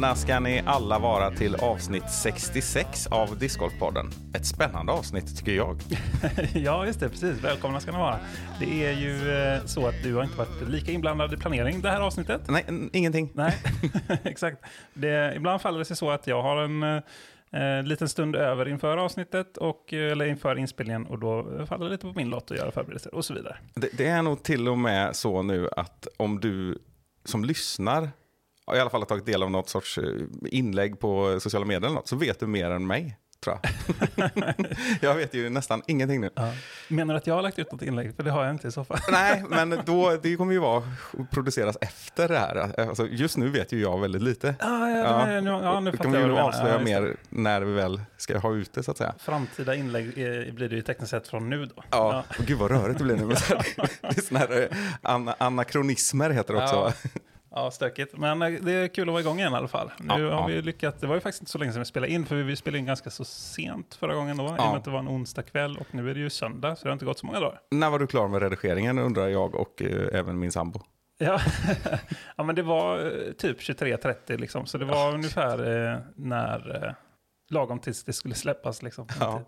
Välkomna 0.00 0.16
ska 0.16 0.40
ni 0.40 0.62
alla 0.66 0.98
vara 0.98 1.30
till 1.30 1.54
avsnitt 1.54 2.10
66 2.10 3.06
av 3.06 3.38
Discgolfpodden. 3.38 4.10
Ett 4.34 4.46
spännande 4.46 4.92
avsnitt 4.92 5.38
tycker 5.38 5.52
jag. 5.52 5.76
Ja, 6.54 6.86
just 6.86 7.00
det. 7.00 7.08
Precis. 7.08 7.44
Välkomna 7.44 7.80
ska 7.80 7.92
ni 7.92 7.98
vara. 7.98 8.18
Det 8.60 8.86
är 8.86 8.92
ju 8.92 9.32
eh, 9.32 9.64
så 9.64 9.86
att 9.86 9.94
du 10.02 10.14
har 10.14 10.22
inte 10.22 10.38
varit 10.38 10.68
lika 10.68 10.92
inblandad 10.92 11.34
i 11.34 11.36
planering 11.36 11.80
det 11.80 11.90
här 11.90 12.00
avsnittet. 12.00 12.40
Nej, 12.48 12.64
ingenting. 12.92 13.30
Nej, 13.34 13.56
exakt. 14.24 14.64
Det, 14.94 15.32
ibland 15.36 15.60
faller 15.60 15.78
det 15.78 15.84
sig 15.84 15.96
så 15.96 16.10
att 16.10 16.26
jag 16.26 16.42
har 16.42 16.56
en 16.56 16.82
eh, 16.82 17.82
liten 17.84 18.08
stund 18.08 18.36
över 18.36 18.68
inför 18.68 18.96
avsnittet, 18.96 19.56
och, 19.56 19.92
eh, 19.92 20.12
eller 20.12 20.26
inför 20.26 20.58
inspelningen, 20.58 21.06
och 21.06 21.18
då 21.18 21.66
faller 21.66 21.84
det 21.84 21.90
lite 21.90 22.06
på 22.06 22.12
min 22.16 22.30
lott 22.30 22.50
att 22.50 22.56
göra 22.56 22.70
förberedelser 22.70 23.14
och 23.14 23.24
så 23.24 23.34
vidare. 23.34 23.56
Det, 23.74 23.88
det 23.92 24.06
är 24.06 24.22
nog 24.22 24.42
till 24.42 24.68
och 24.68 24.78
med 24.78 25.16
så 25.16 25.42
nu 25.42 25.68
att 25.76 26.08
om 26.16 26.40
du 26.40 26.78
som 27.24 27.44
lyssnar 27.44 28.08
i 28.76 28.80
alla 28.80 28.90
fall 28.90 29.00
har 29.00 29.06
tagit 29.06 29.26
del 29.26 29.42
av 29.42 29.50
något 29.50 29.68
sorts 29.68 29.98
eh, 29.98 30.04
inlägg 30.44 31.00
på 31.00 31.40
sociala 31.40 31.66
medier 31.66 31.86
eller 31.86 31.94
något, 31.94 32.08
så 32.08 32.16
vet 32.16 32.40
du 32.40 32.46
mer 32.46 32.70
än 32.70 32.86
mig. 32.86 33.16
Tror 33.44 33.58
jag. 33.62 34.30
jag 35.00 35.14
vet 35.14 35.34
ju 35.34 35.50
nästan 35.50 35.82
ingenting 35.86 36.20
nu. 36.20 36.30
Ja. 36.34 36.52
Menar 36.88 37.14
du 37.14 37.18
att 37.18 37.26
jag 37.26 37.34
har 37.34 37.42
lagt 37.42 37.58
ut 37.58 37.72
något 37.72 37.82
inlägg? 37.82 38.16
För 38.16 38.22
det 38.22 38.30
har 38.30 38.44
jag 38.44 38.54
inte 38.54 38.68
i 38.68 38.72
så 38.72 38.84
fall. 38.84 38.98
Nej, 39.12 39.44
men 39.48 39.80
då, 39.86 40.16
det 40.22 40.36
kommer 40.36 40.52
ju 40.52 40.58
vara 40.58 40.82
produceras 41.30 41.76
efter 41.80 42.28
det 42.28 42.38
här. 42.38 42.80
Alltså, 42.88 43.06
just 43.06 43.36
nu 43.36 43.48
vet 43.48 43.72
ju 43.72 43.80
jag 43.80 44.00
väldigt 44.00 44.22
lite. 44.22 44.54
Ja, 44.60 44.90
ja, 44.90 45.32
ja, 45.32 45.40
nu, 45.40 45.50
ja, 45.50 45.80
nu 45.80 45.92
kommer 45.92 46.18
vi 46.18 46.26
nog 46.26 46.38
avslöja 46.38 46.74
Ja, 46.74 46.80
mer 46.80 47.16
när 47.28 47.60
vi 47.60 47.72
väl 47.72 48.00
ska 48.16 48.38
ha 48.38 48.54
ut 48.54 48.72
det 48.72 48.82
så 48.82 48.90
att 48.90 48.98
säga. 48.98 49.14
Framtida 49.18 49.74
inlägg 49.74 50.06
eh, 50.06 50.54
blir 50.54 50.68
det 50.68 50.76
ju 50.76 50.82
tekniskt 50.82 51.10
sett 51.10 51.28
från 51.28 51.50
nu 51.50 51.66
då. 51.66 51.82
Ja, 51.90 52.24
och 52.38 52.44
gud 52.44 52.58
vad 52.58 52.70
rörigt 52.70 52.98
det 52.98 53.04
blir 53.04 53.16
nu. 53.16 53.26
Det 54.00 54.18
är 54.18 54.20
såna 54.20 54.40
här 54.40 54.62
eh, 54.62 54.76
ana, 55.02 55.34
anakronismer 55.38 56.30
heter 56.30 56.54
det 56.54 56.62
också. 56.62 56.74
Ja. 56.74 56.92
Ja, 57.52 57.70
stökigt. 57.70 58.16
Men 58.18 58.42
eh, 58.42 58.50
det 58.60 58.72
är 58.72 58.88
kul 58.88 59.08
att 59.08 59.12
vara 59.12 59.20
igång 59.20 59.38
igen 59.38 59.52
i 59.52 59.56
alla 59.56 59.68
fall. 59.68 59.90
Nu 59.98 60.06
Ja, 60.08 60.14
har 60.14 60.20
ja. 60.20 60.46
vi 60.46 60.62
lyckats. 60.62 61.00
Det 61.00 61.06
var 61.06 61.14
ju 61.14 61.20
faktiskt 61.20 61.42
inte 61.42 61.50
så 61.52 61.58
länge 61.58 61.72
sedan 61.72 61.80
vi 61.80 61.84
spelade 61.84 62.12
in, 62.12 62.26
för 62.26 62.36
vi 62.36 62.56
spelade 62.56 62.78
in 62.78 62.86
ganska 62.86 63.10
så 63.10 63.24
sent 63.24 63.94
förra 63.94 64.14
gången 64.14 64.36
då, 64.36 64.44
i 64.44 64.46
och 64.48 64.54
Ja. 64.58 64.68
med 64.70 64.76
att 64.78 64.84
det 64.84 64.90
var 64.90 64.98
en 64.98 65.08
onsdag 65.08 65.42
kväll 65.42 65.76
och 65.76 65.94
nu 65.94 66.10
är 66.10 66.14
det 66.14 66.20
ju 66.20 66.30
söndag, 66.30 66.76
så 66.76 66.82
det 66.84 66.88
har 66.88 66.92
inte 66.92 67.04
gått 67.04 67.18
så 67.18 67.26
många 67.26 67.40
dagar. 67.40 67.60
När 67.70 67.90
var 67.90 67.98
du 67.98 68.06
klar 68.06 68.28
med 68.28 68.42
redigeringen 68.42 68.98
undrar 68.98 69.28
jag 69.28 69.54
och 69.54 69.82
eh, 69.82 70.18
även 70.18 70.38
min 70.38 70.52
sambo. 70.52 70.80
Ja, 71.18 71.40
ja 72.36 72.44
men 72.44 72.54
det 72.54 72.62
var 72.62 72.98
eh, 72.98 73.32
typ 73.32 73.60
23.30 73.60 74.38
liksom, 74.38 74.66
så 74.66 74.78
det 74.78 74.84
var 74.84 75.14
ungefär 75.14 75.92
eh, 75.92 75.98
när 76.16 76.84
eh, 76.86 76.92
lagom 77.50 77.78
tills 77.78 78.04
det 78.04 78.12
skulle 78.12 78.34
släppas 78.34 78.82
liksom, 78.82 79.06
Ja. 79.20 79.42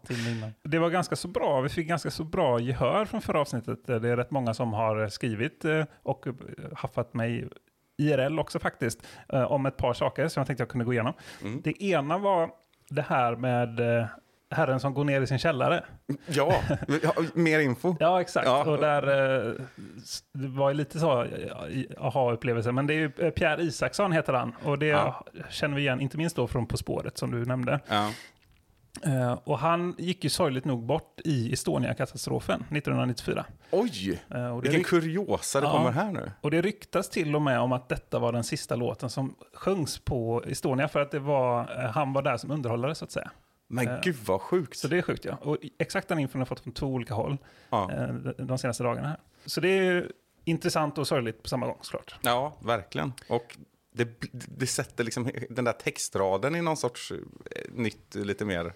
Det 0.62 0.78
var 0.78 0.90
ganska 0.90 1.16
så 1.16 1.28
bra, 1.28 1.60
vi 1.60 1.68
fick 1.68 1.88
ganska 1.88 2.10
så 2.10 2.24
bra 2.24 2.60
gehör 2.60 3.04
från 3.04 3.22
förra 3.22 3.40
avsnittet. 3.40 3.86
Det 3.86 3.94
är 4.08 4.16
rätt 4.16 4.30
många 4.30 4.54
som 4.54 4.72
har 4.72 5.08
skrivit 5.08 5.64
eh, 5.64 5.84
och 6.02 6.26
eh, 6.26 6.32
haffat 6.76 7.14
mig 7.14 7.48
IRL 8.02 8.38
också 8.38 8.58
faktiskt, 8.58 9.06
eh, 9.32 9.52
om 9.52 9.66
ett 9.66 9.76
par 9.76 9.92
saker 9.94 10.28
som 10.28 10.40
jag 10.40 10.46
tänkte 10.46 10.62
jag 10.62 10.68
kunde 10.68 10.84
gå 10.84 10.92
igenom. 10.92 11.12
Mm. 11.42 11.60
Det 11.64 11.82
ena 11.84 12.18
var 12.18 12.50
det 12.88 13.02
här 13.02 13.36
med 13.36 13.98
eh, 13.98 14.06
herren 14.50 14.80
som 14.80 14.94
går 14.94 15.04
ner 15.04 15.20
i 15.20 15.26
sin 15.26 15.38
källare. 15.38 15.84
Ja, 16.26 16.54
mer 17.34 17.60
info. 17.60 17.96
Ja, 18.00 18.20
exakt. 18.20 18.46
Ja. 18.46 18.64
Och 18.64 18.78
där, 18.78 19.02
eh, 19.48 19.52
det 20.32 20.48
var 20.48 20.70
ju 20.70 20.74
lite 20.76 20.98
så 20.98 21.26
aha-upplevelse. 21.98 22.72
Men 22.72 22.86
det 22.86 22.94
är 22.94 22.98
ju 22.98 23.10
Pierre 23.30 23.62
Isaksson 23.62 24.12
heter 24.12 24.32
han. 24.32 24.52
Och 24.64 24.78
det 24.78 24.86
Ja. 24.86 25.24
känner 25.50 25.76
vi 25.76 25.82
igen, 25.82 26.00
inte 26.00 26.16
minst 26.16 26.36
då 26.36 26.46
från 26.46 26.66
På 26.66 26.76
spåret 26.76 27.18
som 27.18 27.30
du 27.30 27.44
nämnde. 27.44 27.80
Ja. 27.88 28.10
Eh, 29.02 29.32
och 29.44 29.58
han 29.58 29.94
gick 29.98 30.24
ju 30.24 30.30
sorgligt 30.30 30.64
nog 30.64 30.86
bort 30.86 31.20
i 31.24 31.52
Estonia-katastrofen 31.52 32.60
1994. 32.70 33.44
Oj, 33.70 34.22
Eh, 34.30 34.46
och, 34.56 34.62
det 34.62 34.68
vilken 34.68 34.84
kuriosa 34.84 35.60
det 35.60 35.66
Ja. 35.66 35.72
kommer 35.72 35.90
här 35.92 36.12
nu. 36.12 36.30
och 36.40 36.50
det 36.50 36.62
ryktas 36.62 37.08
till 37.08 37.34
och 37.34 37.42
med 37.42 37.60
om 37.60 37.72
att 37.72 37.88
detta 37.88 38.18
var 38.18 38.32
den 38.32 38.44
sista 38.44 38.76
låten 38.76 39.10
som 39.10 39.34
sjöngs 39.54 39.98
på 39.98 40.42
Estonia. 40.46 40.88
För 40.88 41.00
att 41.00 41.10
det 41.10 41.18
var, 41.18 41.60
eh, 41.84 41.90
han 41.90 42.12
var 42.12 42.22
där 42.22 42.36
som 42.36 42.50
underhållare 42.50 42.94
så 42.94 43.04
att 43.04 43.10
säga. 43.12 43.30
Men 43.68 43.88
Eh, 43.88 44.00
gud 44.02 44.16
vad 44.26 44.40
sjukt. 44.40 44.78
Så 44.78 44.88
det 44.88 44.98
är 44.98 45.02
sjukt 45.02 45.24
ja. 45.24 45.36
Och 45.42 45.56
exakt 45.78 46.08
den 46.08 46.18
infon 46.18 46.38
har 46.38 46.40
jag 46.40 46.48
fått 46.48 46.60
från 46.60 46.72
två 46.72 46.86
olika 46.86 47.14
håll 47.14 47.36
de 48.38 48.58
senaste 48.58 48.82
dagarna 48.84 49.08
här. 49.08 49.16
Så 49.46 49.60
det 49.60 49.68
är 49.68 49.82
ju 49.82 50.08
intressant 50.44 50.98
och 50.98 51.06
sorgligt 51.06 51.42
på 51.42 51.48
samma 51.48 51.66
gång 51.66 51.78
såklart. 51.80 52.14
ja, 52.22 52.52
verkligen. 52.60 53.12
Och 53.28 53.56
det, 53.92 54.08
det 54.32 54.66
sätter 54.66 55.04
liksom 55.04 55.30
den 55.50 55.64
där 55.64 55.72
textraden 55.72 56.54
i 56.54 56.62
någon 56.62 56.76
sorts 56.76 57.12
eh, 57.12 57.18
nytt, 57.70 58.14
lite 58.14 58.44
mer 58.44 58.72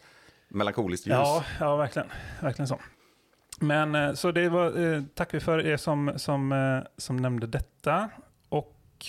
melankoliskt 0.48 1.06
ljus. 1.06 1.12
Ja, 1.12 1.44
ja 1.60 1.76
verkligen. 1.76 2.08
Verkligen 2.40 2.68
så. 2.68 2.80
Men 3.60 3.94
eh, 3.94 4.12
så 4.12 4.32
det 4.32 4.48
var, 4.48 4.94
eh, 4.94 5.02
tack 5.14 5.34
vi 5.34 5.40
för 5.40 5.66
er 5.66 5.76
som, 5.76 6.12
som, 6.16 6.82
som 6.96 7.16
nämnde 7.16 7.46
detta. 7.46 8.10
Och 8.48 9.06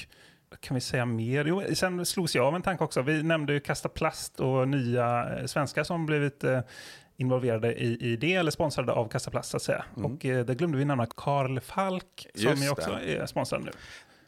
kan 0.59 0.75
vi 0.75 0.81
säga 0.81 1.05
mer? 1.05 1.45
Jo, 1.45 1.63
sen 1.73 2.05
slogs 2.05 2.35
jag 2.35 2.45
av 2.45 2.55
en 2.55 2.61
tanke 2.61 2.83
också. 2.83 3.01
Vi 3.01 3.23
nämnde 3.23 3.53
ju 3.53 3.59
Kasta 3.59 3.89
Plast 3.89 4.39
och 4.39 4.67
nya 4.67 5.37
svenskar 5.47 5.83
som 5.83 6.05
blivit 6.05 6.43
involverade 7.17 7.73
i, 7.73 8.11
i 8.13 8.15
det, 8.15 8.33
eller 8.33 8.51
sponsrade 8.51 8.91
av 8.91 9.07
Kasta 9.07 9.31
Plast 9.31 9.49
så 9.49 9.57
att 9.57 9.63
säga. 9.63 9.85
Och 9.95 10.25
eh, 10.25 10.45
där 10.45 10.53
glömde 10.53 10.77
vi 10.77 10.85
nämna 10.85 11.05
Karl 11.05 11.59
Falk, 11.59 12.27
som 12.35 12.49
Just 12.49 12.63
ju 12.63 12.69
också 12.69 12.91
det. 12.91 13.15
är 13.15 13.25
sponsrad 13.25 13.63
nu. 13.63 13.71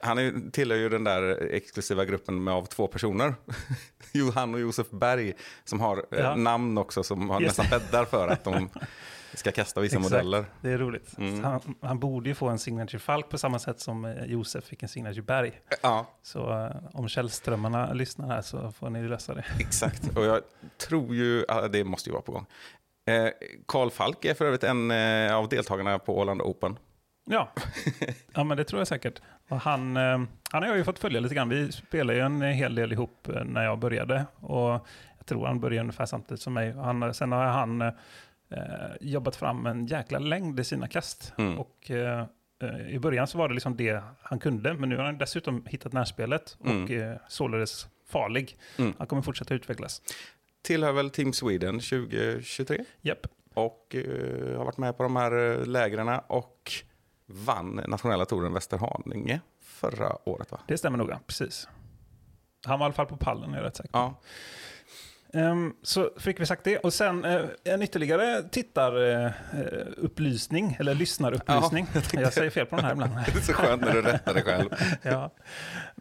Han 0.01 0.17
är, 0.17 0.51
tillhör 0.51 0.77
ju 0.77 0.89
den 0.89 1.03
där 1.03 1.47
exklusiva 1.51 2.05
gruppen 2.05 2.43
med 2.43 2.53
av 2.53 2.65
två 2.65 2.87
personer. 2.87 3.33
Johan 4.11 4.53
och 4.53 4.59
Josef 4.59 4.89
Berg 4.89 5.33
som 5.63 5.79
har 5.79 5.97
eh, 5.97 6.19
Ja. 6.19 6.35
namn 6.35 6.77
också 6.77 7.03
som 7.03 7.29
har 7.29 7.39
nästan 7.39 7.65
bäddar 7.69 8.05
för 8.05 8.27
att 8.27 8.43
de 8.43 8.69
ska 9.33 9.51
kasta 9.51 9.81
vissa 9.81 9.97
Exakt. 9.97 10.13
modeller. 10.13 10.45
Det 10.61 10.69
är 10.71 10.77
roligt. 10.77 11.17
Mm. 11.17 11.43
Han, 11.43 11.75
han 11.81 11.99
borde 11.99 12.29
ju 12.29 12.35
få 12.35 12.47
en 12.47 12.59
signature 12.59 12.99
Falk 12.99 13.29
på 13.29 13.37
samma 13.37 13.59
sätt 13.59 13.79
som 13.79 14.05
eh, 14.05 14.25
Josef 14.25 14.63
fick 14.63 14.83
en 14.83 14.89
signature 14.89 15.21
Berg. 15.21 15.61
Ja, 15.81 16.05
Så 16.21 16.65
eh, 16.65 16.71
om 16.93 17.07
källströmmarna 17.07 17.93
lyssnar 17.93 18.27
här 18.27 18.41
så 18.41 18.71
får 18.71 18.89
ni 18.89 19.07
lösa 19.07 19.33
det. 19.33 19.45
exakt. 19.59 20.01
Och 20.17 20.25
jag 20.25 20.41
tror 20.77 21.15
ju, 21.15 21.45
det 21.71 21.83
måste 21.83 22.09
ju 22.09 22.13
vara 22.13 22.21
på 22.23 22.31
gång. 22.31 22.45
Karl 23.65 23.89
Falk 23.89 24.25
är 24.25 24.33
för 24.33 24.45
övrigt 24.45 24.63
en 24.63 24.91
av 25.31 25.49
deltagarna 25.49 25.99
på 25.99 26.17
Åland 26.17 26.41
Open. 26.41 26.77
Ja. 27.31 27.51
ja, 28.33 28.43
men 28.43 28.57
det 28.57 28.63
tror 28.63 28.79
jag 28.79 28.87
säkert. 28.87 29.21
Och 29.49 29.57
han, 29.61 29.97
eh, 29.97 30.21
han 30.51 30.63
har 30.63 30.65
jag 30.67 30.77
ju 30.77 30.83
fått 30.83 30.99
följa 30.99 31.19
lite 31.19 31.35
grann. 31.35 31.49
Vi 31.49 31.71
spelade 31.71 32.19
ju 32.19 32.25
en 32.25 32.41
hel 32.41 32.75
del 32.75 32.91
ihop 32.91 33.27
eh, 33.29 33.43
när 33.43 33.63
jag 33.63 33.79
började. 33.79 34.25
Och 34.39 34.69
jag 35.17 35.25
tror 35.25 35.45
han 35.47 35.59
började 35.59 35.81
ungefär 35.81 36.05
samtidigt 36.05 36.41
som 36.41 36.53
mig. 36.53 36.71
Han, 36.73 37.13
sen 37.13 37.31
har 37.31 37.43
han 37.45 37.81
eh, 37.81 37.91
jobbat 39.01 39.35
fram 39.35 39.65
en 39.65 39.85
jäkla 39.85 40.19
längd 40.19 40.59
i 40.59 40.63
sina 40.63 40.87
kast. 40.87 41.33
Mm. 41.37 41.59
Och 41.59 41.91
eh, 41.91 42.25
eh, 42.63 42.89
i 42.89 42.99
början 42.99 43.27
så 43.27 43.37
var 43.37 43.47
det 43.47 43.53
liksom 43.53 43.77
det 43.77 44.01
han 44.21 44.39
kunde. 44.39 44.73
Men 44.73 44.89
nu 44.89 44.97
har 44.97 45.03
han 45.03 45.17
dessutom 45.17 45.65
hittat 45.65 45.93
närspelet 45.93 46.57
och 46.59 46.67
Mm. 46.67 47.01
eh, 47.11 47.17
således 47.27 47.87
farlig. 48.07 48.57
Mm. 48.77 48.93
Han 48.97 49.07
kommer 49.07 49.21
fortsätta 49.21 49.53
utvecklas. 49.53 50.01
Tillhör 50.61 50.91
väl 50.91 51.09
Team 51.09 51.33
Sweden 51.33 51.79
2023. 51.79 52.83
Japp. 53.01 53.27
Och 53.53 53.95
eh, 53.95 54.57
har 54.57 54.65
varit 54.65 54.77
med 54.77 54.97
på 54.97 55.03
de 55.03 55.15
här 55.15 55.59
eh, 55.59 55.65
lägren 55.65 56.19
och 56.27 56.71
vann 57.29 57.81
nationella 57.87 58.25
touren 58.25 58.53
Västerhaninge 58.53 59.41
förra 59.61 60.29
året 60.29 60.51
va? 60.51 60.59
Det 60.67 60.77
stämmer 60.77 60.97
nog, 60.97 61.11
precis. 61.27 61.67
Han 62.65 62.79
var 62.79 62.85
i 62.85 62.87
alla 62.87 62.93
fall 62.93 63.05
på 63.05 63.17
pallen, 63.17 63.53
är 63.53 63.57
jag 63.57 63.65
rätt 63.65 63.75
säker. 63.75 63.89
Ja, 63.93 64.15
Ehm, 65.33 65.73
så 65.83 66.09
fick 66.17 66.39
vi 66.39 66.45
sagt 66.45 66.63
det. 66.63 66.77
Och 66.77 66.93
sen 66.93 67.25
eh, 67.25 67.41
en 67.63 67.81
ytterligare 67.81 68.43
tittarupplysning, 68.43 70.77
eller 70.79 70.95
lyssnarupplysning. 70.95 71.87
Ja, 71.93 72.01
jag, 72.11 72.33
säger 72.33 72.49
fel 72.49 72.65
på 72.65 72.75
den 72.75 72.85
här 72.85 72.91
ibland. 72.91 73.13
det 73.25 73.35
är 73.39 73.41
så 73.41 73.53
skönt 73.53 73.81
när 73.81 73.93
du 73.93 74.01
rättar 74.01 74.33
dig 74.33 74.43
själv. 74.43 74.69
ja. 75.01 75.31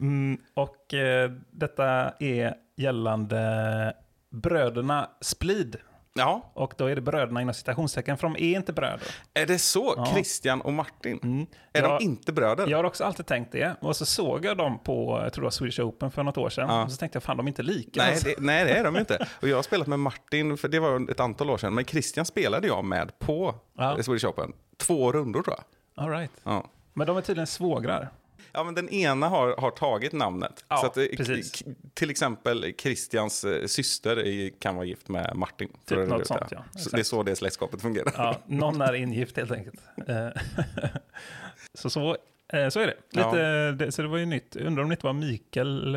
mm, 0.01 0.41
och 0.55 0.95
eh, 0.95 1.31
detta 1.51 2.13
är 2.19 2.55
gällande 2.77 3.93
bröderna 4.31 5.11
Splid. 5.21 5.77
Ja, 6.19 6.51
Och 6.55 6.75
då 6.77 6.87
är 6.87 6.95
det 6.95 7.01
bröderna 7.01 7.43
inom 7.43 7.55
citationstecken, 7.55 8.17
för 8.17 8.27
de 8.29 8.37
är 8.37 8.57
inte 8.57 8.73
bröder. 8.73 9.07
är 9.35 9.47
det 9.47 9.59
så? 9.59 9.95
Ja. 9.97 10.07
Christian 10.13 10.61
och 10.61 10.73
Martin? 10.73 11.21
Mm. 11.23 11.47
Är 11.73 11.83
Jag- 11.83 12.01
de 12.01 12.05
inte 12.05 12.33
bröder? 12.33 12.67
Jag 12.67 12.79
har 12.79 12.85
också 12.85 13.05
alltid 13.05 13.27
tänkt 13.27 13.53
det. 13.53 13.77
Och 13.81 13.97
så 13.97 14.07
såg 14.07 14.45
jag 14.45 14.57
dem 14.57 14.79
på, 14.85 15.21
jag 15.25 15.33
tror 15.33 15.43
det 15.43 15.47
var 15.47 15.51
Swedish 15.51 15.81
Open 15.81 16.11
för 16.11 16.23
något 16.23 16.39
år 16.39 16.51
sedan. 16.51 16.69
Ja. 16.69 16.85
Och 16.85 16.91
så 16.93 16.97
tänkte 16.97 17.17
jag, 17.17 17.23
fan 17.23 17.37
de 17.37 17.47
är 17.47 17.49
inte 17.49 17.63
lika. 17.63 18.01
Nej 18.03 18.11
alltså. 18.13 18.29
det, 18.29 18.35
nej, 18.39 18.65
det 18.65 18.71
är 18.71 18.85
de 18.85 18.97
inte. 18.97 19.27
Och 19.43 19.49
jag 19.49 19.57
har 19.57 19.63
spelat 19.63 19.87
med 19.87 19.99
Martin, 19.99 20.57
för 20.57 20.69
det 20.69 20.79
var 20.81 21.11
ett 21.11 21.21
antal 21.21 21.51
år 21.51 21.59
sedan. 21.59 21.75
Men 21.75 21.85
Christian 21.85 22.25
spelade 22.27 22.67
jag 22.67 22.85
med 22.85 23.19
på 23.19 23.55
Ja. 23.79 24.03
Swedish 24.03 24.25
Open. 24.25 24.53
Två 24.77 25.13
rundor 25.13 25.43
tror 25.43 25.57
jag. 25.57 26.05
All 26.05 26.11
right. 26.11 26.31
Ja. 26.45 26.65
Men 26.95 27.07
de 27.07 27.17
är 27.17 27.21
tydligen 27.21 27.47
svågrar. 27.47 28.09
Ja, 28.53 28.65
men 28.65 28.75
den 28.75 28.89
ena 28.89 29.29
har, 29.29 29.57
har 29.59 29.71
tagit 29.71 30.13
namnet. 30.13 30.65
Ja, 30.69 30.77
så 30.77 30.87
att, 30.87 30.97
eh, 30.97 31.05
till 31.95 32.11
exempel 32.11 32.75
Christians 32.79 33.45
eh, 33.45 33.67
syster 33.67 34.17
är, 34.17 34.51
kan 34.61 34.77
vara 34.77 34.87
gift 34.87 35.09
med 35.09 35.33
Martin. 35.37 35.69
Typ 35.87 36.09
något 36.09 36.27
sånt, 36.27 36.41
det. 36.51 36.63
ja. 36.75 36.81
Så 36.81 36.91
det 36.91 36.99
är 36.99 37.05
så 37.05 37.23
det 37.23 37.37
släktskapet 37.37 37.83
fungerar. 37.83 38.13
Ja, 38.17 38.37
någon 38.47 38.81
är 38.81 38.93
ingift 38.95 39.37
helt 39.37 39.51
enkelt. 39.53 39.81
Eh, 40.09 40.29
så 41.75 41.91
så 41.91 42.17
så 42.71 42.81
är 42.81 42.87
det. 42.87 42.95
Ja. 43.11 43.31
Lite, 43.31 43.73
det. 43.85 43.93
Så 43.93 44.03
det 44.03 44.09
var 44.09 44.19
ju 44.19 44.27
nytt. 44.27 44.57
Undrar 44.57 44.83
om 44.83 44.89
det 44.89 44.93
inte 44.93 45.07
var 45.07 45.13
Mikael 45.13 45.97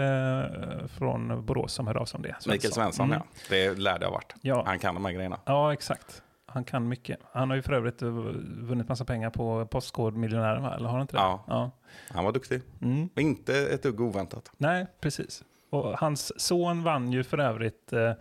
från 0.98 1.46
Borås 1.46 1.74
som 1.74 1.88
hörde 1.88 2.00
av 2.00 2.06
sig 2.06 2.18
om 2.18 2.22
det. 2.24 2.36
Mikael 2.48 2.74
Svensson, 2.74 3.06
Mm. 3.06 3.20
ja. 3.20 3.40
Det 3.50 3.78
lärde 3.80 4.06
jag 4.06 4.12
varit. 4.12 4.34
Ja. 4.42 4.64
Han 4.66 4.80
kan 4.80 4.94
de 4.96 5.06
här 5.06 5.12
grejerna. 5.12 5.40
Ja, 5.46 5.74
exakt. 5.74 6.22
Han 6.54 6.64
kan 6.64 6.88
mycket. 6.88 7.20
Han 7.32 7.50
har 7.50 7.56
ju 7.56 7.62
för 7.62 7.74
övrigt 7.74 8.02
vunnit 8.02 8.90
massa 8.90 9.06
pengar 9.06 9.30
på 9.30 9.66
Postkodmiljonären, 9.66 10.66
eller 10.66 10.86
har 10.86 10.92
han 10.94 11.02
inte 11.02 11.16
det? 11.18 11.22
Ja. 11.22 11.44
ja. 11.48 11.72
Han 12.10 12.26
var 12.26 12.32
duktig. 12.32 12.62
Mm. 12.82 13.10
Inte 13.16 13.56
ett 13.68 13.84
dugg 13.84 14.02
oväntat. 14.02 14.52
Nej, 14.58 14.86
precis. 15.00 15.44
Och 15.70 16.00
hans 16.00 16.42
son 16.42 16.84
vann 16.84 17.12
ju 17.12 17.24
för 17.24 17.38
övrigt 17.38 17.94
eh, 17.94 18.12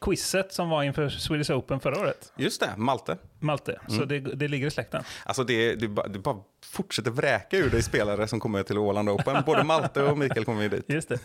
quizet 0.00 0.52
som 0.52 0.68
var 0.70 0.82
inför 0.82 1.08
Swedish 1.08 1.50
Open 1.50 1.80
förra 1.80 2.00
året. 2.00 2.32
Just 2.36 2.60
det, 2.60 2.70
Malte. 2.76 3.18
Malte. 3.38 3.80
Så 3.88 3.94
Mm. 4.02 4.08
det, 4.08 4.18
det 4.20 4.48
ligger 4.48 4.66
i 4.66 4.70
släkten. 4.70 5.02
Alltså 5.24 5.44
det, 5.44 5.74
det, 5.74 5.88
bara, 5.88 6.08
det 6.08 6.18
bara 6.18 6.36
fortsätter 6.64 7.10
vräka 7.10 7.56
ur 7.56 7.70
dig 7.70 7.82
spelare 7.82 8.28
som 8.28 8.40
kommer 8.40 8.62
till 8.62 8.78
Åland 8.78 9.08
Open. 9.08 9.42
Både 9.46 9.64
Malte 9.64 10.02
och 10.02 10.18
Mikael 10.18 10.44
kommer 10.44 10.62
ju 10.62 10.68
dit. 10.68 10.84
Just 10.88 11.08
det. 11.08 11.18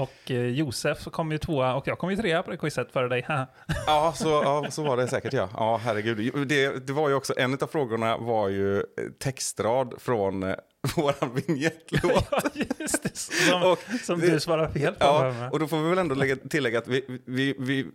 Och 0.00 0.30
eh, 0.30 0.46
Josef 0.46 1.04
kom 1.04 1.32
ju 1.32 1.38
tvåa 1.38 1.74
och 1.74 1.88
jag 1.88 1.98
kom 1.98 2.10
ju 2.10 2.16
trea 2.16 2.42
på 2.42 2.50
det 2.50 2.56
quizet 2.56 2.92
före 2.92 3.08
dig. 3.08 3.26
Ja, 3.86 4.12
så, 4.16 4.28
ja, 4.28 4.66
så 4.70 4.82
var 4.82 4.96
det 4.96 5.08
säkert 5.08 5.32
ja. 5.32 5.48
Ja, 5.54 5.80
herregud. 5.84 6.48
Det, 6.48 6.86
det 6.86 6.92
var 6.92 7.08
ju 7.08 7.14
också, 7.14 7.34
en 7.36 7.54
av 7.54 7.66
frågorna 7.66 8.16
var 8.16 8.48
ju 8.48 8.76
eh, 8.78 8.82
textrad 9.18 9.94
från 9.98 10.42
eh, 10.42 10.54
våran 10.96 11.34
vignettlåt. 11.34 12.28
ja, 12.30 12.42
just 12.78 13.02
det. 13.02 13.16
Som, 13.16 13.62
Och 13.62 13.78
som 14.02 14.20
du 14.20 14.40
svarar 14.40 14.68
fel 14.68 14.94
på. 14.94 15.04
Ja, 15.04 15.50
och 15.52 15.58
då 15.58 15.68
får 15.68 15.82
vi 15.82 15.88
väl 15.88 15.98
ändå 15.98 16.14
lägga, 16.14 16.36
tillägga 16.36 16.78
att 16.78 16.88
vi, 16.88 17.20
vi, 17.24 17.54
vi 17.58 17.86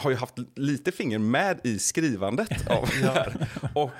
har 0.00 0.10
ju 0.10 0.16
haft 0.16 0.34
lite 0.56 0.92
finger 0.92 1.18
med 1.18 1.60
i 1.64 1.78
skrivandet 1.78 2.70
av 2.70 2.88
det 3.02 3.10
här. 3.10 3.48
Och 3.74 3.90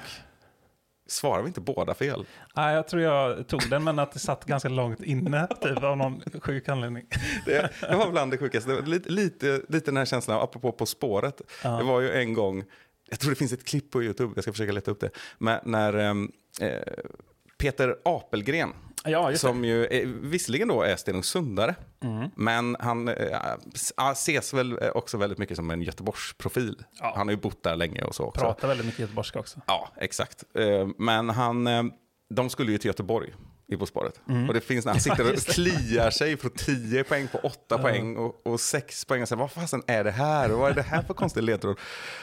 svarar 1.09 1.43
vi 1.43 1.49
inte 1.49 1.61
båda 1.61 1.95
fel? 1.95 2.27
Nej, 2.57 2.75
jag 2.75 2.89
tror 2.89 3.03
jag 3.03 3.49
tog 3.49 3.71
den, 3.71 3.85
men 3.85 3.99
att 3.99 4.13
det 4.13 4.19
satt 4.19 4.45
ganska 4.45 4.69
långt 4.69 5.03
inne, 5.03 5.47
typ 5.61 5.83
av 5.83 5.97
någon 5.97 6.23
sjuk 6.41 6.69
anledning. 6.69 7.07
Det, 7.47 7.71
det 7.81 7.97
var 7.97 8.11
bland 8.11 8.31
det 8.31 8.39
sjukaste. 8.39 8.81
Lite, 8.81 9.11
lite, 9.11 9.63
lite 9.69 9.91
den 9.91 9.97
här 9.97 10.05
känslan, 10.05 10.43
apropå 10.43 10.73
På 10.73 10.87
spåret. 10.87 11.41
Ja. 11.65 11.71
Det 11.71 11.85
var 11.85 12.01
ju 12.01 12.13
en 12.13 12.35
gång, 12.35 12.65
jag 13.11 13.19
tror 13.19 13.31
det 13.31 13.37
finns 13.37 13.53
ett 13.53 13.65
klipp 13.67 13.91
på 13.91 14.03
YouTube, 14.03 14.33
jag 14.37 14.45
ska 14.45 14.53
försöka 14.53 14.73
leta 14.73 14.91
upp 14.91 15.01
det, 15.01 15.11
men 15.39 15.61
när 15.65 15.95
ehm, 15.95 16.33
eh, 16.61 16.79
Peter 17.59 17.97
Apelgren, 18.05 18.73
Ja, 19.11 19.37
som 19.37 19.65
ju 19.65 19.85
är, 19.87 20.07
visserligen 20.07 20.69
då 20.69 20.83
är 20.83 20.97
Stenungsundare, 20.97 21.75
Mm. 22.05 22.31
men 22.37 22.77
han 22.81 23.09
eh, 23.09 23.15
ja, 23.97 24.13
ses 24.13 24.55
väl 24.55 24.79
också 24.95 25.17
väldigt 25.17 25.39
mycket 25.39 25.57
som 25.57 25.71
en 25.71 25.83
Göteborgsprofil. 25.83 26.83
Ja. 27.01 27.13
Han 27.17 27.27
har 27.27 27.33
ju 27.33 27.41
bott 27.41 27.63
där 27.63 27.77
länge 27.77 28.03
och 28.03 28.15
så 28.15 28.25
också. 28.25 28.41
Pratar 28.41 28.69
väldigt 28.69 28.87
mycket 28.87 29.01
göteborgska 29.01 29.39
också. 29.41 29.61
Ja, 29.67 29.89
exakt. 29.97 30.45
Eh, 30.55 30.89
Men 30.99 31.29
han, 31.31 31.67
eh, 31.67 31.83
de 32.35 32.51
skulle 32.51 32.73
ju 32.73 32.79
till 32.79 32.89
Göteborg 32.89 33.35
i 33.71 33.77
På 33.77 33.87
spåret. 33.87 34.21
Och 34.49 34.55
det 34.55 34.61
finns 34.61 34.85
när 34.85 34.93
han 34.93 35.01
sitter 35.01 35.21
och 35.21 35.27
Mm. 35.29 35.41
kliar 35.41 36.11
sig 36.11 36.37
för 36.37 36.49
10 36.49 37.05
poäng 37.05 37.29
på 37.29 37.39
8 37.39 37.79
poäng 37.79 38.17
och, 38.17 38.47
och 38.47 38.61
6 38.61 39.05
poäng. 39.05 39.23
Och 39.23 39.29
säger, 39.29 39.41
vad 39.41 39.53
fasen 39.53 39.83
är 39.87 40.05
det 40.05 40.11
här? 40.11 40.53
Och 40.53 40.59
vad 40.59 40.71
är 40.71 40.75
det 40.75 40.83
här 40.83 41.03
för 41.03 41.15
konstig 41.15 41.43
ledtråd? 41.43 41.77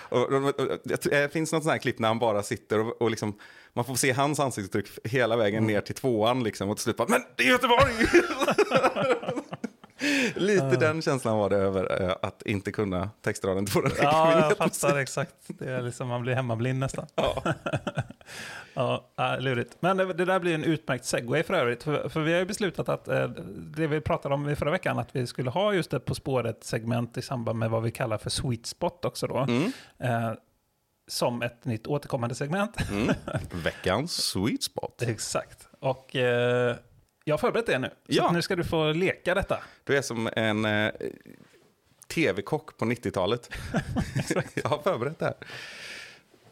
Och, 0.09 0.21
och, 0.33 0.59
och, 0.59 0.67
det 1.03 1.33
finns 1.33 1.51
något 1.51 1.63
sånt 1.63 1.71
här 1.71 1.79
klipp 1.79 1.99
när 1.99 2.07
han 2.07 2.19
bara 2.19 2.43
sitter 2.43 2.79
och, 2.79 3.01
och 3.01 3.09
liksom, 3.09 3.39
man 3.73 3.85
får 3.85 3.95
se 3.95 4.11
hans 4.11 4.39
ansiktsuttryck 4.39 4.87
hela 5.03 5.37
vägen 5.37 5.63
Mm. 5.63 5.73
ner 5.73 5.81
till 5.81 5.95
tvåan 5.95 6.43
liksom, 6.43 6.69
och 6.69 6.77
till 6.77 6.83
slut 6.83 6.97
bara, 6.97 7.07
men 7.09 7.21
det 7.37 7.43
är 7.43 7.47
Göteborg! 7.47 7.93
Lite 10.35 10.75
den 10.79 11.01
känslan 11.01 11.37
var 11.37 11.49
det 11.49 11.55
över 11.55 12.01
eh, 12.01 12.15
att 12.21 12.41
inte 12.41 12.71
kunna 12.71 13.09
textraden 13.21 13.65
till 13.65 13.81
våra 13.81 13.89
Ja, 14.01 14.39
jag 14.39 14.57
fattar 14.71 14.97
exakt. 14.97 15.35
Det 15.47 15.71
är 15.71 15.81
liksom, 15.81 16.07
man 16.07 16.21
blir 16.21 16.35
hemmablind 16.35 16.79
nästan. 16.79 17.05
Ja. 17.15 17.43
Ja, 18.77 19.09
äh, 19.19 19.41
lurigt. 19.41 19.77
Men 19.79 19.97
det, 19.97 20.13
det 20.13 20.25
där 20.25 20.39
blir 20.39 20.55
en 20.55 20.63
utmärkt 20.63 21.05
segway 21.05 21.43
för 21.43 21.53
övrigt. 21.53 21.83
För, 21.83 22.09
för 22.09 22.21
vi 22.21 22.33
har 22.33 22.39
ju 22.39 22.45
beslutat 22.45 22.89
att 22.89 23.07
eh, 23.07 23.27
det 23.55 23.87
vi 23.87 24.01
pratade 24.01 24.35
om 24.35 24.49
i 24.49 24.55
förra 24.55 24.71
veckan, 24.71 24.99
att 24.99 25.15
vi 25.15 25.27
skulle 25.27 25.49
ha 25.49 25.73
just 25.73 25.93
ett 25.93 26.05
På 26.05 26.15
spåret-segment 26.15 27.17
i 27.17 27.21
samband 27.21 27.59
med 27.59 27.69
vad 27.69 27.83
vi 27.83 27.91
kallar 27.91 28.17
för 28.17 28.29
sweet 28.29 28.65
spot 28.65 29.05
också 29.05 29.27
då. 29.27 29.37
Mm. 29.37 29.71
Eh, 29.99 30.33
som 31.07 31.41
ett 31.41 31.65
nytt 31.65 31.87
återkommande 31.87 32.35
segment. 32.35 32.89
Mm. 32.91 33.15
Veckans 33.51 34.11
sweet 34.11 34.63
spot. 34.63 35.01
Exakt. 35.01 35.67
Och 35.79 36.15
jag 37.27 37.33
har 37.33 37.37
förberett 37.37 37.65
det 37.65 37.79
nu. 37.79 37.87
Så 37.87 37.93
Ja. 38.05 38.31
nu 38.31 38.41
ska 38.41 38.55
du 38.55 38.63
få 38.63 38.91
leka 38.91 39.35
detta. 39.35 39.59
Du 39.83 39.97
är 39.97 40.01
som 40.01 40.29
en 40.35 40.65
eh, 40.65 40.91
tv-kock 42.07 42.77
på 42.77 42.85
90-talet. 42.85 43.49
jag 44.53 44.69
har 44.69 44.79
förberett 44.81 45.19
det 45.19 45.25
här. 45.25 45.35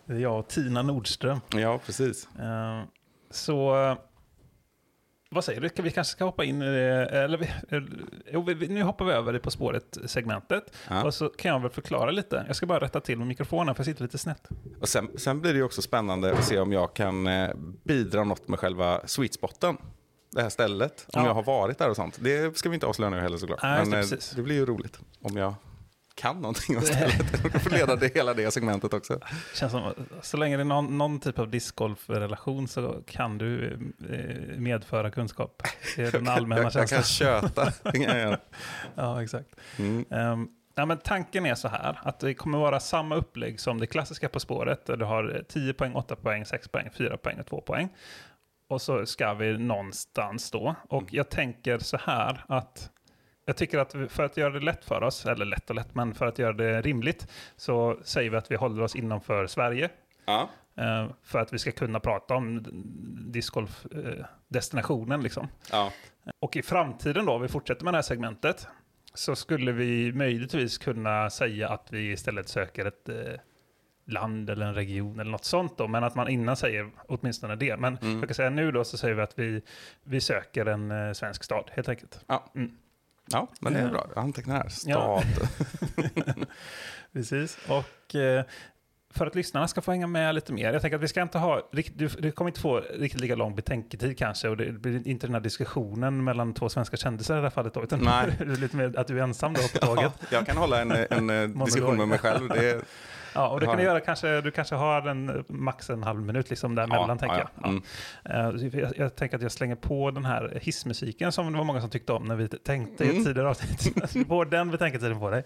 Det 0.05 0.13
är 0.13 0.17
jag 0.19 0.39
och 0.39 0.47
Tina 0.47 0.81
Nordström. 0.81 1.39
Ja, 1.53 1.79
precis. 1.85 2.27
Eh, 2.39 2.83
så 3.31 3.75
vad 5.29 5.43
säger 5.43 5.61
du? 5.61 5.69
Vi 5.81 5.91
kanske 5.91 6.11
ska 6.11 6.25
hoppa 6.25 6.43
in 6.43 6.61
i 6.61 6.65
det, 6.65 7.05
eller 7.05 7.37
vi, 7.37 7.45
eh, 8.63 8.69
nu 8.69 8.83
hoppar 8.83 9.05
vi 9.05 9.11
över 9.11 9.35
i 9.35 9.39
På 9.39 9.51
spåret-segmentet. 9.51 10.73
Ja. 10.89 11.03
Och 11.03 11.13
så 11.13 11.29
kan 11.29 11.51
jag 11.51 11.59
väl 11.59 11.71
förklara 11.71 12.11
lite. 12.11 12.43
Jag 12.47 12.55
ska 12.55 12.65
bara 12.65 12.79
rätta 12.79 12.99
till 12.99 13.17
med 13.17 13.27
mikrofonen 13.27 13.75
för 13.75 13.79
jag 13.79 13.85
sitter 13.85 14.03
lite 14.03 14.17
snett. 14.17 14.47
Och 14.81 14.89
sen, 14.89 15.09
sen 15.17 15.41
blir 15.41 15.53
det 15.53 15.63
också 15.63 15.81
spännande 15.81 16.33
att 16.33 16.43
se 16.45 16.59
om 16.59 16.71
jag 16.71 16.93
kan 16.93 17.27
eh, 17.27 17.49
bidra 17.83 18.23
något 18.23 18.47
med 18.47 18.59
själva 18.59 19.01
sweet 19.05 19.33
spoten. 19.33 19.77
Det 20.35 20.41
här 20.41 20.49
stället, 20.49 21.05
om 21.13 21.21
Ja. 21.21 21.27
jag 21.27 21.33
har 21.33 21.43
varit 21.43 21.77
där 21.77 21.89
och 21.89 21.95
sånt. 21.95 22.17
Det 22.19 22.57
ska 22.57 22.69
vi 22.69 22.73
inte 22.75 22.85
avslöja 22.85 23.09
nu 23.09 23.19
heller 23.19 23.37
såklart. 23.37 23.59
Nej, 23.63 23.79
just 23.79 23.91
det, 23.91 23.97
Men 23.97 24.03
eh, 24.19 24.35
det 24.35 24.41
blir 24.41 24.55
ju 24.55 24.65
roligt 24.65 24.99
om 25.21 25.37
jag 25.37 25.53
kan 26.15 26.35
någonting 26.41 26.77
om 26.77 26.81
stället. 26.85 27.43
Du 27.53 27.59
får 27.59 27.69
leda 27.69 27.95
det, 27.95 28.15
hela 28.15 28.33
det 28.33 28.51
segmentet 28.51 28.93
också. 28.93 29.19
Känns 29.55 29.71
som, 29.71 29.93
så 30.21 30.37
länge 30.37 30.57
det 30.57 30.61
är 30.63 30.65
någon, 30.65 30.97
någon 30.97 31.19
typ 31.19 31.39
av 31.39 31.49
discgolf-relation 31.49 32.67
så 32.67 33.03
kan 33.07 33.37
du 33.37 33.71
eh, 34.09 34.57
medföra 34.59 35.11
kunskap. 35.11 35.63
Det 35.95 36.03
är 36.03 36.11
den 36.11 36.27
allmänna 36.27 36.61
Jag, 36.61 36.71
jag 36.73 36.89
känslan. 36.89 37.03
köta. 37.03 37.65
Det 37.83 37.91
kan 37.91 38.01
jag 38.01 38.17
göra. 38.19 38.39
Ja, 38.95 39.23
exakt. 39.23 39.49
Mm. 39.79 40.05
Um, 40.09 40.49
ja, 40.75 40.85
men 40.85 40.97
tanken 40.97 41.45
är 41.45 41.55
så 41.55 41.67
här, 41.67 41.99
att 42.03 42.19
det 42.19 42.33
kommer 42.33 42.57
vara 42.57 42.79
samma 42.79 43.15
upplägg 43.15 43.59
som 43.59 43.79
det 43.79 43.87
klassiska 43.87 44.29
På 44.29 44.39
spåret, 44.39 44.85
där 44.85 44.97
du 44.97 45.05
har 45.05 45.35
eh, 45.35 45.41
10 45.41 45.73
poäng, 45.73 45.93
8 45.95 46.15
poäng, 46.15 46.45
6 46.45 46.67
poäng, 46.67 46.89
4 46.97 47.17
poäng 47.17 47.39
och 47.39 47.45
2 47.45 47.61
poäng. 47.61 47.89
Och 48.73 48.81
så 48.81 49.05
ska 49.05 49.33
vi 49.33 49.57
någonstans 49.57 50.51
då. 50.51 50.75
Och 50.89 51.13
jag 51.13 51.29
tänker 51.29 51.77
så 51.79 51.97
här 51.97 52.45
att 52.47 52.89
jag 53.45 53.57
tycker 53.57 53.79
att 53.79 53.95
för 54.09 54.23
att 54.23 54.37
göra 54.37 54.53
det 54.53 54.59
lätt 54.59 54.85
för 54.85 55.03
oss, 55.03 55.25
eller 55.25 55.45
lätt 55.45 55.69
och 55.69 55.75
lätt, 55.75 55.95
men 55.95 56.13
för 56.13 56.25
att 56.25 56.39
göra 56.39 56.53
det 56.53 56.81
rimligt, 56.81 57.27
så 57.55 57.99
säger 58.03 58.29
vi 58.29 58.37
att 58.37 58.51
vi 58.51 58.55
håller 58.55 58.83
oss 58.83 58.95
innanför 58.95 59.47
Sverige. 59.47 59.89
Ja. 60.25 60.49
eh, 60.77 61.07
för 61.23 61.39
att 61.39 61.53
vi 61.53 61.59
ska 61.59 61.71
kunna 61.71 61.99
prata 61.99 62.35
om 62.35 62.65
discgolf-destinationen. 63.31 65.23
liksom. 65.23 65.47
Ja. 65.71 65.91
Och 66.39 66.55
i 66.55 66.61
framtiden 66.61 67.25
då, 67.25 67.37
vi 67.37 67.47
fortsätter 67.47 67.83
med 67.83 67.93
det 67.93 67.97
här 67.97 68.01
segmentet, 68.01 68.67
så 69.13 69.35
skulle 69.35 69.71
vi 69.71 70.13
möjligtvis 70.13 70.77
kunna 70.77 71.29
säga 71.29 71.69
att 71.69 71.87
vi 71.91 72.11
istället 72.11 72.47
söker 72.47 72.85
ett 72.85 73.09
eh, 73.09 73.15
land 74.05 74.49
eller 74.49 74.65
en 74.65 74.73
region 74.75 75.19
eller 75.19 75.31
något 75.31 75.45
sånt 75.45 75.77
då, 75.77 75.87
men 75.87 76.03
att 76.03 76.15
man 76.15 76.27
innan 76.27 76.55
säger 76.55 76.89
åtminstone 77.07 77.55
det. 77.55 77.77
Men 77.77 77.97
Mm. 78.01 78.19
jag 78.19 78.27
kan 78.29 78.35
säga 78.35 78.49
nu 78.49 78.71
då 78.71 78.83
så 78.83 78.97
säger 78.97 79.13
vi 79.15 79.21
att 79.21 79.39
vi, 79.39 79.61
vi 80.03 80.21
söker 80.21 80.65
en 80.65 80.91
eh, 80.91 81.13
svensk 81.13 81.43
stad, 81.43 81.69
helt 81.73 81.89
enkelt. 81.89 82.19
Ja. 82.27 82.51
Mm. 82.55 82.71
ja, 83.31 83.47
men 83.61 83.73
det 83.73 83.79
är 83.79 83.83
Ja. 83.83 83.89
bra. 83.91 84.07
Jag 84.15 84.23
antecknar 84.23 84.55
här. 84.55 84.67
Ja. 84.85 85.23
Stad. 85.33 85.47
Precis. 87.13 87.57
Och 87.69 88.15
eh, 88.15 88.43
för 89.15 89.27
att 89.27 89.35
lyssnarna 89.35 89.67
ska 89.67 89.81
få 89.81 89.91
hänga 89.91 90.07
med 90.07 90.35
lite 90.35 90.53
mer, 90.53 90.73
jag 90.73 90.81
tänker 90.81 90.95
att 90.97 91.03
vi 91.03 91.07
ska 91.07 91.21
inte 91.21 91.37
ha, 91.37 91.69
du, 91.71 92.07
du 92.07 92.31
kommer 92.31 92.49
inte 92.49 92.59
få 92.59 92.79
riktigt 92.79 93.21
lika 93.21 93.35
lång 93.35 93.55
betänketid 93.55 94.17
kanske, 94.17 94.49
och 94.49 94.57
det 94.57 94.71
blir 94.71 95.07
inte 95.07 95.27
den 95.27 95.33
här 95.33 95.41
diskussionen 95.41 96.23
mellan 96.23 96.53
två 96.53 96.69
svenska 96.69 96.97
kändisar 96.97 97.33
i 97.33 97.37
det 97.37 97.43
här 97.43 97.49
fallet 97.49 97.73
då, 97.73 97.83
utan 97.83 97.99
Nej. 97.99 98.37
lite 98.57 98.75
mer 98.77 98.99
att 98.99 99.07
du 99.07 99.19
är 99.19 99.23
ensam 99.23 99.53
då 99.53 99.61
på 99.79 99.85
tåget. 99.85 100.11
Ja, 100.19 100.27
jag 100.31 100.45
kan 100.45 100.57
hålla 100.57 100.81
en, 100.81 100.91
en 100.91 101.29
eh, 101.29 101.65
diskussion 101.65 101.97
med 101.97 102.07
mig 102.07 102.19
själv. 102.19 102.49
Det 102.49 102.69
är, 102.71 102.81
Ja, 103.35 103.47
och 103.49 103.59
det 103.59 103.65
Ja. 103.65 103.71
kan 103.71 103.77
du 103.79 103.83
göra 103.85 103.99
kanske, 103.99 104.41
du 104.41 104.51
kanske 104.51 104.75
har 104.75 105.01
en, 105.07 105.29
eh, 105.29 105.35
max 105.47 105.89
en 105.89 106.03
halv 106.03 106.21
minut 106.21 106.49
liksom 106.49 106.75
däremellan 106.75 107.17
tänker 107.17 107.37
jag. 107.37 107.49
ja. 107.61 107.67
Mm. 107.69 107.83
Ja. 108.23 108.31
Eh, 108.31 108.79
jag. 108.81 108.97
Jag 108.97 109.15
tänker 109.15 109.35
att 109.37 109.41
jag 109.43 109.51
slänger 109.51 109.75
på 109.75 110.11
den 110.11 110.25
här 110.25 110.59
hissmusiken 110.61 111.31
som 111.31 111.51
det 111.51 111.57
var 111.57 111.65
många 111.65 111.81
som 111.81 111.89
tyckte 111.89 112.13
om 112.13 112.23
när 112.25 112.35
vi 112.35 112.47
tänkte 112.47 113.03
i 113.03 113.07
Mm. 113.09 113.19
ett 113.21 113.25
tidigare 113.27 113.49
avsnitt. 113.49 113.95
Du 114.13 114.25
får 114.25 114.45
den 114.45 114.71
betänketiden 114.71 115.19
på 115.19 115.29
dig. 115.29 115.43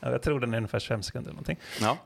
Ja, 0.00 0.10
Jag 0.10 0.22
tror 0.22 0.40
den 0.40 0.52
är 0.54 0.56
ungefär 0.56 0.78
25 0.78 1.02
sekunder 1.02 1.30
eller 1.30 1.34
någonting. 1.34 1.58
Ja. 1.80 1.96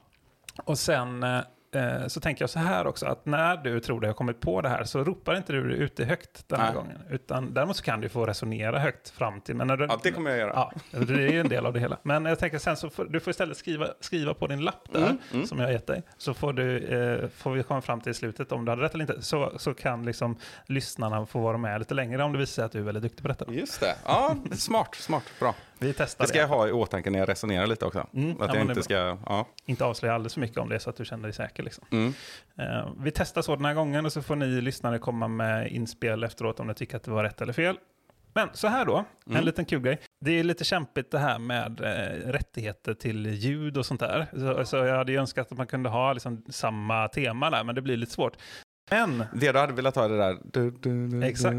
Och 0.64 0.78
sen 0.78 1.22
eh, 1.22 1.40
eh, 1.74 2.06
så 2.06 2.20
tänker 2.20 2.42
jag 2.42 2.50
så 2.50 2.58
här 2.58 2.86
också, 2.86 3.06
att 3.06 3.26
när 3.26 3.56
du 3.56 3.80
tror 3.80 4.00
dig 4.00 4.10
ha 4.10 4.14
kommit 4.14 4.40
på 4.40 4.60
det 4.60 4.68
här 4.68 4.84
så 4.84 5.04
ropar 5.04 5.36
inte 5.36 5.52
du 5.52 5.58
ute 5.74 6.04
högt 6.04 6.48
den 6.48 6.60
här 6.60 6.66
Nej. 6.66 6.74
gången. 6.74 6.98
Utan 7.10 7.54
däremot 7.54 7.76
så 7.76 7.82
kan 7.82 8.00
du 8.00 8.08
få 8.08 8.26
resonera 8.26 8.78
högt 8.78 9.10
fram 9.10 9.40
till. 9.40 9.54
Men 9.56 9.66
när 9.66 9.76
du, 9.76 9.84
ja, 9.84 10.00
det 10.02 10.12
kommer 10.12 10.30
jag 10.30 10.38
göra. 10.38 10.52
Ja, 10.54 10.72
det 10.90 11.14
är 11.14 11.32
ju 11.32 11.40
en 11.40 11.48
del 11.48 11.66
av 11.66 11.72
det 11.72 11.80
hela. 11.80 11.96
Men 12.02 12.24
jag 12.24 12.38
tänker 12.38 12.58
sen 12.58 12.76
så 12.76 12.90
får 12.90 13.04
du 13.04 13.20
får 13.20 13.30
istället 13.30 13.56
skriva, 13.56 13.86
skriva 14.00 14.34
på 14.34 14.46
din 14.46 14.60
lapp 14.60 14.88
där, 14.92 15.00
Mm, 15.00 15.18
mm. 15.32 15.46
som 15.46 15.58
jag 15.58 15.66
har 15.66 15.72
gett 15.72 15.86
dig. 15.86 16.02
Så 16.18 16.34
får, 16.34 16.52
du, 16.52 16.78
eh, 16.78 17.28
får 17.28 17.50
vi 17.52 17.62
komma 17.62 17.80
fram 17.80 18.00
till 18.00 18.14
slutet 18.14 18.52
om 18.52 18.64
du 18.64 18.72
hade 18.72 18.82
rätt 18.82 18.94
eller 18.94 19.02
inte. 19.12 19.22
Så, 19.22 19.52
så 19.58 19.74
kan 19.74 20.04
liksom 20.06 20.36
lyssnarna 20.66 21.26
få 21.26 21.40
vara 21.40 21.56
med 21.58 21.78
lite 21.78 21.94
längre 21.94 22.22
om 22.24 22.32
det 22.32 22.38
visar 22.38 22.52
sig 22.54 22.64
att 22.64 22.72
du 22.72 22.78
är 22.78 22.82
väldigt 22.82 23.02
duktig 23.02 23.22
på 23.22 23.28
detta. 23.28 23.44
Just 23.52 23.80
det. 23.80 23.94
Ja, 24.04 24.36
smart, 24.52 24.94
smart, 24.94 25.24
bra. 25.40 25.54
Vi 25.80 25.92
testar 25.92 26.24
Det 26.24 26.28
ska 26.28 26.38
jag 26.38 26.48
ha 26.48 26.68
i 26.68 26.72
åtanke 26.72 27.10
när 27.10 27.18
jag 27.18 27.28
resonerar 27.28 27.66
lite 27.66 27.84
också. 27.84 28.06
Mm, 28.14 28.30
att 28.30 28.38
ja, 28.38 28.46
jag 28.46 28.66
det 28.66 28.70
inte 28.70 28.82
ska... 28.82 28.94
Ja. 29.26 29.46
Inte 29.66 29.84
avslöja 29.84 30.14
alldeles 30.14 30.34
för 30.34 30.40
mycket 30.40 30.58
om 30.58 30.68
det 30.68 30.80
så 30.80 30.90
att 30.90 30.96
du 30.96 31.04
känner 31.04 31.22
dig 31.22 31.32
säker. 31.32 31.62
Liksom. 31.62 31.84
Mm. 31.90 32.14
Eh, 32.58 32.88
vi 32.98 33.10
testar 33.10 33.42
så 33.42 33.56
den 33.56 33.64
här 33.64 33.74
gången 33.74 34.06
och 34.06 34.12
så 34.12 34.22
får 34.22 34.36
ni 34.36 34.46
lyssnare 34.46 34.98
komma 34.98 35.28
med 35.28 35.68
inspel 35.72 36.24
efteråt 36.24 36.60
om 36.60 36.66
ni 36.66 36.74
tycker 36.74 36.96
att 36.96 37.02
det 37.02 37.10
var 37.10 37.24
rätt 37.24 37.40
eller 37.40 37.52
fel. 37.52 37.76
Men 38.34 38.48
så 38.52 38.68
här 38.68 38.84
då, 38.84 39.04
en 39.26 39.32
Mm. 39.32 39.44
liten 39.44 39.64
kul 39.64 39.82
grej. 39.82 40.00
Det 40.24 40.30
är 40.38 40.44
lite 40.44 40.64
kämpigt 40.64 41.10
det 41.10 41.18
här 41.18 41.38
med 41.38 41.80
eh, 41.80 42.30
rättigheter 42.30 42.94
till 42.94 43.26
ljud 43.26 43.76
och 43.78 43.86
sånt 43.86 44.00
där. 44.00 44.26
Så, 44.32 44.64
så 44.64 44.76
jag 44.76 44.96
hade 44.96 45.12
ju 45.12 45.18
önskat 45.18 45.52
att 45.52 45.58
man 45.58 45.66
kunde 45.66 45.88
ha 45.88 46.12
liksom 46.12 46.44
samma 46.48 47.08
tema 47.08 47.50
där, 47.50 47.64
men 47.64 47.74
det 47.74 47.82
blir 47.82 47.96
lite 47.96 48.12
svårt. 48.12 48.36
Men, 48.90 49.24
Det 49.34 49.52
du 49.52 49.58
hade 49.58 49.72
velat 49.72 49.96
ha 49.96 50.08
det 50.08 50.16
där... 50.16 51.24
Exakt. 51.24 51.56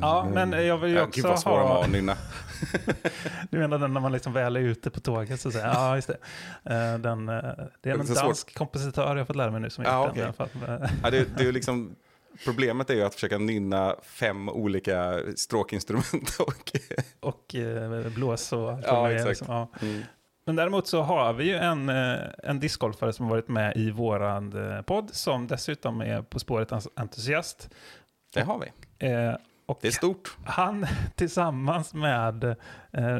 ja, 0.00 0.28
men 0.34 0.66
jag 0.66 0.78
vill 0.78 0.90
ju 0.90 1.00
också 1.02 1.20
Gud 1.20 1.30
vad 1.30 1.40
svår 1.40 1.50
var 1.58 1.66
ha... 1.68 1.86
nynna. 1.86 2.16
Du 3.50 3.58
menar 3.58 3.78
den 3.78 3.92
när 3.92 4.00
man 4.00 4.12
liksom 4.12 4.32
väl 4.32 4.56
är 4.56 4.60
ute 4.60 4.90
på 4.90 5.00
tåget 5.00 5.40
så 5.40 5.48
att 5.48 5.54
säga. 5.54 5.70
Ja, 5.74 5.94
just 5.96 6.08
det. 6.08 6.16
Eh, 6.74 6.98
Den, 6.98 7.28
eh, 7.28 7.34
det 7.80 7.90
är 7.90 7.98
en 7.98 8.14
dansk 8.14 8.54
kompositör 8.54 9.08
jag 9.08 9.16
har 9.16 9.24
fått 9.24 9.36
lära 9.36 9.50
mig 9.50 9.60
nu 9.60 9.70
som 9.70 9.84
Ja, 9.84 10.06
gjort 10.06 10.38
den 10.38 10.48
Ja, 11.02 11.10
det, 11.10 11.38
det 11.38 11.44
är 11.48 11.52
liksom, 11.52 11.96
problemet 12.44 12.90
är 12.90 12.94
ju 12.94 13.02
att 13.02 13.14
försöka 13.14 13.38
nynna 13.38 13.96
fem 14.02 14.48
olika 14.48 15.20
stråkinstrument. 15.36 16.36
Och, 16.40 16.72
Och 17.20 17.54
eh, 17.54 18.08
blås 18.08 18.52
och 18.52 18.78
Ja, 18.82 19.10
exakt. 19.10 19.28
liksom. 19.28 19.46
ja. 19.50 19.68
mm. 19.82 20.02
Men 20.44 20.56
däremot 20.56 20.86
så 20.86 21.02
har 21.02 21.32
vi 21.32 21.44
ju 21.44 21.54
en, 21.56 21.88
eh, 21.88 22.16
en 22.42 22.60
discgolfare 22.60 23.12
som 23.12 23.24
har 23.26 23.30
varit 23.30 23.48
med 23.48 23.76
i 23.76 23.90
våran 23.90 24.70
eh, 24.72 24.82
podd 24.82 25.10
som 25.14 25.46
dessutom 25.46 26.00
är 26.00 26.22
På 26.22 26.38
spåret 26.38 26.72
entusiast. 26.96 27.70
Det 28.34 28.40
har 28.42 28.58
vi. 28.58 29.06
Eh, 29.08 29.34
Och 29.66 29.78
Det 29.82 29.88
är 29.88 29.92
stort. 29.92 30.36
han 30.44 30.86
tillsammans 31.14 31.94
med, 31.94 32.44
eh, 32.44 32.54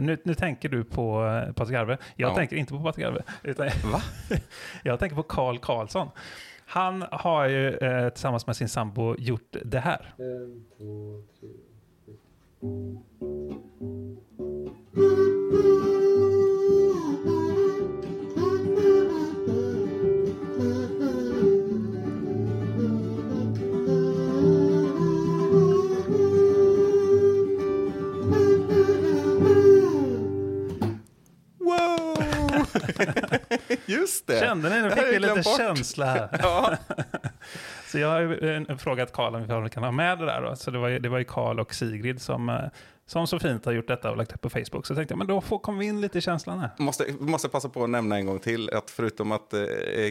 nu, 0.00 0.18
nu 0.24 0.34
tänker 0.34 0.68
du 0.68 0.84
på 0.84 1.26
eh, 1.46 1.52
Patrik 1.52 1.76
Arve, 1.76 1.98
jag 2.16 2.30
Ja. 2.30 2.34
tänker 2.34 2.56
inte 2.56 2.72
på 2.72 2.82
Patrik 2.82 3.06
Arve, 3.06 3.22
utan 3.42 3.66
Va? 3.92 4.00
jag 4.82 4.98
tänker 4.98 5.16
på 5.16 5.22
Carl 5.22 5.58
Karlsson. 5.58 6.08
Han 6.66 7.04
har 7.10 7.46
ju 7.48 7.76
eh, 7.76 8.08
tillsammans 8.08 8.46
med 8.46 8.56
sin 8.56 8.68
sambo 8.68 9.16
gjort 9.18 9.56
det 9.64 9.80
här. 9.80 10.14
Wow! 12.60 13.31
Det. 34.32 34.40
Kände 34.40 34.70
ni? 34.70 34.82
Nu 34.82 34.90
fick 34.90 35.06
vi 35.06 35.18
lite 35.18 35.34
bort. 35.34 35.56
känsla 35.56 36.04
här. 36.06 36.28
Ja. 36.42 36.76
Så 37.86 37.98
jag 37.98 38.08
har 38.08 38.20
ju 38.20 38.56
eh, 38.68 38.76
frågat 38.76 39.12
Karl 39.12 39.34
om 39.34 39.62
vi 39.64 39.70
kan 39.70 39.82
ha 39.84 39.90
med 39.90 40.18
det 40.18 40.26
där. 40.26 40.42
Då. 40.42 40.56
Så 40.56 40.70
det 40.70 40.78
var, 40.78 40.88
ju- 40.88 40.98
det 40.98 41.08
var 41.08 41.18
ju 41.18 41.24
Karl 41.24 41.60
och 41.60 41.74
Sigrid 41.74 42.22
som, 42.22 42.48
eh, 42.48 42.56
som 43.06 43.26
så 43.26 43.38
fint 43.38 43.64
har 43.64 43.72
gjort 43.72 43.88
detta 43.88 44.10
och 44.10 44.16
lagt 44.16 44.32
upp 44.32 44.40
på 44.40 44.50
Facebook. 44.50 44.86
Så 44.86 44.94
tänkte 44.94 45.12
jag, 45.12 45.18
men 45.18 45.26
då 45.26 45.40
får, 45.40 45.58
kommer 45.58 45.78
vi 45.78 45.86
in 45.86 46.00
lite 46.00 46.18
i 46.18 46.20
känslan 46.20 46.58
här. 46.58 46.70
Måste, 46.78 47.04
måste 47.18 47.48
passa 47.48 47.68
på 47.68 47.84
att 47.84 47.90
nämna 47.90 48.16
en 48.16 48.26
gång 48.26 48.38
till 48.38 48.70
att 48.70 48.90
förutom 48.90 49.32
att 49.32 49.52
eh, 49.54 49.60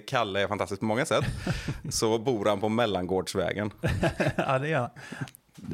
Kalle 0.08 0.42
är 0.44 0.48
fantastisk 0.48 0.80
på 0.80 0.86
många 0.86 1.06
sätt 1.06 1.26
så 1.90 2.18
bor 2.20 2.46
han 2.46 2.60
på 2.60 2.70
Mellangårdsvägen. 2.70 3.72
ja, 4.38 4.60
det 4.60 4.72
är 4.72 4.78
han. 4.78 4.90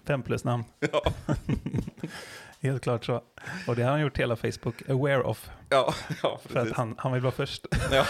Fem 0.06 0.24
plus 0.24 0.44
namn. 0.44 0.64
Ja. 0.92 1.02
Helt 2.60 2.84
klart 2.84 3.06
så. 3.06 3.22
Och 3.68 3.76
det 3.76 3.84
har 3.84 3.92
han 3.92 4.02
gjort 4.02 4.18
hela 4.18 4.36
Facebook 4.36 4.90
aware 4.90 5.24
of. 5.24 5.50
Ja, 5.70 5.94
ja 6.24 6.40
För 6.46 6.60
att 6.60 6.72
han, 6.72 6.96
han 6.98 7.14
vill 7.14 7.22
vara 7.22 7.32
först. 7.32 7.66
Ja, 7.92 8.06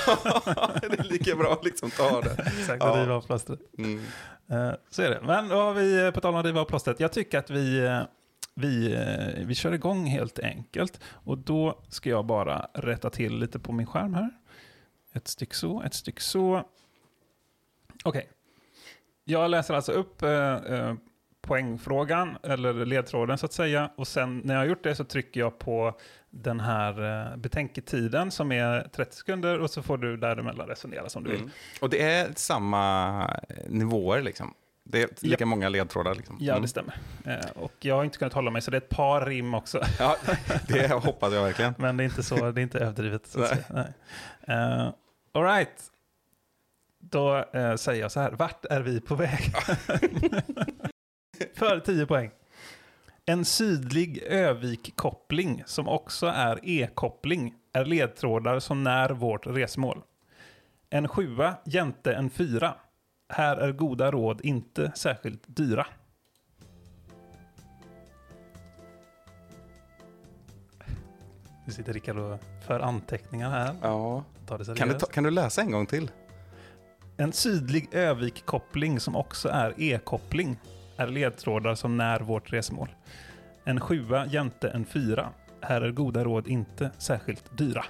det 0.81 0.99
är 0.99 1.03
lika 1.03 1.35
bra 1.35 1.53
att 1.53 1.65
liksom 1.65 1.91
ta 1.91 2.21
det. 2.21 2.31
Exakt, 2.31 2.83
Ja. 2.83 2.91
och 2.91 2.97
riva 2.97 3.13
av 3.15 3.21
plåstret. 3.21 3.59
Mm. 3.77 3.99
Eh, 4.49 4.71
Så 4.89 5.01
är 5.01 5.09
det. 5.09 5.21
Men 5.23 5.47
då 5.49 5.55
har 5.55 5.73
vi, 5.73 6.05
eh, 6.05 6.11
på 6.11 6.21
tal 6.21 6.33
om 6.33 6.39
att 6.39 6.45
riva 6.45 6.61
av 6.61 6.65
plåstret, 6.65 6.99
jag 6.99 7.11
tycker 7.13 7.39
att 7.39 7.49
vi, 7.49 7.79
eh, 7.85 8.01
vi, 8.53 8.97
vi 9.45 9.55
kör 9.55 9.71
igång 9.73 10.05
helt 10.05 10.39
enkelt. 10.39 10.99
Och 11.05 11.37
då 11.37 11.83
ska 11.89 12.09
jag 12.09 12.25
bara 12.25 12.67
rätta 12.73 13.09
till 13.09 13.37
lite 13.39 13.59
på 13.59 13.71
min 13.71 13.87
skärm 13.87 14.13
här. 14.13 14.29
Ett 15.13 15.27
styck 15.27 15.53
så, 15.53 15.81
ett 15.83 15.93
styck 15.93 16.19
så. 16.19 16.63
Okej. 18.03 18.29
Jag 19.23 19.49
läser 19.51 19.73
alltså 19.73 19.91
upp 19.91 20.23
poängfrågan, 21.47 22.37
eller 22.43 22.73
ledtråden 22.85 23.37
så 23.37 23.45
att 23.45 23.53
säga. 23.53 23.89
Och 23.95 24.07
sen 24.07 24.41
när 24.45 24.53
jag 24.53 24.61
har 24.61 24.65
gjort 24.67 24.83
det 24.83 24.95
så 24.95 25.03
trycker 25.03 25.39
jag 25.39 25.59
på 25.59 25.93
den 26.29 26.59
här 26.59 27.29
eh, 27.31 27.37
betänketiden 27.37 28.31
som 28.31 28.51
är 28.51 28.89
30 28.95 29.15
sekunder 29.15 29.59
och 29.59 29.69
så 29.69 29.83
får 29.83 29.97
du 29.97 30.17
däremellan 30.17 30.67
resonera 30.67 31.09
som 31.09 31.23
du 31.23 31.29
vill. 31.31 31.39
Mm. 31.39 31.51
Och 31.81 31.89
det 31.89 32.01
är 32.01 32.27
samma 32.35 33.39
nivåer 33.67 34.21
liksom. 34.21 34.53
Det 34.89 35.01
är 35.01 35.09
lika 35.21 35.45
många 35.45 35.69
ledtrådar 35.69 36.15
liksom. 36.15 36.37
Ja, 36.39 36.53
Mm. 36.53 36.61
det 36.61 36.67
stämmer. 36.67 36.95
Eh, 37.25 37.35
och 37.55 37.73
jag 37.79 37.95
har 37.95 38.03
inte 38.03 38.17
kunnat 38.17 38.33
hålla 38.33 38.51
mig, 38.51 38.61
så 38.61 38.71
det 38.71 38.77
är 38.77 38.81
ett 38.81 38.89
par 38.89 39.25
rim 39.25 39.53
också. 39.53 39.81
Ja, 39.99 40.15
det 40.67 40.91
hoppas 40.93 41.33
jag 41.33 41.43
verkligen. 41.43 41.73
Men 41.77 41.97
det 41.97 42.03
är 42.03 42.05
inte 42.05 42.23
så, 42.23 42.51
det 42.51 42.61
är 42.61 42.63
inte 42.63 42.79
överdrivet. 42.79 43.27
Så 43.27 43.39
Nej. 43.39 43.63
Nej. 43.69 44.57
Uh, 44.57 44.89
all 45.33 45.43
right. 45.43 45.91
Då 46.99 47.37
eh, 47.53 47.75
säger 47.75 48.01
jag 48.01 48.11
så 48.11 48.19
här, 48.19 48.31
vart 48.31 48.65
är 48.65 48.81
vi 48.81 49.01
på 49.01 49.15
väg? 49.15 49.53
För 51.53 51.79
10 51.79 52.05
poäng. 52.05 52.31
En 53.25 53.45
sydlig 53.45 54.17
Övik-koppling 54.17 55.63
som 55.65 55.87
också 55.87 56.25
är 56.27 56.59
E-koppling 56.63 57.53
är 57.73 57.85
ledtrådar 57.85 58.59
som 58.59 58.83
när 58.83 59.09
vårt 59.09 59.47
resmål. 59.47 60.01
En 60.89 61.07
sjua 61.07 61.57
jämte 61.65 62.13
en 62.13 62.29
fyra. 62.29 62.75
Här 63.29 63.57
är 63.57 63.71
goda 63.71 64.11
råd 64.11 64.41
inte 64.43 64.91
särskilt 64.95 65.43
dyra. 65.45 65.87
Nu 71.65 71.73
sitter 71.73 71.93
Rickard 71.93 72.17
och 72.17 72.39
för 72.67 72.79
anteckningar 72.79 73.49
här. 73.49 73.75
Ja. 73.81 74.23
Det 74.57 74.77
Kan, 74.77 74.87
du 74.87 74.93
ta, 74.93 75.05
kan 75.05 75.23
du 75.23 75.31
läsa 75.31 75.61
en 75.61 75.71
gång 75.71 75.85
till? 75.85 76.11
En 77.17 77.33
sydlig 77.33 77.89
Övik-koppling 77.91 78.99
som 78.99 79.15
också 79.15 79.49
är 79.49 79.73
E-koppling 79.77 80.57
är 80.97 81.07
ledtrådar 81.07 81.75
som 81.75 81.97
när 81.97 82.19
vårt 82.19 82.53
resmål. 82.53 82.89
En 83.63 83.79
sjua 83.79 84.25
jämte 84.25 84.69
en 84.69 84.85
fyra. 84.85 85.29
Här 85.61 85.81
är 85.81 85.91
goda 85.91 86.23
råd 86.23 86.47
inte 86.47 86.91
särskilt 86.97 87.57
dyra. 87.57 87.85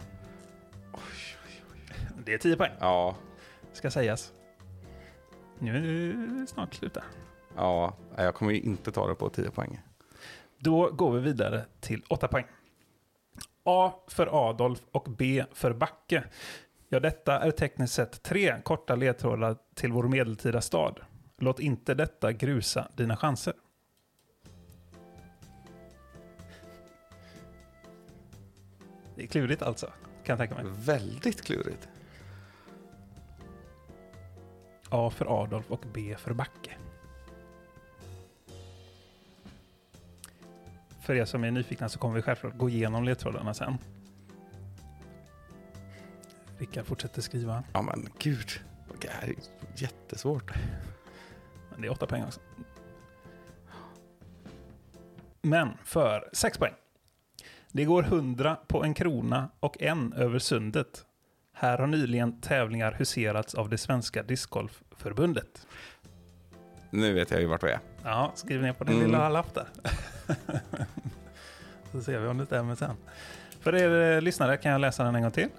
Det 2.26 2.34
är 2.34 2.38
10 2.38 2.56
poäng, 2.56 2.72
Ja. 2.80 3.16
ska 3.74 3.92
sägas. 3.92 4.34
Nu 5.60 6.10
är 6.10 6.40
det 6.42 6.48
snart 6.48 6.74
slut. 6.74 6.98
Ja, 7.56 7.94
jag 8.18 8.36
kommer 8.36 8.52
ju 8.52 8.60
inte 8.60 8.92
ta 8.92 9.08
det 9.08 9.16
på 9.16 9.30
10 9.30 9.52
poäng. 9.52 9.80
Då 10.60 10.92
går 10.92 11.12
vi 11.12 11.20
vidare 11.20 11.66
till 11.80 12.04
8 12.10 12.28
poäng. 12.28 12.46
A 13.64 13.94
för 14.08 14.50
Adolf 14.50 14.80
och 14.92 15.08
B 15.18 15.46
för 15.54 15.74
Backe. 15.74 16.24
Ja, 16.90 17.00
detta 17.00 17.40
är 17.40 17.52
tekniskt 17.52 17.94
sett 17.94 18.24
tre 18.24 18.56
korta 18.64 18.96
ledtrådar 18.96 19.58
till 19.76 19.92
vår 19.92 20.04
medeltida 20.08 20.62
stad. 20.62 21.00
Låt 21.40 21.60
inte 21.60 21.94
detta 21.94 22.32
grusa 22.32 22.88
dina 22.96 23.18
chanser. 23.18 23.54
Det 29.16 29.24
är 29.24 29.28
klurigt 29.28 29.62
alltså, 29.62 29.86
kan 30.24 30.38
jag 30.38 30.38
tänka 30.38 30.64
mig. 30.64 30.74
Väldigt 30.78 31.42
klurigt. 31.42 31.88
A 34.90 35.10
för 35.10 35.44
Adolf 35.44 35.72
och 35.72 35.86
B 35.94 36.16
för 36.18 36.34
Backe. 36.34 36.72
För 41.02 41.16
er 41.16 41.26
som 41.26 41.44
är 41.44 41.52
nyfikna 41.52 41.90
så 41.90 42.00
kommer 42.00 42.16
vi 42.16 42.22
självklart 42.22 42.58
gå 42.58 42.70
igenom 42.70 43.04
ledtrådarna 43.04 43.54
sen. 43.54 43.78
Rickard 46.58 46.86
fortsätter 46.86 47.22
skriva. 47.22 47.64
Ja 47.74 47.82
men 47.82 48.10
gud. 48.20 48.50
Det 49.02 49.10
här 49.10 49.28
är 49.28 49.36
jättesvårt. 49.76 50.52
Men 51.78 51.82
det 51.82 51.88
är 51.88 51.92
åtta 51.92 52.06
poäng 52.08 52.24
också. 52.24 52.40
Men 55.42 55.70
för 55.84 56.30
sex 56.34 56.58
poäng. 56.58 56.74
Det 57.72 57.86
går 57.86 58.04
100 58.04 58.58
på 58.68 58.84
en 58.84 58.94
krona 58.94 59.50
och 59.60 59.82
en 59.82 60.14
över 60.14 60.40
sundet. 60.40 61.06
Här 61.54 61.78
har 61.78 61.88
nyligen 61.88 62.42
tävlingar 62.42 62.92
huserats 62.92 63.56
av 63.56 63.70
det 63.70 63.78
svenska 63.78 64.24
discgolfförbundet. 64.24 65.68
Nu 66.90 67.14
vet 67.14 67.32
jag 67.32 67.40
ju 67.42 67.46
vart 67.48 67.64
vi 67.64 67.70
är. 67.72 67.80
Ja, 68.04 68.32
skriv 68.36 68.62
ner 68.62 68.74
på 68.74 68.84
din 68.84 68.96
Mm. 68.96 69.08
lilla 69.08 69.30
lapp 69.30 69.54
där. 69.54 69.68
Så 71.92 72.02
ser 72.02 72.20
vi 72.20 72.28
om 72.28 72.38
det 72.38 72.46
stämmer 72.46 72.76
sen. 72.76 72.96
För 73.60 73.76
er 73.76 74.16
eh, 74.16 74.22
lyssnare 74.22 74.58
kan 74.58 74.72
jag 74.72 74.82
läsa 74.82 75.04
den 75.04 75.16
en 75.16 75.22
gång 75.22 75.32
till. 75.32 75.50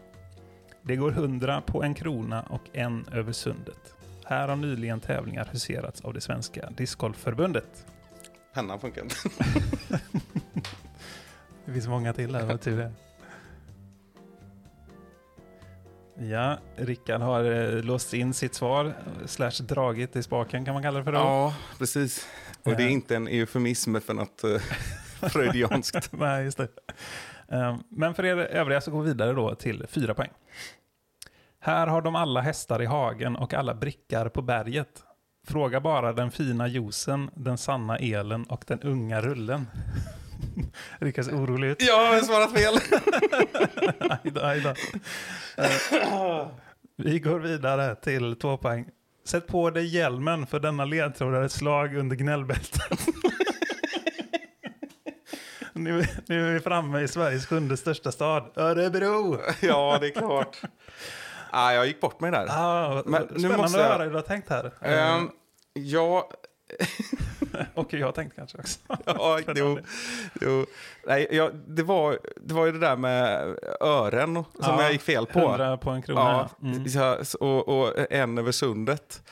Det 0.82 0.96
går 0.96 1.10
100 1.12 1.62
på 1.66 1.82
en 1.82 1.94
krona 1.94 2.42
och 2.42 2.62
en 2.72 3.06
över 3.12 3.32
sundet. 3.32 3.94
Här 4.28 4.48
har 4.48 4.56
nyligen 4.56 5.00
tävlingar 5.00 5.48
huserats 5.52 6.00
av 6.00 6.14
det 6.14 6.20
svenska 6.20 6.70
discgolfförbundet. 6.70 7.86
Pennan 8.54 8.80
funkar 8.80 9.02
inte. 9.02 9.14
Det 11.64 11.72
finns 11.72 11.88
många 11.88 12.12
till 12.12 12.34
här, 12.34 12.44
vad 12.46 12.60
tur 12.60 12.76
det. 12.78 12.92
Ja, 16.26 16.58
Rickard 16.76 17.20
har 17.20 17.44
eh, 17.44 17.82
låst 17.84 18.14
in 18.14 18.34
sitt 18.34 18.54
svar, 18.54 18.94
slash 19.26 19.50
dragit 19.62 20.16
i 20.16 20.22
spaken 20.22 20.64
kan 20.64 20.74
man 20.74 20.82
kalla 20.82 20.98
det 20.98 21.04
för 21.04 21.12
då. 21.12 21.18
Ja, 21.18 21.54
precis. 21.78 22.26
Och 22.62 22.76
det 22.76 22.82
är 22.82 22.86
Eh. 22.86 22.92
inte 22.92 23.16
en 23.16 23.28
eufemism 23.28 23.96
för 24.00 24.14
något 24.14 24.42
uh, 24.44 24.58
freudianskt. 25.28 26.12
Nej, 26.12 26.44
just 26.44 26.58
det. 26.58 26.68
Ehm, 27.48 27.76
Men 27.88 28.14
för 28.14 28.24
er 28.24 28.36
övriga 28.36 28.80
så 28.80 28.90
går 28.90 29.02
vi 29.02 29.08
vidare 29.08 29.32
då 29.32 29.54
till 29.54 29.86
fyra 29.88 30.14
poäng. 30.14 30.30
Här 31.60 31.86
har 31.86 32.02
de 32.02 32.14
alla 32.16 32.40
hästar 32.40 32.82
i 32.82 32.86
hagen 32.86 33.36
och 33.36 33.54
alla 33.54 33.74
brickar 33.74 34.28
på 34.28 34.42
berget. 34.42 35.02
Fråga 35.46 35.80
bara 35.80 36.12
den 36.12 36.30
fina 36.30 36.68
juicen, 36.68 37.30
den 37.34 37.58
sanna 37.58 37.96
elen 37.98 38.44
och 38.44 38.64
den 38.66 38.80
unga 38.82 39.20
rullen. 39.20 39.66
Rickard 40.98 41.24
ser 41.24 41.32
orolig 41.32 41.68
ut. 41.68 41.82
Jag 41.82 42.12
har 42.12 42.20
svarat 42.20 42.52
fel. 42.52 42.74
Aj 44.10 44.30
då, 44.32 44.40
aj 44.40 44.60
då. 44.60 44.74
Eh, 45.62 46.48
Vi 46.96 47.18
går 47.20 47.38
vidare 47.40 47.94
till 47.94 48.36
två 48.36 48.56
poäng. 48.56 48.88
Sätt 49.24 49.46
på 49.46 49.70
dig 49.70 49.86
hjälmen 49.96 50.46
för 50.46 50.60
denna 50.60 50.84
ledtråd 50.84 51.34
är 51.34 51.42
ett 51.42 51.52
slag 51.52 51.96
under 51.96 52.16
gnällbältet. 52.16 52.90
nu, 55.72 56.04
nu 56.26 56.48
är 56.48 56.52
vi 56.54 56.60
framme 56.60 57.00
i 57.00 57.08
Sveriges 57.08 57.46
sjunde 57.46 57.76
största 57.76 58.12
stad, 58.12 58.50
Örebro. 58.56 59.38
ja, 59.62 59.98
det 60.00 60.06
är 60.06 60.10
klart. 60.10 60.60
Ah, 61.50 61.72
jag 61.72 61.86
gick 61.86 62.00
bort 62.00 62.20
mig 62.20 62.30
där. 62.30 62.46
Ah, 62.50 63.02
Men 63.06 63.22
nu 63.22 63.28
spännande 63.38 63.56
måste 63.62 63.78
jag- 63.78 63.86
att 63.86 63.92
höra 63.92 64.02
hur 64.04 64.10
du 64.10 64.16
har 64.16 64.22
tänkt 64.22 64.48
här. 64.50 64.70
Ehm, 64.80 65.30
ja, 65.72 66.30
och 67.74 67.94
jag 67.94 68.06
har 68.06 68.12
tänkt 68.12 68.36
kanske 68.36 68.58
också. 68.58 68.78
ja 69.06 69.40
jo, 69.54 69.78
jo. 70.40 70.66
Nej, 71.06 71.28
ja, 71.30 71.50
det, 71.66 71.82
var, 71.82 72.18
det 72.40 72.54
var 72.54 72.66
ju 72.66 72.72
det 72.72 72.78
där 72.78 72.96
med 72.96 73.54
ören 73.80 74.34
som 74.34 74.44
Ja, 74.60 74.82
jag 74.82 74.92
gick 74.92 75.02
fel 75.02 75.26
på. 75.26 75.38
100 75.40 75.76
på 75.76 75.90
en 75.90 76.02
krona. 76.02 76.20
Ja, 76.60 76.68
Mm. 76.68 77.18
och, 77.40 77.68
och 77.68 78.12
en 78.12 78.38
över 78.38 78.52
sundet. 78.52 79.22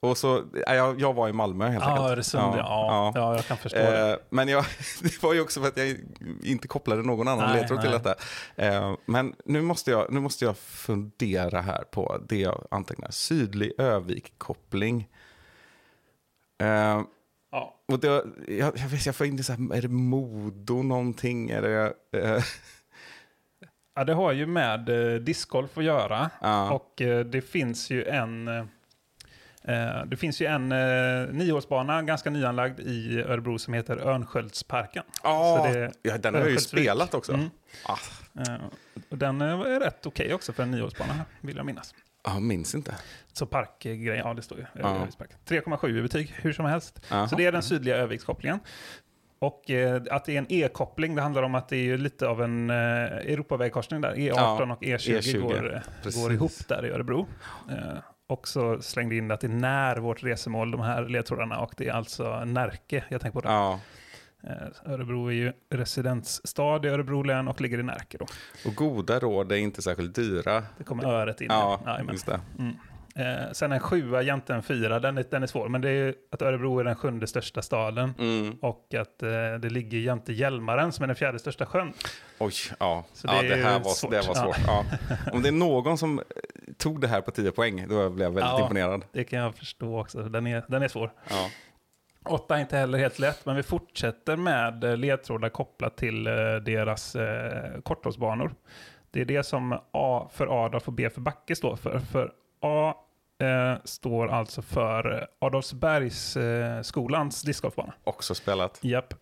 Och 0.00 0.18
så, 0.18 0.44
jag, 0.66 1.00
jag 1.00 1.14
var 1.14 1.28
i 1.28 1.32
Malmö 1.32 1.68
helt 1.68 1.84
Ja, 1.84 1.90
enkelt. 1.90 2.10
Öresund, 2.10 2.54
ja. 2.56 2.58
Ja, 2.58 3.12
ja. 3.14 3.34
jag 3.36 3.44
kan 3.44 3.56
förstå 3.56 3.78
det. 3.78 4.10
Eh, 4.12 4.16
men 4.30 4.48
jag, 4.48 4.64
det 5.02 5.22
var 5.22 5.34
ju 5.34 5.40
också 5.40 5.60
för 5.60 5.68
att 5.68 5.76
jag 5.76 5.96
inte 6.42 6.68
kopplade 6.68 7.02
någon 7.02 7.28
annan 7.28 7.50
Nej, 7.50 7.60
ledtråd 7.60 7.80
till 7.80 7.90
detta. 7.90 8.14
Eh, 8.56 8.94
men 9.06 9.34
nu 9.44 9.62
måste, 9.62 9.90
jag, 9.90 10.12
nu 10.12 10.20
måste 10.20 10.44
jag 10.44 10.56
fundera 10.58 11.60
här 11.60 11.84
på 11.90 12.20
det 12.28 12.38
jag 12.40 12.66
antecknar. 12.70 13.10
Sydlig 13.10 13.72
Övik-koppling. 13.78 15.08
Eh, 16.62 17.00
Ja. 17.50 17.74
och 17.88 17.98
det, 18.00 18.06
jag, 18.48 18.78
jag, 18.78 18.88
vet, 18.88 19.06
jag 19.06 19.16
får 19.16 19.26
inte 19.26 19.42
så 19.42 19.52
här, 19.52 19.74
är 19.74 19.82
det 19.82 19.88
Modo 19.88 20.82
någonting? 20.82 21.50
Är 21.50 21.62
det, 21.62 21.92
eh, 22.12 22.42
Ja, 23.94 24.04
det 24.04 24.14
har 24.14 24.32
ju 24.32 24.46
med 24.46 24.88
eh, 24.88 25.20
discgolf 25.20 25.78
att 25.78 25.84
göra. 25.84 26.30
Ja. 26.40 26.70
Och 26.70 27.02
eh, 27.02 27.24
det 27.26 27.40
finns 27.40 27.90
ju 27.90 28.04
en... 28.04 28.48
Eh, 29.66 30.04
det 30.06 30.16
finns 30.16 30.40
ju 30.42 30.46
en 30.46 30.72
eh, 30.72 31.28
niohålsbana, 31.32 32.02
ganska 32.02 32.30
nyanlagd 32.30 32.80
i 32.80 33.22
Örebro, 33.22 33.58
som 33.58 33.74
heter 33.74 33.96
Örnsköldsparken. 33.96 35.02
Det- 35.72 35.92
ja, 36.02 36.18
den 36.18 36.34
har 36.34 36.40
jag 36.40 36.50
ju 36.50 36.58
spelat 36.58 37.14
också. 37.14 37.32
Mm. 37.32 37.50
Ah, 37.86 37.96
Eh, 38.48 38.54
och 39.10 39.18
den 39.18 39.40
eh, 39.40 39.48
är 39.60 39.80
rätt 39.80 40.06
okej 40.06 40.34
också 40.34 40.52
för 40.52 40.62
en 40.62 40.70
niohålsbana, 40.70 41.24
vill 41.40 41.56
jag 41.56 41.66
minnas. 41.66 41.94
jag 42.24 42.42
minns 42.42 42.74
inte. 42.74 42.94
Så 43.32 43.46
parkgrej, 43.46 44.06
ja 44.06 44.34
det 44.34 44.42
står 44.42 44.58
ju. 44.58 44.82
Öviksparken. 44.84 45.38
3,7 45.48 45.98
i 45.98 46.02
betyg, 46.02 46.34
hur 46.36 46.52
som 46.52 46.64
helst. 46.66 47.00
Jaha. 47.10 47.28
Så 47.28 47.36
det 47.36 47.46
är 47.46 47.52
den 47.52 47.62
sydliga 47.62 47.96
Övikskopplingen. 47.96 48.60
Och 49.38 49.70
eh, 49.70 50.02
att 50.10 50.24
det 50.24 50.34
är 50.34 50.38
en 50.38 50.46
E-koppling, 50.48 51.14
det 51.14 51.22
handlar 51.22 51.42
om 51.42 51.54
att 51.54 51.68
det 51.68 51.76
är 51.76 51.98
lite 51.98 52.28
av 52.28 52.42
en 52.42 52.70
eh, 52.70 52.76
Europavägkorsning 52.76 54.00
där. 54.00 54.14
E18 54.14 54.26
Ja, 54.36 54.72
och 54.72 54.82
E20, 54.82 55.18
E20, 55.20 55.40
går, 55.40 56.22
går 56.22 56.32
ihop 56.32 56.52
där 56.68 56.86
i 56.86 56.90
Örebro. 56.90 57.26
Eh, 57.70 57.76
och 58.26 58.48
så 58.48 58.82
slängde 58.82 59.16
in 59.16 59.30
att 59.30 59.40
det 59.40 59.46
är 59.46 59.48
när 59.48 59.96
vårt 59.96 60.22
resemål, 60.22 60.70
de 60.70 60.80
här 60.80 61.08
ledtrådarna, 61.08 61.58
och 61.58 61.74
det 61.76 61.88
är 61.88 61.92
alltså 61.92 62.44
Närke 62.44 63.04
jag 63.08 63.20
tänker 63.20 63.40
på. 63.40 63.48
Det. 63.48 63.52
Ja, 63.52 63.80
Eh, 64.42 64.92
Örebro 64.92 65.26
är 65.28 65.32
ju 65.32 65.52
residensstad 65.70 66.86
i 66.86 66.88
Örebro 66.88 67.22
län 67.22 67.48
och 67.48 67.60
ligger 67.60 67.78
i 67.78 67.82
Närke 67.82 68.18
då. 68.18 68.26
och 68.66 68.74
goda 68.74 69.18
råd 69.18 69.52
är 69.52 69.56
inte 69.56 69.82
särskilt 69.82 70.14
dyra. 70.14 70.62
Det 70.78 70.84
kommer 70.84 71.04
öret 71.06 71.40
in. 71.40 71.46
Ja, 71.50 71.80
Jajamän. 71.86 72.12
just 72.14 72.26
det. 72.26 72.40
Mm. 72.58 72.74
Eh, 73.18 73.52
sen 73.52 73.72
en 73.72 73.80
sjua 73.80 74.22
jämte 74.22 74.54
en 74.54 74.62
fyra, 74.62 75.00
den 75.00 75.18
är, 75.18 75.24
den 75.30 75.42
är 75.42 75.46
svår. 75.46 75.68
Men 75.68 75.80
det 75.80 75.88
är 75.88 75.92
ju 75.92 76.14
att 76.30 76.42
Örebro 76.42 76.78
är 76.78 76.84
den 76.84 76.96
sjunde 76.96 77.26
största 77.26 77.62
staden. 77.62 78.14
Mm. 78.18 78.58
Och 78.62 78.94
att 78.94 79.22
eh, 79.22 79.28
det 79.60 79.70
ligger 79.70 79.98
jämte 79.98 80.32
Hjälmaren 80.32 80.92
som 80.92 81.02
är 81.02 81.06
den 81.06 81.16
fjärde 81.16 81.38
största 81.38 81.66
sjön. 81.66 81.92
Oj, 82.38 82.52
ja. 82.80 83.04
Så 83.12 83.26
ja 83.26 83.42
det 83.42 83.48
det, 83.48 83.54
är 83.54 83.62
här 83.62 83.80
var 83.80 83.90
svårt. 83.90 84.10
Det 84.10 84.26
var 84.28 84.34
svårt. 84.34 84.56
Ja. 84.66 84.84
Om 85.32 85.42
det 85.42 85.48
är 85.48 85.52
någon 85.52 85.98
som 85.98 86.18
eh, 86.18 86.24
tog 86.78 87.00
det 87.00 87.08
här 87.08 87.20
på 87.20 87.30
10 87.30 87.50
poäng, 87.50 87.88
då 87.88 88.10
blev 88.10 88.26
jag 88.26 88.34
väldigt 88.34 88.44
Ja. 88.44 88.62
imponerad. 88.62 89.04
Det 89.12 89.24
kan 89.24 89.38
jag 89.38 89.54
förstå 89.54 90.00
också. 90.00 90.22
Den 90.22 90.46
är, 90.46 90.64
den 90.68 90.82
är 90.82 90.88
svår. 90.88 91.12
Ja. 91.30 91.50
Åtta 92.24 92.56
är 92.56 92.60
inte 92.60 92.76
heller 92.76 92.98
helt 92.98 93.18
lätt, 93.18 93.46
men 93.46 93.56
vi 93.56 93.62
fortsätter 93.62 94.36
med 94.36 94.84
eh, 94.84 94.96
ledtrådar 94.96 95.48
kopplat 95.48 95.96
till 95.96 96.26
eh, 96.26 96.32
deras 96.64 97.16
eh, 97.16 97.80
korthållsbanor. 97.80 98.54
Det 99.10 99.20
är 99.20 99.24
det 99.24 99.42
som 99.42 99.78
A 99.92 100.28
för 100.32 100.64
Adolf 100.64 100.88
och 100.88 100.92
B 100.94 101.10
för 101.10 101.20
Backe 101.20 101.56
står 101.56 101.76
för. 101.76 101.98
För 101.98 102.32
A 102.60 102.94
eh, 103.38 103.74
står 103.84 104.28
alltså 104.28 104.62
för 104.62 105.28
Adolfsbergs 105.38 106.36
eh, 106.36 106.82
skolans 106.82 107.42
discgolfbana. 107.42 107.92
Också 108.04 108.34
spelat. 108.34 108.78
Japp. 108.82 109.12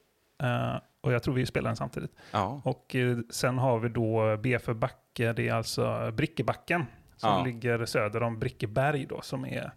Eh, 0.42 0.76
och 1.00 1.12
jag 1.12 1.22
tror 1.22 1.34
vi 1.34 1.46
spelar 1.46 1.68
den 1.70 1.76
samtidigt. 1.76 2.12
Ja. 2.30 2.60
Och 2.64 2.94
eh, 2.94 3.18
sen 3.30 3.58
har 3.58 3.78
vi 3.78 3.88
då 3.88 4.36
B 4.36 4.58
för 4.58 4.74
Backe, 4.74 5.32
det 5.32 5.48
är 5.48 5.52
alltså 5.54 6.10
Brickebacken. 6.12 6.86
Som 7.16 7.30
Ja. 7.30 7.44
ligger 7.44 7.86
söder 7.86 8.22
om 8.22 8.38
Brickeberg 8.38 9.06
då, 9.06 9.20
som 9.20 9.44
är 9.44 9.70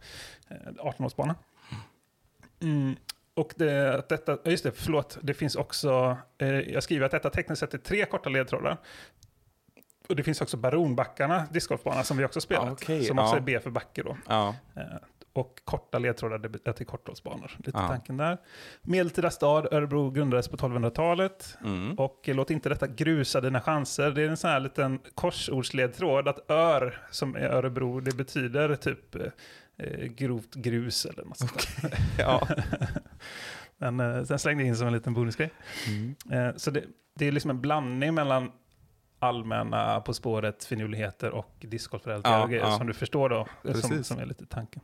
eh, 0.49 0.55
18-årsbana. 0.83 1.35
Mm. 2.61 2.95
Och 3.33 3.53
det, 3.55 4.09
detta, 4.09 4.37
just 4.45 4.63
det, 4.63 4.71
förlåt, 4.71 5.17
det 5.21 5.33
finns 5.33 5.55
också, 5.55 6.17
eh, 6.37 6.47
jag 6.49 6.83
skriver 6.83 7.05
att 7.05 7.11
detta 7.11 7.29
tekniskt 7.29 7.59
sett 7.59 7.73
är 7.73 7.77
tre 7.77 8.05
korta 8.05 8.29
ledtrådar. 8.29 8.77
Och 10.09 10.15
det 10.15 10.23
finns 10.23 10.41
också 10.41 10.57
Baronbackarna, 10.57 11.47
discgolfbana, 11.51 12.03
som 12.03 12.17
vi 12.17 12.25
också 12.25 12.41
spelat. 12.41 12.67
Ah, 12.67 12.71
okej, 12.71 13.03
som 13.03 13.19
också 13.19 13.33
ja. 13.35 13.37
är 13.37 13.41
B 13.41 13.59
för 13.59 13.69
Backe 13.69 14.03
då. 14.03 14.17
Ja. 14.27 14.55
Eh, 14.75 14.81
Och 15.33 15.61
korta 15.65 15.99
ledtrådar 15.99 16.73
till 16.73 16.85
korthållsbanor. 16.85 17.51
Lite 17.57 17.71
Ja. 17.77 17.87
tanken 17.87 18.17
där. 18.17 18.37
Medeltida 18.81 19.29
stad, 19.31 19.67
Örebro 19.73 20.09
grundades 20.11 20.47
på 20.47 20.57
1200-talet. 20.57 21.57
Mm. 21.63 21.93
Och 21.93 22.29
eh, 22.29 22.35
låt 22.35 22.51
inte 22.51 22.69
detta 22.69 22.87
grusa 22.87 23.41
dina 23.41 23.61
chanser. 23.61 24.11
Det 24.11 24.21
är 24.23 24.29
en 24.29 24.37
sån 24.37 24.49
här 24.49 24.59
liten 24.59 24.99
korsordsledtråd 25.15 26.27
att 26.27 26.51
ör, 26.51 27.01
som 27.11 27.35
är 27.35 27.39
Örebro, 27.49 27.99
det 27.99 28.15
betyder 28.15 28.75
typ 28.75 29.15
eh, 29.15 29.21
eh, 29.77 30.05
grovt 30.05 30.55
grus 30.55 31.05
eller 31.05 31.25
något 31.25 31.37
sånt 31.37 31.67
där. 31.81 31.91
Ja. 32.19 32.47
Men 33.77 33.99
eh, 33.99 34.23
sen 34.23 34.39
slängde 34.39 34.63
jag 34.63 34.67
in 34.67 34.75
som 34.75 34.87
en 34.87 34.93
liten 34.93 35.13
bonusgrej. 35.13 35.51
Mm. 35.87 36.15
Eh, 36.47 36.55
så 36.55 36.71
det, 36.71 36.83
det 37.15 37.27
är 37.27 37.31
liksom 37.31 37.51
en 37.51 37.61
blandning 37.61 38.13
mellan 38.13 38.51
allmänna 39.19 40.01
På 40.01 40.13
spåret, 40.13 40.63
finurligheter 40.65 41.31
och 41.31 41.55
discgolfrelaterade 41.59 42.55
Ja, 42.55 42.61
ja. 42.71 42.77
som 42.77 42.87
du 42.87 42.93
förstår 42.93 43.29
då, 43.29 43.47
som, 43.73 44.03
som 44.03 44.19
är 44.19 44.25
lite 44.25 44.45
tanken. 44.45 44.81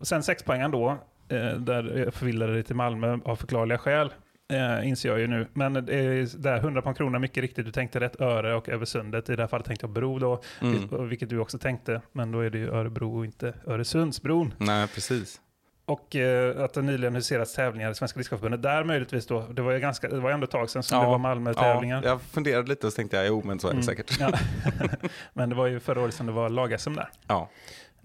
Och 0.00 0.06
sen 0.06 0.22
sexpoängaren 0.22 0.70
då, 0.70 0.88
eh, 1.28 1.52
där 1.58 1.98
jag 2.04 2.14
förvillade 2.14 2.52
dig 2.52 2.62
till 2.62 2.76
Malmö 2.76 3.18
av 3.24 3.36
förklarliga 3.36 3.78
skäl, 3.78 4.12
eh, 4.52 4.88
inser 4.88 5.08
jag 5.08 5.18
ju 5.20 5.26
nu. 5.26 5.46
Men 5.52 5.72
det 5.72 5.94
är 5.94 6.38
där 6.42 6.56
100 6.58 6.82
på 6.82 6.88
en 6.88 6.94
krona, 6.94 7.18
mycket 7.18 7.40
riktigt, 7.42 7.64
du 7.66 7.72
tänkte 7.72 8.00
rätt 8.00 8.20
öre 8.20 8.54
och 8.54 8.68
över 8.68 8.84
sundet. 8.84 9.30
I 9.30 9.36
det 9.36 9.42
här 9.42 9.48
fallet 9.48 9.66
tänkte 9.66 9.84
jag 9.86 9.90
bro 9.92 10.18
då, 10.18 10.42
Mm. 10.60 10.74
vil- 10.88 11.06
vilket 11.08 11.28
du 11.28 11.38
också 11.38 11.58
tänkte. 11.58 12.00
Men 12.12 12.32
då 12.32 12.40
är 12.40 12.50
det 12.50 12.58
ju 12.58 12.68
Örebro 12.70 13.18
och 13.18 13.24
inte 13.24 13.54
Öresundsbron. 13.66 14.54
Nej, 14.58 14.88
precis. 14.88 15.40
Och 15.84 16.16
eh, 16.16 16.64
att 16.64 16.74
det 16.74 16.82
nyligen 16.82 17.14
huserats 17.14 17.54
tävlingar 17.54 17.90
i 17.90 17.94
Svenska 17.94 18.18
Discgolfförbundet. 18.18 18.62
Där 18.62 18.84
möjligtvis 18.84 19.26
då, 19.26 19.40
det 19.40 19.62
var 19.62 19.72
ju 19.72 19.78
ganska, 19.78 20.08
det 20.08 20.20
var 20.20 20.30
ändå 20.30 20.44
ett 20.44 20.50
tag 20.50 20.70
sedan 20.70 20.82
som 20.82 20.98
Ja, 20.98 21.04
det 21.04 21.10
var 21.10 21.18
Malmö-tävlingar. 21.18 22.02
Ja, 22.02 22.08
jag 22.08 22.22
funderade 22.22 22.68
lite 22.68 22.86
och 22.86 22.92
så 22.92 22.96
tänkte 22.96 23.16
jag, 23.16 23.26
jo 23.26 23.42
men 23.44 23.58
så 23.60 23.66
är 23.68 23.70
det 23.70 23.74
Mm. 23.74 23.82
säkert. 23.84 24.20
Ja. 24.20 24.32
Men 25.32 25.48
det 25.48 25.54
var 25.54 25.66
ju 25.66 25.80
förra 25.80 26.00
året 26.00 26.14
som 26.14 26.26
det 26.26 26.32
var 26.32 26.48
lag-SM 26.48 26.94
där. 26.94 27.08
Ja. 27.28 27.48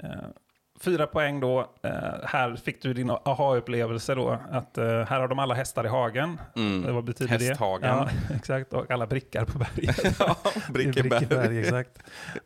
Eh, 0.04 0.10
fyra 0.82 1.08
poäng 1.08 1.40
då. 1.40 1.60
Eh, 1.84 1.92
här 2.24 2.56
fick 2.56 2.82
du 2.82 2.94
din 2.94 3.10
aha-upplevelse 3.10 4.16
då. 4.16 4.40
Att 4.52 4.78
eh, 4.78 4.86
här 4.86 5.20
har 5.20 5.28
de 5.28 5.40
alla 5.40 5.54
hästar 5.54 5.86
i 5.86 5.88
hagen. 5.88 6.40
Mm. 6.56 6.86
Eh, 6.86 6.94
vad 6.94 7.04
betyder 7.04 7.32
Hästhagen. 7.40 7.82
det? 7.82 7.88
Ja, 7.88 8.10
exakt. 8.36 8.74
Och 8.74 8.92
alla 8.92 9.08
brickar 9.08 9.46
på 9.46 9.58
berget. 9.58 10.16
ja, 10.20 10.36
I 10.70 10.72
Brickeberg. 10.72 11.10
Brickeberg, 11.20 11.60
exakt. 11.60 11.92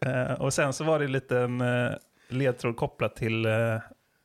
Eh, 0.06 0.32
och 0.34 0.54
sen 0.54 0.74
så 0.74 0.84
var 0.84 1.00
det 1.00 1.06
en 1.06 1.12
liten 1.12 1.62
eh, 1.62 1.92
ledtråd 2.30 2.78
kopplat 2.78 3.16
till 3.16 3.46
eh, 3.46 3.52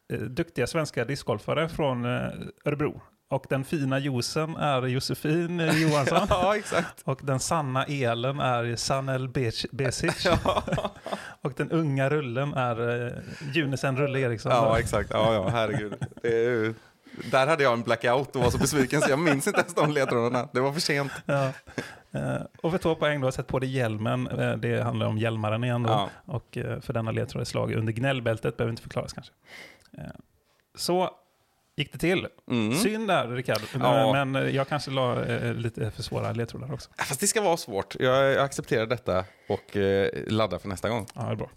duktiga 0.08 0.66
svenska 0.66 1.04
discgolfare 1.04 1.68
från 1.68 2.04
eh, 2.04 2.30
Örebro. 2.64 3.00
Och 3.28 3.46
den 3.48 3.64
fina 3.64 3.98
juicen 3.98 4.56
är 4.56 4.86
Josefin 4.86 5.60
eh, 5.60 5.82
Johansson. 5.82 6.26
ja, 6.30 6.56
exakt. 6.56 7.02
Och 7.04 7.20
den 7.22 7.40
sanna 7.40 7.84
elen 7.84 8.40
är 8.40 8.76
Sanel 8.76 9.28
Besic. 9.72 10.26
Och 11.40 11.52
den 11.56 11.70
unga 11.70 12.10
rullen 12.10 12.54
är 12.54 12.80
uh, 12.80 13.12
Junisen 13.52 13.96
Rulle 13.96 14.20
Eriksson. 14.20 14.52
Ja, 14.52 14.78
exakt. 14.78 15.10
Ja, 15.12 15.34
ja, 15.34 15.48
herregud. 15.48 15.94
Ju 16.22 16.74
Där 17.30 17.46
hade 17.46 17.62
jag 17.62 17.72
en 17.72 17.82
blackout 17.82 18.36
och 18.36 18.42
var 18.42 18.50
så 18.50 18.58
besviken 18.58 19.00
så 19.00 19.10
jag 19.10 19.18
minns 19.18 19.46
inte 19.46 19.60
ens 19.60 19.74
de 19.74 19.90
ledtrådarna. 19.90 20.48
Det 20.52 20.60
var 20.60 20.72
för 20.72 20.80
sent. 20.80 21.12
Ja. 21.26 21.52
Eh, 22.12 22.42
och 22.62 22.70
för 22.70 22.78
två 22.78 22.94
poäng 22.94 23.20
då, 23.20 23.32
sätt 23.32 23.46
på 23.46 23.58
dig 23.58 23.76
hjälmen. 23.76 24.26
Eh, 24.28 24.56
Det 24.56 24.82
handlar 24.82 25.06
om 25.06 25.18
hjälmaren 25.18 25.64
igen 25.64 25.82
då. 25.82 25.90
Ja. 25.90 26.10
Och 26.24 26.56
eh, 26.58 26.80
för 26.80 26.92
denna 26.92 27.10
ledtråd 27.10 27.40
är 27.40 27.44
slag 27.44 27.72
under 27.72 27.92
gnällbältet, 27.92 28.56
behöver 28.56 28.70
inte 28.70 28.82
förklaras 28.82 29.12
kanske. 29.12 29.32
Eh, 29.98 30.04
Så 30.74 31.10
gick 31.76 31.92
det 31.92 31.98
till. 31.98 32.26
Mm. 32.50 32.74
Synd 32.74 33.08
där, 33.08 33.28
Rickard. 33.28 33.60
Ja. 33.80 34.12
Men 34.12 34.36
eh, 34.36 34.56
jag 34.56 34.68
kanske 34.68 34.90
la 34.90 35.24
eh, 35.24 35.54
lite 35.54 35.90
för 35.90 36.02
svåra 36.02 36.32
ledtrådar 36.32 36.72
också. 36.72 36.90
Fast 36.98 37.20
det 37.20 37.26
ska 37.26 37.40
vara 37.40 37.56
svårt. 37.56 37.96
Jag 38.00 38.36
accepterar 38.36 38.86
detta 38.86 39.24
och 39.48 39.76
eh, 39.76 40.10
laddar 40.26 40.58
för 40.58 40.68
nästa 40.68 40.88
gång. 40.88 41.06
Ja, 41.14 41.22
det 41.22 41.30
är 41.30 41.34
bra. 41.36 41.50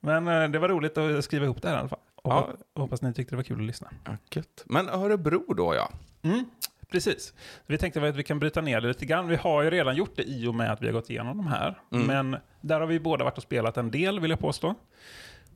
Men 0.00 0.28
eh, 0.28 0.48
det 0.48 0.58
var 0.58 0.68
roligt 0.68 0.98
att 0.98 1.24
skriva 1.24 1.44
ihop 1.44 1.62
det 1.62 1.68
här 1.68 1.76
i 1.76 1.78
alla 1.78 1.88
fall. 1.88 1.98
Och 2.16 2.32
Ja. 2.32 2.48
Hoppas 2.74 3.02
ni 3.02 3.14
tyckte 3.14 3.32
det 3.32 3.36
var 3.36 3.42
kul 3.44 3.60
att 3.60 3.66
lyssna. 3.66 3.90
Ja, 4.04 4.16
gött. 4.30 4.62
Men 4.66 4.88
Örebro 4.88 5.54
då 5.54 5.74
ja. 5.74 5.90
Mm, 6.22 6.44
precis. 6.90 7.34
Vi 7.66 7.78
tänkte 7.78 8.08
att 8.08 8.16
vi 8.16 8.22
kan 8.22 8.38
bryta 8.38 8.60
ner 8.60 8.80
det 8.80 8.88
lite 8.88 9.06
grann. 9.06 9.28
Vi 9.28 9.36
har 9.36 9.62
ju 9.62 9.70
redan 9.70 9.96
gjort 9.96 10.16
det 10.16 10.22
i 10.22 10.46
och 10.46 10.54
med 10.54 10.72
att 10.72 10.82
vi 10.82 10.86
har 10.86 10.92
gått 10.92 11.10
igenom 11.10 11.36
de 11.36 11.46
här. 11.46 11.78
Mm. 11.92 12.06
Men 12.06 12.40
där 12.60 12.80
har 12.80 12.86
vi 12.86 13.00
båda 13.00 13.24
varit 13.24 13.36
och 13.36 13.42
spelat 13.42 13.76
en 13.76 13.90
del, 13.90 14.20
vill 14.20 14.30
jag 14.30 14.40
påstå. 14.40 14.74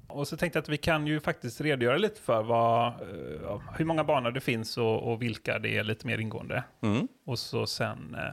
Och 0.09 0.29
så 0.29 0.37
tänkte 0.37 0.57
jag 0.57 0.63
att 0.63 0.69
vi 0.69 0.77
kan 0.77 1.07
ju 1.07 1.21
faktiskt 1.21 1.61
redogöra 1.61 1.97
lite 1.97 2.21
för 2.21 2.43
vad, 2.43 2.87
eh, 2.87 3.61
hur 3.77 3.85
många 3.85 4.05
banor 4.05 4.31
det 4.31 4.41
finns 4.41 4.79
och, 4.79 5.13
och 5.13 5.23
vilka 5.23 5.59
det 5.59 5.77
är 5.77 5.85
lite 5.85 6.07
mer 6.07 6.19
ingående. 6.19 6.65
Mm. 6.83 7.09
Och 7.27 7.39
så 7.39 7.67
sen 7.67 8.15
eh, 8.15 8.33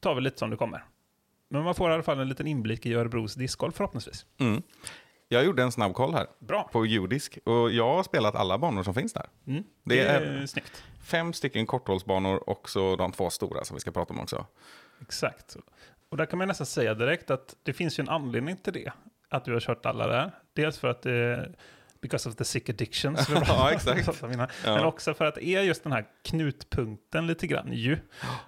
tar 0.00 0.14
vi 0.14 0.20
lite 0.20 0.38
som 0.38 0.50
det 0.50 0.56
kommer. 0.56 0.84
Men 1.48 1.62
man 1.62 1.74
får 1.74 1.90
i 1.90 1.94
alla 1.94 2.02
fall 2.02 2.20
en 2.20 2.28
liten 2.28 2.46
inblick 2.46 2.86
i 2.86 2.94
Örebros 2.94 3.34
discgolf 3.34 3.74
förhoppningsvis. 3.74 4.26
Mm. 4.38 4.62
Jag 5.28 5.44
gjorde 5.44 5.62
en 5.62 5.72
snabb 5.72 5.94
koll 5.94 6.14
här 6.14 6.26
Bra. 6.38 6.68
på 6.72 6.86
judisk 6.86 7.38
och 7.44 7.70
jag 7.70 7.94
har 7.94 8.02
spelat 8.02 8.34
alla 8.34 8.58
banor 8.58 8.82
som 8.82 8.94
finns 8.94 9.12
där. 9.12 9.26
Mm. 9.46 9.62
Det 9.84 9.94
Det, 9.94 10.08
är- 10.08 10.20
är 10.22 10.46
snyggt. 10.46 10.82
Fem 11.02 11.32
stycken 11.32 11.66
korthållsbanor 11.66 12.48
och 12.50 12.70
så 12.70 12.96
de 12.96 13.12
två 13.12 13.30
stora 13.30 13.64
som 13.64 13.74
vi 13.74 13.80
ska 13.80 13.90
prata 13.90 14.14
om 14.14 14.20
också. 14.20 14.46
Exakt. 15.02 15.56
Och 16.08 16.16
där 16.16 16.26
kan 16.26 16.38
man 16.38 16.48
nästan 16.48 16.66
säga 16.66 16.94
direkt 16.94 17.30
att 17.30 17.56
det 17.62 17.72
finns 17.72 17.98
ju 17.98 18.02
en 18.02 18.08
anledning 18.08 18.56
till 18.56 18.72
det. 18.72 18.92
Att 19.30 19.44
du 19.44 19.52
har 19.52 19.60
kört 19.60 19.86
alla 19.86 20.06
där. 20.06 20.30
Dels 20.52 20.78
för 20.78 20.88
att 20.88 21.02
det 21.02 21.48
because 22.02 22.28
of 22.28 22.36
the 22.36 22.44
sick 22.44 22.68
addiction. 22.70 23.16
Ja, 23.48 23.70
exakt. 23.72 24.22
om 24.22 24.32
innan. 24.32 24.48
Ja. 24.64 24.74
Men 24.74 24.84
också 24.84 25.14
för 25.14 25.24
att 25.24 25.34
det 25.34 25.46
är 25.46 25.62
just 25.62 25.82
den 25.82 25.92
här 25.92 26.04
knutpunkten 26.24 27.26
lite 27.26 27.46
grann 27.46 27.72
ju. 27.72 27.98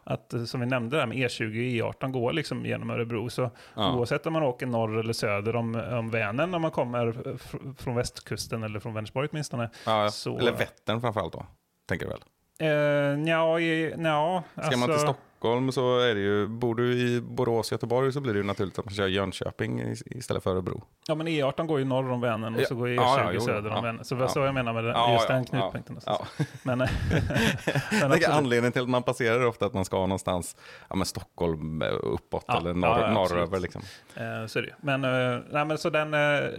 Att 0.04 0.32
eh, 0.32 0.44
som 0.44 0.60
vi 0.60 0.66
nämnde 0.66 0.96
där 0.96 1.06
med 1.06 1.16
E20 1.18 1.82
och 1.82 1.94
E18 1.94 2.10
går 2.10 2.32
liksom 2.32 2.66
genom 2.66 2.90
Örebro. 2.90 3.30
Så 3.30 3.50
Ja. 3.74 3.94
oavsett 3.96 4.26
om 4.26 4.32
man 4.32 4.42
åker 4.42 4.66
norr 4.66 4.98
eller 5.00 5.12
söder 5.12 5.56
om, 5.56 5.74
om 5.74 6.10
Vänern 6.10 6.50
när 6.50 6.58
man 6.58 6.70
kommer 6.70 7.06
fr- 7.12 7.74
från 7.78 7.94
västkusten 7.96 8.62
eller 8.62 8.80
från 8.80 8.94
Vänersborg 8.94 9.28
åtminstone. 9.32 9.70
Ja, 9.86 10.10
Så- 10.10 10.38
Eller 10.38 10.52
Vättern 10.52 11.00
framförallt 11.00 11.32
då, 11.32 11.46
tänker 11.88 12.06
du 12.06 12.10
väl? 12.12 12.20
Eh, 12.60 13.18
nja, 13.18 13.60
i- 13.60 13.94
nja, 13.96 14.42
Ska 14.54 14.62
man 14.62 14.70
till 14.70 14.82
alltså- 14.82 14.98
Stockholm 14.98 15.72
så 15.72 15.98
är 15.98 16.14
det 16.14 16.20
ju, 16.20 16.46
bor 16.46 16.74
du 16.74 16.92
i 16.92 17.20
Borås, 17.20 17.72
Göteborg 17.72 18.12
så 18.12 18.20
blir 18.20 18.32
det 18.32 18.38
ju 18.38 18.44
naturligt 18.44 18.78
att 18.78 18.84
man 18.84 18.94
kör 18.94 19.06
Jönköping 19.06 19.94
istället 20.06 20.42
för 20.42 20.50
Örebro. 20.50 20.82
Ja, 21.08 21.14
men 21.14 21.28
E18 21.28 21.66
går 21.66 21.78
ju 21.78 21.84
norr 21.84 22.10
om 22.10 22.20
Vänern 22.20 22.54
och 22.54 22.60
Ja, 22.60 22.66
så 22.66 22.74
går 22.74 22.88
E20 22.88 22.94
ja, 22.96 23.20
ja, 23.24 23.30
jo, 23.34 23.40
söder 23.40 23.70
om 23.70 23.76
ja. 23.76 23.80
Vänern. 23.80 24.04
Så 24.04 24.14
det 24.14 24.18
var 24.18 24.26
Ja. 24.26 24.32
så 24.32 24.40
jag 24.40 24.54
menar 24.54 24.72
med 24.72 24.84
den, 24.84 24.92
Ja, 24.92 25.12
just 25.12 25.28
ja, 25.28 25.34
den 25.34 25.44
knutpunkten. 25.44 26.00
Ja. 26.06 26.26
Men, 26.62 26.78
men 26.78 26.88
Jag 26.88 27.76
absolut. 27.84 28.12
tänker 28.12 28.30
anledningen 28.30 28.72
till 28.72 28.82
att 28.82 28.88
man 28.88 29.02
passerar 29.02 29.40
är 29.40 29.46
ofta 29.46 29.66
att 29.66 29.74
man 29.74 29.84
ska 29.84 29.96
någonstans, 29.96 30.56
ja 30.88 30.96
men 30.96 31.06
Stockholm 31.06 31.82
eh, 31.82 31.88
uppåt 32.02 32.44
Ja, 32.48 32.58
eller 32.58 32.70
ja, 32.70 32.76
norr, 32.76 33.00
ja, 33.00 33.12
norröver 33.12 33.60
liksom. 33.60 33.82
Eh, 34.14 34.46
så 34.46 34.58
är 34.58 34.62
det 34.62 34.68
ju. 34.68 34.74
Men, 34.80 35.04
eh, 35.04 35.40
nej, 35.50 35.64
men 35.64 35.78
så 35.78 35.90
den, 35.90 36.14
eh, 36.14 36.50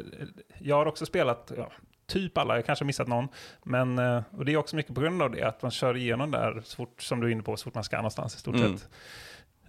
jag 0.60 0.76
har 0.76 0.86
också 0.86 1.06
spelat 1.06 1.52
ja, 1.58 1.72
typ 2.12 2.38
alla, 2.38 2.56
jag 2.56 2.66
kanske 2.66 2.84
har 2.84 2.88
missat 2.88 3.08
någon. 3.08 3.28
Men, 3.64 4.00
eh, 4.00 4.24
och 4.38 4.46
det 4.46 4.54
är 4.54 4.58
också 4.58 4.76
mycket 4.76 4.96
på 4.96 5.02
grund 5.02 5.22
av 5.22 5.32
det, 5.32 5.44
att 5.44 5.62
man 5.62 5.72
kör 5.72 5.98
igenom 5.98 6.32
där, 6.32 6.62
så 6.64 6.76
fort, 6.76 7.02
som 7.02 7.20
du 7.20 7.28
är 7.28 7.32
inne 7.32 7.44
på, 7.44 7.58
så 7.58 7.64
fort 7.64 7.74
man 7.76 7.84
ska 7.84 7.96
någonstans 7.98 8.36
i 8.36 8.40
stort 8.40 8.56
Mm. 8.56 8.78
sett. 8.78 8.90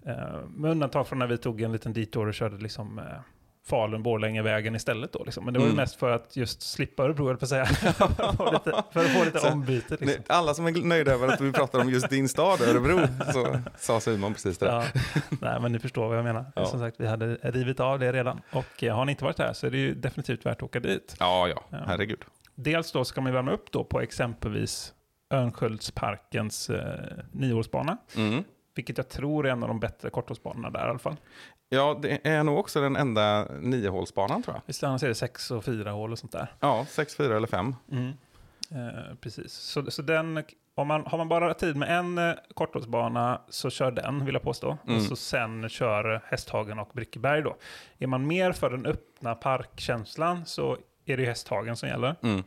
Eh, 0.05 0.45
med 0.49 0.71
undantag 0.71 1.07
från 1.07 1.19
när 1.19 1.27
vi 1.27 1.37
tog 1.37 1.61
en 1.61 1.71
liten 1.71 1.93
detour 1.93 2.27
och 2.27 2.33
körde 2.33 2.57
liksom 2.57 2.99
eh, 2.99 3.05
Falun-Borlänge-vägen 3.69 4.75
istället 4.75 5.13
då. 5.13 5.23
Liksom. 5.23 5.45
Men 5.45 5.53
det 5.53 5.59
var 5.59 5.65
ju 5.67 5.71
Mm. 5.71 5.81
mest 5.81 5.95
för 5.95 6.09
att 6.11 6.35
just 6.35 6.61
slippa 6.61 7.03
Örebro, 7.03 7.29
jag 7.29 7.39
på 7.39 7.45
att 7.45 7.49
säga. 7.49 7.65
för, 7.93 8.05
att 8.29 8.35
få 8.37 8.51
lite, 8.51 8.83
för 8.91 9.05
att 9.05 9.11
få 9.11 9.23
lite 9.25 9.39
Så- 9.39 9.49
ombyte. 9.49 9.87
Liksom. 9.89 10.07
Nej, 10.07 10.21
Alla 10.27 10.53
som 10.53 10.65
är 10.65 10.71
nöjda 10.83 11.11
över 11.11 11.27
att 11.27 11.41
vi 11.41 11.51
pratar 11.51 11.79
om 11.81 11.89
just 11.89 12.09
din 12.09 12.29
stad, 12.29 12.61
Örebro, 12.61 12.99
så 13.33 13.59
sa 13.77 13.99
Simon 13.99 14.33
precis 14.33 14.57
det. 14.57 14.65
Ja, 14.65 14.83
nej, 15.41 15.59
men 15.61 15.71
ni 15.71 15.79
förstår 15.79 16.07
vad 16.07 16.17
jag 16.17 16.23
menar. 16.25 16.45
Ja. 16.55 16.65
Som 16.65 16.79
sagt, 16.79 16.95
vi 16.99 17.07
hade 17.07 17.35
rivit 17.35 17.79
av 17.79 17.99
det 17.99 18.11
redan. 18.13 18.41
Och 18.51 18.83
eh, 18.83 18.95
har 18.95 19.05
ni 19.05 19.11
inte 19.11 19.23
varit 19.23 19.37
där 19.37 19.53
så 19.53 19.67
är 19.67 19.71
det 19.71 19.77
ju 19.77 19.93
definitivt 19.95 20.45
värt 20.45 20.57
att 20.57 20.63
åka 20.63 20.79
dit. 20.79 21.15
Ja, 21.19 21.47
ja, 21.47 21.63
Ja. 21.69 21.77
herregud. 21.87 22.19
Dels 22.55 22.91
då 22.91 23.05
ska 23.05 23.21
man 23.21 23.33
värma 23.33 23.51
upp 23.51 23.71
då 23.71 23.83
på 23.83 24.01
exempelvis 24.01 24.93
Örnsköldsparkens 25.33 26.69
eh, 26.69 26.99
nioårsbana. 27.31 27.97
Mm. 28.15 28.43
Vilket 28.75 28.97
jag 28.97 29.09
tror 29.09 29.47
är 29.47 29.51
en 29.51 29.63
av 29.63 29.69
de 29.69 29.79
bättre 29.79 30.09
korthållsbanorna 30.09 30.69
där 30.69 30.85
i 30.87 30.89
alla 30.89 30.99
fall. 30.99 31.15
Ja, 31.69 31.99
det 32.01 32.27
är 32.27 32.43
nog 32.43 32.57
också 32.59 32.81
den 32.81 32.95
enda 32.95 33.47
niohålsbanan 33.61 34.43
tror 34.43 34.55
jag. 34.55 34.61
Visst 34.65 34.83
annars 34.83 35.03
är 35.03 35.07
det 35.07 35.15
sex 35.15 35.51
och 35.51 35.63
fyra 35.63 35.91
hål 35.91 36.11
och 36.11 36.19
sånt 36.19 36.31
där. 36.31 36.47
Ja, 36.59 36.85
sex, 36.89 37.15
fyra 37.15 37.37
eller 37.37 37.47
fem. 37.47 37.75
Eh, 38.71 39.15
precis. 39.21 39.53
Så, 39.53 39.91
så 39.91 40.01
den, 40.01 40.43
om 40.75 40.87
man, 40.87 41.03
har 41.05 41.17
man 41.17 41.29
bara 41.29 41.53
tid 41.53 41.75
med 41.75 41.99
en 41.99 42.17
eh, 42.17 42.33
korthållsbana 42.53 43.41
så 43.49 43.69
kör 43.69 43.91
den, 43.91 44.25
vill 44.25 44.33
jag 44.33 44.43
påstå. 44.43 44.77
Mm. 44.87 44.97
Och 44.97 45.03
så 45.03 45.15
sen 45.15 45.69
kör 45.69 46.21
Hästhagen 46.25 46.79
och 46.79 46.89
Brickeberg 46.93 47.41
då. 47.41 47.55
Är 47.97 48.07
man 48.07 48.27
mer 48.27 48.51
för 48.51 48.69
den 48.69 48.85
öppna 48.85 49.35
parkkänslan 49.35 50.45
så 50.45 50.77
är 51.05 51.17
det 51.17 51.23
ju 51.23 51.29
Hästhagen 51.29 51.75
som 51.75 51.89
gäller. 51.89 52.15
Mm. 52.23 52.43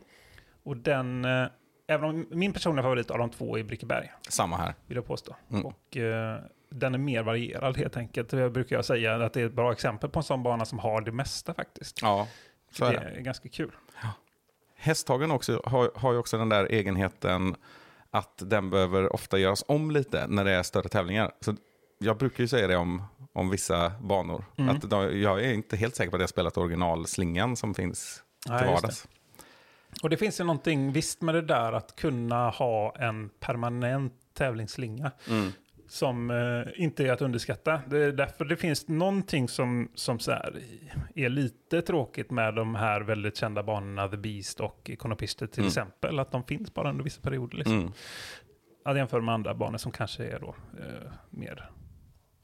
Och 0.62 0.76
den, 0.76 1.24
eh, 1.24 1.46
även 1.86 2.04
om 2.10 2.26
min 2.30 2.52
personliga 2.52 2.82
favorit 2.82 3.10
av 3.10 3.18
de 3.18 3.30
två 3.30 3.58
är 3.58 3.62
Brickeberg, 3.62 4.12
Samma 4.28 4.56
här. 4.56 4.74
vill 4.86 4.96
jag 4.96 5.06
påstå. 5.06 5.36
Mm. 5.50 5.66
Och 5.66 5.96
eh, 5.96 6.40
den 6.70 6.94
är 6.94 6.98
mer 6.98 7.22
varierad 7.22 7.76
helt 7.76 7.96
enkelt. 7.96 8.32
Jag 8.32 8.52
brukar 8.52 8.76
jag 8.76 8.84
säga 8.84 9.24
att 9.24 9.32
det 9.32 9.40
är 9.40 9.46
ett 9.46 9.52
bra 9.52 9.72
exempel 9.72 10.10
på 10.10 10.18
en 10.18 10.24
sån 10.24 10.42
bana 10.42 10.64
som 10.64 10.78
har 10.78 11.00
det 11.00 11.12
mesta 11.12 11.54
faktiskt. 11.54 12.02
Ja, 12.02 12.28
så 12.70 12.84
är 12.84 12.92
det 12.92 12.98
det. 12.98 13.16
är 13.16 13.20
ganska 13.20 13.48
kul. 13.48 13.70
Hästhagen 14.76 15.30
också, 15.30 15.62
har, 15.64 15.90
har 15.94 16.12
ju 16.12 16.18
också 16.18 16.38
den 16.38 16.48
där 16.48 16.64
egenheten 16.64 17.56
att 18.10 18.42
den 18.44 18.70
behöver 18.70 19.12
ofta 19.12 19.38
göras 19.38 19.64
om 19.68 19.90
lite 19.90 20.26
när 20.26 20.44
det 20.44 20.50
är 20.50 20.62
större 20.62 20.88
tävlingar. 20.88 21.32
Så 21.40 21.56
jag 21.98 22.16
brukar 22.16 22.44
ju 22.44 22.48
säga 22.48 22.66
det 22.66 22.76
om, 22.76 23.02
om 23.32 23.50
vissa 23.50 23.92
banor. 24.00 24.44
Mm. 24.56 24.76
Att 24.76 24.90
de, 24.90 25.20
jag 25.20 25.44
är 25.44 25.52
inte 25.52 25.76
helt 25.76 25.96
säker 25.96 26.10
på 26.10 26.16
att 26.16 26.20
jag 26.22 26.30
spelat 26.30 26.56
originalslingan 26.56 27.56
som 27.56 27.74
finns 27.74 28.22
till 28.44 28.52
just 28.52 28.66
vardags. 28.66 29.08
Och 30.02 30.10
det 30.10 30.16
finns 30.16 30.40
ju 30.40 30.44
någonting 30.44 30.92
visst 30.92 31.22
med 31.22 31.34
det 31.34 31.42
där 31.42 31.72
att 31.72 31.96
kunna 31.96 32.50
ha 32.50 32.96
en 32.98 33.28
permanent 33.40 34.12
tävlingsslinga 34.34 35.10
Mm. 35.30 35.52
som 35.88 36.30
eh, 36.30 36.82
inte 36.84 37.04
är 37.06 37.12
att 37.12 37.22
underskatta. 37.22 37.80
Det 37.86 37.98
är 38.04 38.12
därför 38.12 38.44
det 38.44 38.56
finns 38.56 38.88
någonting 38.88 39.48
som, 39.48 39.88
som 39.94 40.18
så 40.18 40.30
här, 40.30 40.62
är 41.14 41.28
lite 41.28 41.82
tråkigt 41.82 42.30
med 42.30 42.54
de 42.54 42.74
här 42.74 43.00
väldigt 43.00 43.36
kända 43.36 43.62
banorna, 43.62 44.08
The 44.08 44.16
Beast 44.16 44.60
och 44.60 44.90
Konopister 44.98 45.46
till 45.46 45.60
Mm. 45.60 45.68
exempel, 45.68 46.18
att 46.18 46.32
de 46.32 46.44
finns 46.44 46.74
bara 46.74 46.90
under 46.90 47.04
vissa 47.04 47.20
perioder. 47.20 47.56
Liksom. 47.58 47.78
Mm. 47.80 47.92
Att 48.84 48.96
jämföra 48.96 49.20
med 49.20 49.34
andra 49.34 49.54
banor 49.54 49.78
som 49.78 49.92
kanske 49.92 50.24
är 50.26 50.38
då 50.40 50.54
eh, 50.78 51.12
mer 51.30 51.70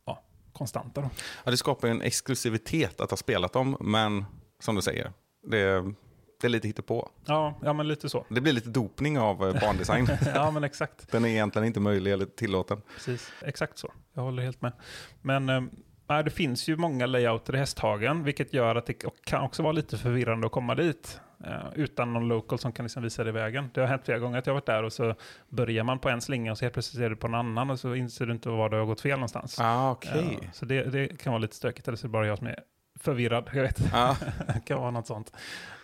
ja, 0.06 0.22
konstanta. 0.52 1.00
Då. 1.00 1.10
Ja, 1.44 1.50
det 1.50 1.56
skapar 1.56 1.88
en 1.88 2.02
exklusivitet 2.02 3.00
att 3.00 3.10
ha 3.10 3.16
spelat 3.16 3.52
dem, 3.52 3.76
men 3.80 4.24
som 4.60 4.74
du 4.74 4.82
säger, 4.82 5.12
det, 5.50 5.92
det 6.42 6.46
är 6.46 6.50
lite 6.50 6.68
hittepå. 6.68 7.08
Ja, 7.24 7.54
ja, 7.62 7.72
men 7.72 7.88
lite 7.88 8.08
så. 8.08 8.26
Det 8.28 8.40
blir 8.40 8.52
lite 8.52 8.68
dopning 8.68 9.18
av 9.18 9.48
eh, 9.48 9.60
bandesign. 9.60 10.08
ja, 10.34 10.50
men 10.50 10.64
exakt. 10.64 11.08
Den 11.12 11.24
är 11.24 11.28
egentligen 11.28 11.66
inte 11.66 11.80
möjlig 11.80 12.12
eller 12.12 12.26
tillåten. 12.26 12.82
Precis, 12.94 13.32
exakt 13.40 13.78
så. 13.78 13.92
Jag 14.14 14.22
håller 14.22 14.42
helt 14.42 14.62
med. 14.62 14.72
Men 15.20 15.70
nej, 16.08 16.24
det 16.24 16.30
finns 16.30 16.68
ju 16.68 16.76
många 16.76 17.06
layouter 17.06 17.54
i 17.54 17.58
Hästhagen, 17.58 18.24
vilket 18.24 18.54
gör 18.54 18.76
att 18.76 18.86
det 18.86 18.94
kan 19.24 19.42
också 19.42 19.62
vara 19.62 19.72
lite 19.72 19.98
förvirrande 19.98 20.46
att 20.46 20.52
komma 20.52 20.74
dit 20.74 21.20
eh, 21.44 21.66
utan 21.74 22.12
någon 22.12 22.28
local 22.28 22.58
som 22.58 22.72
kan 22.72 22.84
liksom 22.84 23.02
visa 23.02 23.24
dig 23.24 23.32
vägen. 23.32 23.70
Det 23.74 23.80
har 23.80 23.88
hänt 23.88 24.02
flera 24.04 24.18
gånger 24.18 24.38
att 24.38 24.46
jag 24.46 24.54
har 24.54 24.60
varit 24.60 24.66
där 24.66 24.82
och 24.82 24.92
så 24.92 25.14
börjar 25.48 25.84
man 25.84 25.98
på 25.98 26.08
en 26.08 26.20
slinga 26.20 26.52
och 26.52 26.58
så 26.58 26.64
helt 26.64 26.74
plötsligt 26.74 27.02
är 27.02 27.10
du 27.10 27.16
på 27.16 27.26
en 27.26 27.34
annan 27.34 27.70
och 27.70 27.80
så 27.80 27.94
inser 27.94 28.26
du 28.26 28.32
inte 28.32 28.48
var 28.48 28.68
du 28.68 28.76
har 28.76 28.86
gått 28.86 29.00
fel 29.00 29.18
någonstans. 29.18 29.60
Ah, 29.60 29.90
okej. 29.90 30.38
Ja, 30.42 30.48
så 30.52 30.64
det, 30.64 30.82
det 30.82 31.18
kan 31.18 31.32
vara 31.32 31.40
lite 31.42 31.56
stökigt, 31.56 31.88
eller 31.88 31.96
så 31.96 32.06
är 32.06 32.08
det 32.08 32.12
bara 32.12 32.26
jag 32.26 32.38
som 32.38 32.46
är 32.46 32.58
förvirrad. 33.02 33.50
Jag 33.52 33.62
vet. 33.62 33.80
Ja. 33.92 34.16
det 34.46 34.60
kan 34.66 34.80
vara 34.80 34.90
något 34.90 35.06
sånt. 35.06 35.32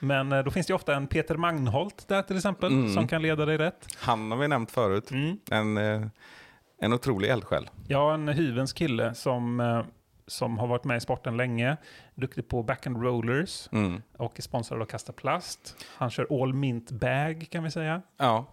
Men 0.00 0.32
eh, 0.32 0.42
då 0.44 0.50
finns 0.50 0.66
det 0.66 0.70
ju 0.70 0.74
ofta 0.74 0.94
en 0.94 1.06
Peter 1.06 1.36
Magnholt 1.36 2.08
där 2.08 2.22
till 2.22 2.36
exempel, 2.36 2.72
Mm. 2.72 2.94
som 2.94 3.08
kan 3.08 3.22
leda 3.22 3.46
dig 3.46 3.58
rätt. 3.58 3.86
Han 3.98 4.30
har 4.30 4.38
vi 4.38 4.48
nämnt 4.48 4.70
förut. 4.70 5.10
Mm. 5.10 5.38
En, 5.50 5.76
eh, 5.76 6.06
en 6.80 6.92
otrolig 6.92 7.28
eldsjäl. 7.30 7.70
Ja, 7.88 8.14
en 8.14 8.28
hyvens 8.28 8.72
kille 8.72 9.14
som, 9.14 9.60
eh, 9.60 9.82
som 10.26 10.58
har 10.58 10.66
varit 10.66 10.84
med 10.84 10.96
i 10.96 11.00
sporten 11.00 11.36
länge. 11.36 11.76
Duktig 12.14 12.48
på 12.48 12.62
backhand 12.62 13.02
rollers 13.02 13.68
Mm. 13.72 14.02
och 14.16 14.38
är 14.38 14.42
sponsrad 14.42 14.82
av 14.82 14.86
Kasta 14.86 15.12
Plast. 15.12 15.76
Han 15.96 16.10
kör 16.10 16.42
all 16.42 16.54
mint 16.54 16.90
bag 16.90 17.46
kan 17.50 17.64
vi 17.64 17.70
säga. 17.70 18.02
Ja. 18.16 18.46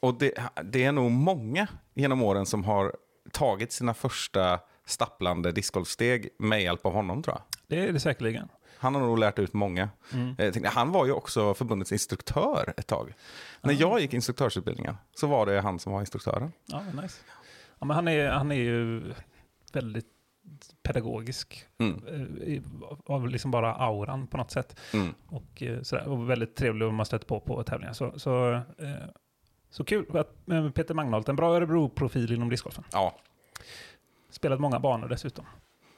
Och 0.00 0.14
det, 0.18 0.32
det 0.64 0.84
är 0.84 0.92
nog 0.92 1.10
många 1.10 1.66
genom 1.94 2.22
åren 2.22 2.46
som 2.46 2.64
har 2.64 2.96
tagit 3.32 3.72
sina 3.72 3.94
första 3.94 4.60
stapplande 4.86 5.52
discgolfsteg 5.52 6.28
med 6.38 6.62
hjälp 6.62 6.86
av 6.86 6.92
honom 6.92 7.22
tror 7.22 7.36
jag. 7.36 7.42
Det 7.72 7.88
är 7.88 7.92
det 7.92 8.00
säkerligen. 8.00 8.48
Han 8.78 8.94
har 8.94 9.02
nog 9.02 9.18
lärt 9.18 9.38
ut 9.38 9.52
många. 9.52 9.88
Mm. 10.12 10.36
Tänkte, 10.36 10.68
han 10.68 10.92
var 10.92 11.06
ju 11.06 11.12
också 11.12 11.54
förbundets 11.54 11.92
instruktör 11.92 12.74
ett 12.76 12.86
tag. 12.86 13.14
När 13.60 13.72
jag 13.80 14.00
gick 14.00 14.14
instruktörsutbildningen 14.14 14.96
så 15.14 15.26
var 15.26 15.46
det 15.46 15.60
han 15.60 15.78
som 15.78 15.92
var 15.92 16.00
instruktören. 16.00 16.52
Ja, 16.66 16.82
nice. 17.02 17.20
Ja, 17.78 17.86
men 17.86 17.94
han, 17.94 18.08
är, 18.08 18.30
han 18.30 18.52
är 18.52 18.56
ju 18.56 19.02
väldigt 19.72 20.06
pedagogisk. 20.82 21.64
Mm. 21.78 22.02
eh, 22.46 22.62
Av 23.06 23.28
liksom 23.28 23.50
bara 23.50 23.74
auran 23.74 24.26
på 24.26 24.36
något 24.36 24.50
sätt. 24.50 24.80
Mm. 24.94 25.14
Och, 25.26 25.62
eh, 25.62 25.82
sådär, 25.82 26.08
och 26.08 26.30
väldigt 26.30 26.56
trevlig 26.56 26.88
om 26.88 26.94
man 26.94 27.06
stöter 27.06 27.26
på 27.26 27.40
på 27.40 27.62
tävlingar. 27.62 27.92
Så, 27.92 28.18
så, 28.18 28.52
eh, 28.54 28.62
så 29.70 29.84
kul 29.84 30.16
att 30.16 30.48
eh, 30.50 30.70
Peter 30.70 30.94
Magnholt, 30.94 31.28
en 31.28 31.36
bra 31.36 31.56
Örebro-profil 31.56 32.32
inom 32.32 32.48
discgolfen. 32.48 32.84
Ja, 32.92 33.14
Spelat 34.30 34.60
många 34.60 34.80
banor 34.80 35.08
dessutom. 35.08 35.44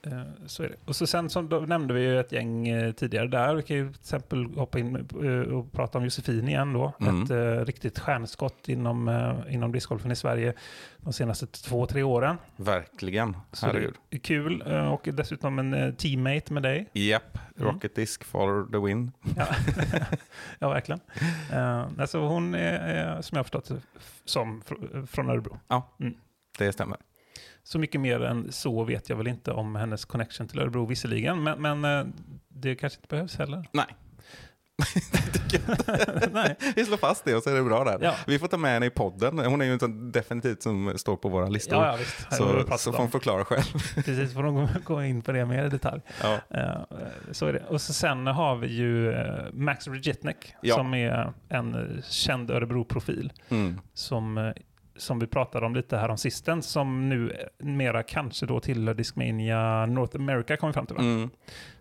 Eh, 0.06 0.22
Så 0.46 0.62
är 0.62 0.68
det. 0.68 0.74
Och 0.84 0.96
så 0.96 1.06
sen 1.06 1.28
då 1.48 1.60
nämnde 1.60 1.94
vi 1.94 2.00
ju 2.02 2.20
ett 2.20 2.32
gäng 2.32 2.68
eh, 2.68 2.92
tidigare 2.92 3.26
där. 3.26 3.54
Vi 3.54 3.62
kan 3.62 3.76
ju 3.76 3.88
till 3.92 4.00
exempel 4.00 4.44
hoppa 4.56 4.78
in 4.78 4.96
eh, 5.24 5.30
och 5.54 5.72
prata 5.72 5.98
om 5.98 6.04
Josefin 6.04 6.48
igen 6.48 6.72
då. 6.72 6.92
Mm. 7.00 7.22
Ett 7.22 7.30
eh, 7.30 7.64
riktigt 7.64 7.98
stjärnskott 7.98 8.68
inom, 8.68 9.08
eh, 9.08 9.54
inom 9.54 9.72
discgolfen 9.72 10.10
i 10.10 10.16
Sverige 10.16 10.54
de 10.96 11.12
senaste 11.12 11.46
två, 11.46 11.86
tre 11.86 12.02
åren. 12.02 12.36
verkligen. 12.56 13.36
Så 13.52 13.66
Herregud. 13.66 13.94
det 14.08 14.16
är 14.16 14.20
kul 14.20 14.62
eh, 14.66 14.88
och 14.92 15.08
dessutom 15.12 15.58
en 15.58 15.96
teammate 15.96 16.52
med 16.52 16.62
dig. 16.62 16.88
Japp, 16.92 17.38
Mm. 17.56 17.68
Rocket 17.74 17.94
Disc 17.94 18.18
for 18.24 18.72
the 18.72 18.78
win. 18.78 19.12
Ja, 19.36 19.46
ja 20.58 20.68
verkligen. 20.68 21.00
Uh, 21.52 21.86
alltså 22.00 22.18
hon 22.18 22.54
är, 22.54 23.22
som 23.22 23.36
jag 23.36 23.38
har 23.38 23.44
förstått 23.44 23.70
som 24.24 24.62
fr- 24.62 25.06
från 25.06 25.30
Örebro. 25.30 25.58
Det 26.58 26.72
stämmer. 26.72 26.96
Så 27.66 27.78
mycket 27.78 28.00
mer 28.00 28.24
än 28.24 28.52
så 28.52 28.84
vet 28.84 29.08
jag 29.08 29.16
väl 29.16 29.26
inte 29.26 29.52
om 29.52 29.76
hennes 29.76 30.04
connection 30.04 30.48
till 30.48 30.58
Örebro 30.60 30.86
visserligen, 30.86 31.42
men, 31.42 31.62
men 31.62 31.84
eh, 31.84 32.06
det 32.48 32.74
kanske 32.74 32.98
inte 32.98 33.08
behövs 33.08 33.36
heller. 33.38 33.68
Nej. 33.72 33.86
Nej. 36.32 36.56
Vi 36.76 36.84
slår 36.84 36.96
fast 36.96 37.24
det 37.24 37.34
och 37.36 37.42
så 37.42 37.50
är 37.50 37.54
det 37.54 37.62
bra 37.62 37.84
där. 37.84 37.98
Ja. 38.02 38.14
Vi 38.26 38.38
får 38.38 38.46
ta 38.46 38.56
med 38.56 38.70
henne 38.72 38.86
i 38.86 38.90
podden. 38.90 39.38
Hon 39.38 39.60
är 39.60 39.64
ju 39.64 39.78
en 39.82 40.12
definitivt 40.12 40.62
som 40.62 40.92
står 40.96 41.16
på 41.16 41.28
våra 41.28 41.48
listor. 41.48 41.78
Ja, 41.84 41.98
ja, 42.30 42.36
så, 42.36 42.78
så 42.78 42.92
får 42.92 42.98
hon 42.98 43.10
förklara 43.10 43.44
själv. 43.44 43.62
Precis, 43.94 44.34
får 44.34 44.42
de 44.42 44.68
gå- 44.84 45.02
in 45.04 45.22
på 45.22 45.32
det 45.32 45.46
mer 45.46 45.64
i 45.64 45.68
detalj. 45.68 46.00
Eh, 46.50 46.80
så 47.32 47.46
är 47.46 47.52
det. 47.52 47.62
Och 47.68 47.80
så 47.80 47.92
sen 47.92 48.26
har 48.26 48.56
vi 48.56 48.66
ju 48.66 49.12
eh, 49.12 49.44
Max 49.52 49.88
Regitnek 49.88 50.54
Ja. 50.62 50.74
som 50.74 50.94
är 50.94 51.32
en 51.48 52.02
känd 52.08 52.50
Örebro-profil. 52.50 53.32
Mm. 53.48 53.80
som, 53.94 54.52
som 54.96 55.18
vi 55.18 55.26
pratade 55.26 55.66
om 55.66 55.74
lite 55.74 55.96
här 55.96 56.08
om 56.08 56.18
sisten, 56.18 56.62
som 56.62 57.08
nu 57.08 57.30
eh, 57.30 57.66
mera 57.66 58.02
kanske 58.02 58.46
då 58.46 58.60
tillhör 58.60 58.94
Discmania 58.94 59.86
North 59.86 60.16
America 60.16 60.56
kommer 60.56 60.72
vi 60.72 60.74
fram 60.74 60.86
till. 60.86 60.96
Mm. 60.96 61.30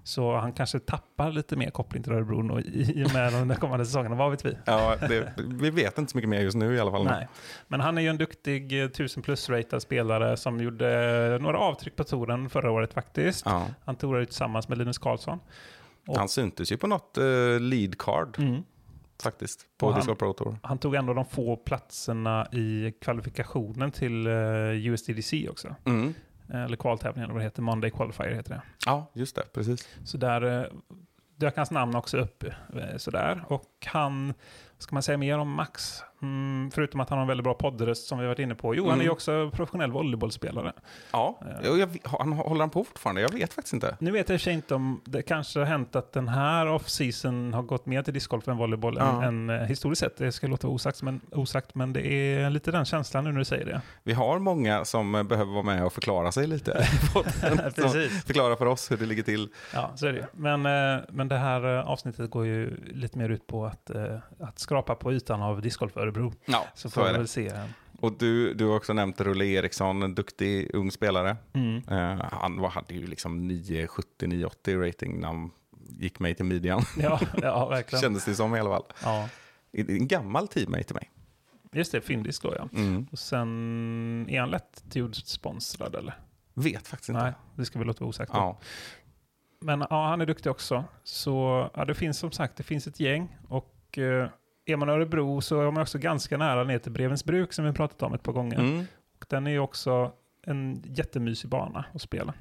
Så 0.04 0.36
han 0.36 0.54
kanske 0.54 0.80
tappar 0.80 1.32
lite 1.32 1.56
mer 1.56 1.69
koppling 1.69 2.04
till 2.04 2.12
Örebro 2.13 2.60
i 2.60 3.06
och 3.08 3.13
med 3.13 3.34
de 3.34 3.56
kommande 3.56 3.86
säsongerna, 3.86 4.15
vad 4.15 4.32
vet 4.32 4.45
vi? 4.45 4.58
Ja, 4.65 4.95
det, 5.10 5.34
vi 5.47 5.69
vet 5.69 5.97
inte 5.97 6.12
så 6.12 6.17
mycket 6.17 6.30
mer 6.30 6.39
just 6.41 6.58
nu 6.58 6.76
i 6.76 6.80
alla 6.80 6.91
fall. 6.91 7.04
Nej. 7.06 7.28
Men 7.67 7.80
han 7.80 7.97
är 7.97 8.02
ju 8.02 8.08
en 8.08 8.17
duktig 8.17 8.80
eh, 8.82 8.86
1000 8.86 9.23
plus-ratad 9.23 9.82
spelare 9.82 10.38
som 10.38 10.60
gjorde 10.62 11.38
några 11.41 11.58
avtryck 11.58 11.95
på 11.95 12.04
touren 12.04 12.49
förra 12.49 12.71
året 12.71 12.93
faktiskt. 12.93 13.45
Ja. 13.45 13.67
Han 13.86 13.95
tourade 13.95 14.26
tillsammans 14.26 14.67
med 14.69 14.78
Linus 14.78 14.97
Karlsson. 14.97 15.39
Och- 16.08 16.17
Han 16.17 16.30
syntes 16.30 16.71
ju 16.71 16.78
på 16.78 16.88
något 16.88 17.17
uh, 17.21 17.60
lead 17.60 17.97
card 17.97 18.36
Mm. 18.39 18.63
Faktiskt. 19.23 19.65
På 19.77 19.86
Och 19.88 19.91
han- 19.93 19.99
Discord 20.01 20.19
Pro 20.19 20.33
Tour. 20.33 20.57
Han 20.63 20.77
tog 20.77 20.95
ändå 20.95 21.13
de 21.13 21.25
få 21.25 21.55
platserna 21.55 22.47
i 22.51 22.93
kvalifikationen 23.01 23.91
till 23.91 24.27
uh, 24.27 24.88
USDDC 24.88 25.49
också. 25.49 25.75
Mm. 25.86 26.13
Eh, 26.49 26.63
Eller 26.63 26.77
kvaltävlingen, 26.77 27.29
vad 27.31 27.39
det 27.39 27.43
heter. 27.43 27.62
Monday 27.62 27.91
Qualifier 27.91 28.31
heter 28.31 28.49
det. 28.53 28.62
Ja, 28.86 29.12
just 29.13 29.36
det. 29.36 29.43
Precis. 29.53 29.88
Så 30.03 30.17
där 30.17 30.62
eh, 30.62 30.65
dök 31.36 31.57
hans 31.57 31.71
namn 31.71 31.95
också 31.95 32.17
upp. 32.17 32.43
eh, 32.43 32.97
Sådär. 32.97 33.43
Och 33.47 33.65
han, 33.86 34.33
ska 34.77 34.95
man 34.95 35.03
säga 35.03 35.17
mer 35.17 35.38
om 35.38 35.51
Max? 35.51 36.01
Mm, 36.21 36.71
förutom 36.73 36.99
att 36.99 37.09
han 37.09 37.17
har 37.17 37.21
en 37.23 37.27
väldigt 37.27 37.43
bra 37.43 37.53
poddröst 37.53 38.07
som 38.07 38.19
vi 38.19 38.25
varit 38.25 38.39
inne 38.39 38.55
på. 38.55 38.75
Jo, 38.75 38.83
han 38.83 38.89
är 38.91 38.93
Mm. 38.93 39.05
ju 39.05 39.09
också 39.12 39.49
professionell 39.53 39.91
volleybollspelare. 39.91 40.73
Ja, 41.12 41.39
och 41.71 41.77
jag, 41.77 41.97
han, 42.03 42.33
håller 42.33 42.59
han 42.62 42.69
på 42.69 42.83
fortfarande? 42.83 43.21
Jag 43.21 43.33
vet 43.33 43.53
faktiskt 43.53 43.73
inte. 43.73 43.97
Nu 43.99 44.12
vet 44.12 44.29
jag 44.29 44.39
i 44.47 44.51
inte 44.51 44.75
om 44.75 45.01
det 45.05 45.21
kanske 45.21 45.59
har 45.59 45.65
hänt 45.65 45.95
att 45.95 46.12
den 46.13 46.27
här 46.27 46.67
off-season 46.67 47.53
har 47.53 47.62
gått 47.62 47.86
mer 47.86 48.03
till 48.03 48.13
discgolf 48.13 48.47
än 48.47 48.57
volleyboll 48.57 48.95
Ja. 48.99 49.23
än, 49.23 49.49
än 49.49 49.62
eh, 49.62 49.67
historiskt 49.67 49.99
sett. 49.99 50.17
Det 50.17 50.31
ska 50.31 50.47
låta 50.47 50.67
osagt 50.67 51.01
men, 51.01 51.21
osagt, 51.31 51.75
men 51.75 51.93
det 51.93 52.07
är 52.07 52.49
lite 52.49 52.71
den 52.71 52.86
känslan 52.86 53.23
nu 53.23 53.31
när 53.31 53.39
du 53.39 53.45
säger 53.45 53.65
det. 53.65 53.81
Vi 54.03 54.13
har 54.13 54.39
många 54.39 54.86
som 54.86 55.15
eh, 55.15 55.23
behöver 55.23 55.51
vara 55.51 55.63
med 55.63 55.86
och 55.86 55.93
förklara 55.93 56.31
sig 56.31 56.47
lite. 56.47 56.71
Precis. 57.75 58.23
förklara 58.25 58.55
för 58.55 58.65
oss 58.65 58.91
hur 58.91 58.97
det 58.97 59.05
ligger 59.05 59.23
till. 59.23 59.49
Ja, 59.73 59.91
så 59.95 60.07
är 60.07 60.13
det. 60.13 60.27
Men, 60.33 60.65
eh, 60.65 61.01
men 61.09 61.27
det 61.27 61.38
här 61.38 61.77
eh, 61.79 61.88
avsnittet 61.89 62.29
går 62.31 62.45
ju 62.45 62.77
lite 62.86 63.17
mer 63.17 63.29
ut 63.29 63.47
på 63.47 63.65
att, 63.65 63.89
eh, 63.89 64.17
att 64.39 64.59
skrapa 64.63 64.95
på 64.95 65.13
ytan 65.13 65.41
av 65.41 65.62
discgolf 65.62 65.97
Örebro. 65.97 66.34
Ja, 66.45 66.65
Så 66.76 66.89
så, 66.89 66.93
får 66.93 67.08
är 67.08 67.12
vi 67.12 67.17
väl 67.17 67.28
se. 67.28 67.52
Och 67.99 68.17
du, 68.17 68.54
du 68.54 68.65
har 68.65 68.76
också 68.76 68.93
nämnt 68.93 69.21
Rulle 69.21 69.45
Eriksson, 69.45 70.04
en 70.04 70.15
duktig 70.15 70.76
ung 70.76 70.91
spelare. 70.91 71.38
Mm. 71.54 71.82
Eh, 71.89 72.26
han 72.32 72.60
var, 72.62 72.69
hade 72.69 72.93
ju 72.93 73.08
liksom 73.08 73.52
970-980 73.52 74.88
rating 74.88 75.19
när 75.19 75.28
han 75.28 75.52
gick 75.89 76.19
mig 76.19 76.36
till 76.36 76.45
midjan. 76.45 76.82
Ja, 76.97 77.19
ja, 77.41 77.67
verkligen. 77.67 78.02
Kändes 78.02 78.26
det 78.26 78.36
som 78.36 78.56
i 78.56 78.60
alla 78.60 78.69
fall. 78.69 78.84
Ja. 79.04 79.30
En 79.71 80.08
gammal 80.08 80.47
teammate 80.47 80.84
till 80.84 80.95
mig. 80.95 81.12
Just 81.71 81.91
det, 81.91 82.02
Findis 82.02 82.39
då 82.39 82.54
ja. 82.58 82.69
Mm. 82.80 83.08
Och 83.12 83.19
sen, 83.19 84.26
är 84.30 84.39
han 84.39 84.49
lätt 84.49 84.84
sponsrad 85.23 85.95
eller? 85.95 86.13
Vet 86.54 86.88
faktiskt 86.88 87.10
inte. 87.10 87.23
Nej, 87.23 87.34
det 87.56 87.65
ska 87.65 87.80
vi 87.80 87.86
låta 87.86 88.04
vara 88.04 88.10
osagt. 88.10 88.32
Ja. 88.34 88.60
Men 89.60 89.86
ja, 89.89 90.08
han 90.08 90.21
är 90.21 90.26
duktig 90.26 90.52
också. 90.52 90.84
Så 91.04 91.69
ja, 91.73 91.86
det 91.86 91.95
finns 91.95 92.17
som 92.17 92.32
sagt, 92.32 92.58
det 92.58 92.63
finns 92.63 92.88
ett 92.88 92.99
gäng. 92.99 93.38
Och 93.47 93.97
eh, 93.97 94.30
är 94.65 94.76
man 94.76 94.89
i 94.89 94.91
Örebro 94.91 95.41
så 95.41 95.62
är 95.62 95.71
man 95.71 95.82
också 95.82 95.97
ganska 95.97 96.38
nära 96.38 96.63
ner 96.63 96.80
till 96.80 96.91
Brevens 96.91 97.26
bruk 97.26 97.54
som 97.54 97.65
vi 97.65 97.73
pratat 97.73 98.02
om 98.02 98.13
ett 98.13 98.23
par 98.23 98.34
gånger. 98.34 98.60
Mm. 98.60 98.86
Och 99.19 99.26
den 99.30 99.47
är 99.47 99.52
ju 99.52 99.60
också 99.60 100.12
en 100.41 100.84
jättemysig 100.86 101.49
bana 101.49 101.86
att 101.93 102.02
spela. 102.02 102.34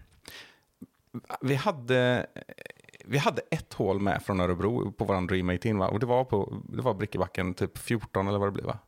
Vi, 1.41 1.55
hade, 1.55 2.27
vi 3.05 3.19
hade 3.19 3.43
ett 3.51 3.73
hål 3.73 4.01
med 4.01 4.23
från 4.23 4.41
Örebro 4.41 4.93
på 4.93 5.05
vår 5.05 5.27
Dream 5.27 5.51
18 5.51 5.79
va? 5.79 5.89
Och 5.89 6.01
det 6.01 6.07
var 6.07 6.25
på 6.25 6.63
det 6.69 6.83
var 6.83 6.95
Brickebacken 6.95 7.55
typ 7.55 7.79
14 7.79 8.29
eller 8.29 8.39
vad 8.39 8.49
det 8.49 8.53
blev 8.53 8.67
va? 8.67 8.79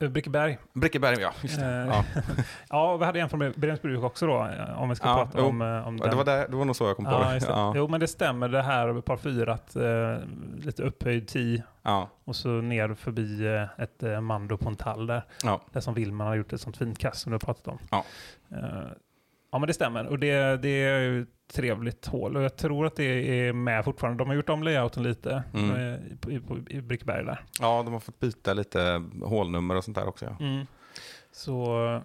Eh, 0.00 0.08
Brickeberg. 0.08 0.58
Brickeberg, 0.72 1.20
ja. 1.20 1.32
Just 1.42 1.58
det. 1.60 1.66
Eh, 1.66 1.86
Ja. 1.86 2.04
Ja, 2.70 2.96
vi 2.96 3.04
hade 3.04 3.20
en 3.20 3.28
från 3.28 3.52
Brevens 3.56 3.82
bruk 3.82 4.02
också 4.04 4.26
då, 4.26 4.46
eh, 4.46 4.82
om 4.82 4.88
vi 4.88 4.94
ska 4.94 5.08
Ja, 5.08 5.14
prata 5.14 5.38
jo. 5.38 5.44
om, 5.44 5.60
om 5.62 5.96
den. 5.96 6.10
Det, 6.10 6.16
var 6.16 6.24
där, 6.24 6.48
det 6.48 6.56
var 6.56 6.64
nog 6.64 6.76
så 6.76 6.84
jag 6.84 6.96
kom 6.96 7.04
på 7.04 7.10
Ja, 7.10 7.18
det. 7.32 7.40
Ja. 7.48 7.72
Jo, 7.76 7.88
men 7.88 8.00
det 8.00 8.06
stämmer 8.08 8.48
det 8.48 8.62
här 8.62 8.88
över 8.88 9.00
par 9.00 9.16
fyra, 9.16 9.52
att 9.54 9.76
eh, 9.76 10.16
lite 10.58 10.82
upphöjd 10.82 11.28
tee 11.28 11.62
Ja. 11.82 12.08
och 12.24 12.36
så 12.36 12.48
ner 12.48 12.94
förbi 12.94 13.46
eh, 13.46 13.82
ett 13.84 14.02
eh, 14.02 14.20
Mando 14.20 14.56
på 14.56 14.68
en 14.68 14.76
tall 14.76 15.06
där. 15.06 15.22
Ja. 15.44 15.60
Där 15.72 15.80
som 15.80 15.94
Willman 15.94 16.26
har 16.26 16.34
gjort 16.34 16.52
ett 16.52 16.60
sånt 16.60 16.76
fint 16.76 16.98
kast 16.98 17.20
som 17.20 17.30
du 17.30 17.34
har 17.34 17.40
pratat 17.40 17.68
om. 17.68 17.78
Ja. 17.90 18.04
Ja, 19.52 19.58
men 19.58 19.66
det 19.66 19.74
stämmer. 19.74 20.06
Och 20.06 20.18
det, 20.18 20.56
det 20.62 20.68
är 20.68 21.00
ju 21.00 21.22
ett 21.22 21.28
trevligt 21.52 22.06
hål. 22.06 22.36
Och 22.36 22.42
jag 22.42 22.56
tror 22.56 22.86
att 22.86 22.96
det 22.96 23.04
är 23.48 23.52
med 23.52 23.84
fortfarande. 23.84 24.18
De 24.24 24.28
har 24.28 24.34
gjort 24.34 24.48
om 24.48 24.62
layouten 24.62 25.02
lite 25.02 25.42
Mm. 25.54 25.70
eh, 25.76 26.34
i, 26.34 26.40
på, 26.40 26.58
i 26.68 26.80
Brickeberg 26.80 27.24
där. 27.24 27.44
ja, 27.60 27.82
de 27.84 27.92
har 27.92 28.00
fått 28.00 28.20
byta 28.20 28.52
lite 28.52 29.02
hålnummer 29.24 29.76
och 29.76 29.84
sånt 29.84 29.96
där 29.96 30.08
också. 30.08 30.24
Ja. 30.24 30.46
Mm. 30.46 30.66
Så 31.32 32.02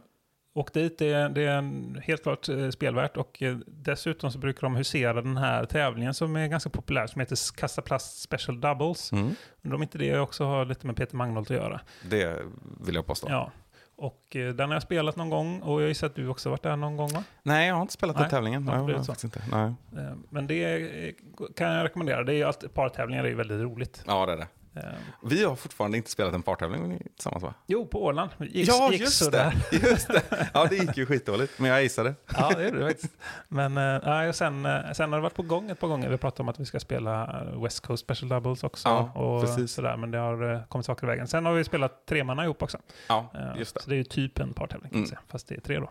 åk 0.54 0.74
dit, 0.74 0.98
det, 0.98 1.08
är- 1.14 1.30
det 1.30 1.42
är 1.44 1.58
en- 1.58 2.02
helt 2.04 2.24
klart 2.24 2.50
eh, 2.50 2.70
spelvärt. 2.70 3.18
Och 3.18 3.42
eh, 3.44 3.58
dessutom 3.68 4.32
så 4.32 4.40
brukar 4.40 4.62
de 4.62 4.76
husera 4.76 5.22
den 5.22 5.38
här 5.38 5.66
tävlingen 5.66 6.14
som 6.14 6.36
är 6.36 6.48
ganska 6.48 6.70
populär, 6.70 7.08
som 7.08 7.20
heter 7.20 7.38
Kasta 7.58 7.82
Plast 7.82 8.22
Special 8.22 8.62
Doubles. 8.62 9.12
Mm. 9.12 9.30
Undrar 9.64 9.76
om 9.76 9.84
inte 9.84 9.98
det 9.98 10.20
också 10.20 10.44
har 10.46 10.66
lite 10.66 10.88
med 10.88 10.96
Peter 10.96 11.16
Magnholt 11.16 11.52
att 11.52 11.58
göra. 11.58 11.82
Det 12.10 12.40
vill 12.86 12.96
jag 12.96 13.06
påstå. 13.06 13.28
Ja. 13.30 13.52
Och 13.98 14.36
eh, 14.36 14.54
den 14.54 14.70
har 14.70 14.76
jag 14.76 14.84
spelat 14.84 15.16
någon 15.16 15.30
gång 15.30 15.62
och 15.62 15.82
jag 15.82 15.88
gissar 15.88 16.08
att 16.08 16.16
du 16.16 16.28
också 16.28 16.50
varit 16.50 16.64
där 16.64 16.76
någon 16.76 16.98
gång 16.98 17.10
va? 17.10 17.24
Nej, 17.44 17.68
jag 17.68 17.76
har 17.76 17.82
inte 17.82 17.94
spelat 17.94 18.18
den 18.18 18.30
tävlingen. 18.30 18.66
Nej, 18.66 18.92
jag 18.92 19.06
faktiskt 19.06 19.24
inte. 19.24 19.42
Nej. 19.52 19.74
Eh, 19.98 20.14
Men 20.30 20.48
det 20.48 20.64
eh, 21.08 21.14
kan 21.56 21.72
jag 21.72 21.84
rekommendera. 21.84 22.24
Det 22.24 22.34
är 22.34 22.36
ju 22.36 22.44
alltid, 22.44 22.74
partävlingar 22.74 23.24
är 23.24 23.28
ju 23.28 23.36
väldigt 23.36 23.62
roligt. 23.62 24.04
Ja, 24.08 24.26
det 24.26 24.34
är 24.34 24.38
det. 24.38 24.48
Eh, 24.76 24.82
Vi 25.24 25.44
har 25.44 25.56
fortfarande 25.56 25.98
inte 25.98 26.10
spelat 26.10 26.34
en 26.34 26.42
partävling 26.44 26.98
tillsammans 27.16 27.44
va? 27.44 27.54
Jo, 27.68 27.88
på 27.88 28.04
Åland. 28.06 28.30
Gick, 28.40 28.68
ja, 28.70 28.92
gick 28.92 29.02
just 29.02 29.32
det. 29.32 29.54
just 29.72 30.08
det. 30.08 30.50
Ja, 30.54 30.66
det 30.70 30.76
gick 30.76 30.98
ju 30.98 31.06
skitdåligt, 31.06 31.60
men 31.60 31.70
jag 31.70 31.84
gissade. 31.84 32.14
Ja, 32.38 32.52
det 32.58 32.68
är 32.68 32.72
det 32.72 32.88
faktiskt. 32.88 33.14
Men 33.48 33.78
äh, 33.78 34.32
sen, 34.32 34.66
eh, 34.66 34.92
sen 34.94 35.12
har 35.12 35.18
det 35.20 35.24
varit 35.24 35.36
på 35.36 35.44
gång 35.44 35.70
ett 35.70 35.80
par 35.80 35.88
gånger. 35.88 36.10
Vi 36.10 36.18
pratade 36.18 36.42
om 36.44 36.50
att 36.50 36.60
vi 36.60 36.66
ska 36.66 36.80
spela 36.80 37.42
eh, 37.54 37.64
West 37.64 37.80
Coast 37.80 38.04
Special 38.04 38.30
Doubles 38.30 38.64
också. 38.64 38.88
Ja, 38.90 39.12
och 39.16 39.42
precis. 39.42 39.72
Sådär, 39.72 39.98
men 39.98 40.12
det 40.12 40.18
har 40.18 40.68
kommit 40.70 40.86
saker 40.86 41.08
i 41.08 41.10
vägen. 41.10 41.28
Sen 41.28 41.46
har 41.46 41.54
vi 41.54 41.64
spelat 41.64 42.06
tremanna 42.06 42.44
ihop 42.44 42.64
också. 42.64 42.78
Ja, 43.10 43.32
just 43.58 43.76
det. 43.76 43.82
Så 43.82 43.90
det 43.90 43.96
är 43.96 43.98
ju 43.98 44.04
typ 44.04 44.40
en 44.40 44.54
partävling 44.54 44.90
kan 44.90 44.98
Mm. 44.98 45.08
säga, 45.10 45.20
fast 45.28 45.48
det 45.48 45.56
är 45.56 45.62
tre 45.62 45.80
då. 45.80 45.90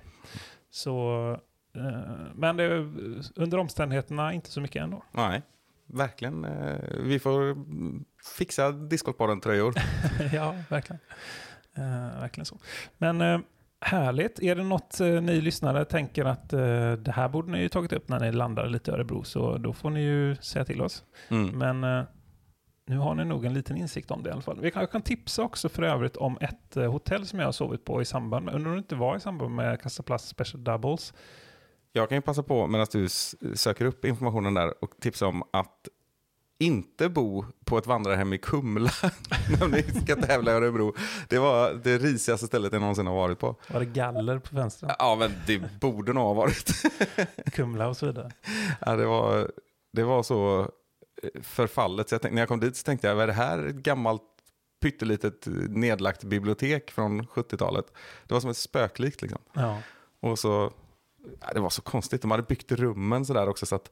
Så, 0.70 1.38
men 2.34 2.56
det 2.56 2.64
är 2.64 2.90
under 3.36 3.58
omständigheterna 3.58 4.32
inte 4.32 4.50
så 4.50 4.60
mycket 4.60 4.82
ändå. 4.82 5.02
Nej, 5.12 5.42
verkligen. 5.86 6.44
Eh, 6.44 6.76
Vi 6.98 7.18
får 7.18 7.56
fixa 8.36 8.72
Discgolfpodden-tröjor. 8.72 9.74
ja, 10.32 10.54
verkligen. 10.70 11.00
Eh, 11.76 12.20
verkligen 12.20 12.44
så. 12.46 12.58
Men 12.98 13.20
eh, 13.20 13.38
Härligt. 13.80 14.42
Är 14.42 14.54
det 14.54 14.62
något 14.62 15.00
eh, 15.00 15.06
ni 15.06 15.40
lyssnare 15.40 15.84
tänker 15.84 16.24
att 16.24 16.52
eh, 16.52 16.92
det 16.92 17.12
här 17.14 17.28
borde 17.28 17.52
ni 17.52 17.58
ju 17.60 17.68
tagit 17.68 17.92
upp 17.92 18.08
när 18.08 18.20
ni 18.20 18.32
landar 18.32 18.66
lite 18.66 18.90
i 18.90 18.94
Örebro, 18.94 19.24
så 19.24 19.58
då 19.58 19.72
får 19.72 19.90
ni 19.90 20.00
ju 20.00 20.36
säga 20.36 20.64
till 20.64 20.80
oss. 20.80 21.04
Mm. 21.28 21.58
Men 21.58 21.98
eh, 21.98 22.04
nu 22.86 22.96
har 22.96 23.14
ni 23.14 23.24
nog 23.24 23.44
en 23.44 23.54
liten 23.54 23.76
insikt 23.76 24.10
om 24.10 24.22
det 24.22 24.28
i 24.28 24.32
alla 24.32 24.42
fall. 24.42 24.60
Vi 24.60 24.70
kan, 24.70 24.80
jag 24.80 24.90
kan 24.90 25.02
tipsa 25.02 25.42
också 25.42 25.68
för 25.68 25.82
övrigt 25.82 26.16
om 26.16 26.38
ett 26.40 26.74
hotell 26.74 27.26
som 27.26 27.38
jag 27.38 27.46
har 27.46 27.52
sovit 27.52 27.84
på 27.84 28.02
i 28.02 28.04
samband 28.04 28.44
med, 28.44 28.54
undrar 28.54 28.70
om 28.70 28.76
det 28.76 28.78
inte 28.80 28.94
var 28.94 29.16
i 29.16 29.20
samband 29.20 29.54
med 29.54 29.80
Casaplast 29.80 30.28
Special 30.28 30.64
Doubles. 30.64 31.14
Jag 31.96 32.08
kan 32.08 32.18
ju 32.18 32.22
passa 32.22 32.42
på 32.42 32.66
medan 32.66 32.86
du 32.92 33.08
söker 33.54 33.84
upp 33.84 34.04
informationen 34.04 34.54
där 34.54 34.84
och 34.84 34.90
tipsa 35.00 35.26
om 35.26 35.42
att 35.50 35.88
inte 36.58 37.08
bo 37.08 37.44
på 37.64 37.78
ett 37.78 37.86
vandrarhem 37.86 38.32
i 38.32 38.38
Kumla 38.38 38.90
när 39.60 39.68
ni 39.68 39.82
ska 39.82 40.16
tävla 40.16 40.52
i 40.52 40.54
Örebro. 40.54 40.94
Det 41.28 41.38
var 41.38 41.80
det 41.84 41.98
risigaste 41.98 42.46
stället 42.46 42.72
jag 42.72 42.80
någonsin 42.80 43.06
har 43.06 43.14
varit 43.14 43.38
på. 43.38 43.56
Var 43.68 43.80
det 43.80 43.86
galler 43.86 44.38
på 44.38 44.56
vänster? 44.56 44.96
Ja, 44.98 45.16
men 45.18 45.32
det 45.46 45.80
borde 45.80 46.12
nog 46.12 46.24
ha 46.24 46.34
varit. 46.34 46.72
Kumla 47.52 47.88
och 47.88 47.96
så 47.96 48.06
vidare. 48.06 48.32
Ja, 48.80 48.96
det, 48.96 49.06
var, 49.06 49.50
det 49.92 50.02
var 50.02 50.22
så 50.22 50.60
eh, 51.22 51.42
förfallet. 51.42 52.08
Så 52.08 52.14
jag 52.14 52.22
tänkte, 52.22 52.34
när 52.34 52.42
jag 52.42 52.48
kom 52.48 52.60
dit 52.60 52.76
så 52.76 52.84
tänkte 52.84 53.06
jag, 53.06 53.14
vad 53.14 53.22
är 53.22 53.26
det 53.26 53.32
här 53.32 53.66
ett 53.66 53.74
gammalt 53.74 54.22
pyttelitet 54.82 55.46
nedlagt 55.68 56.24
bibliotek 56.24 56.90
från 56.90 57.22
70-talet? 57.22 57.86
Det 58.24 58.34
var 58.34 58.40
som 58.40 58.50
ett 58.50 58.56
spöklikt 58.56 59.22
liksom. 59.22 59.40
Ja. 59.52 59.78
Och 60.20 60.38
så, 60.38 60.72
det 61.54 61.60
var 61.60 61.70
så 61.70 61.82
konstigt. 61.82 62.22
De 62.22 62.30
hade 62.30 62.42
byggt 62.42 62.72
rummen 62.72 63.24
sådär 63.26 63.48
också 63.48 63.66
så 63.66 63.74
att 63.74 63.90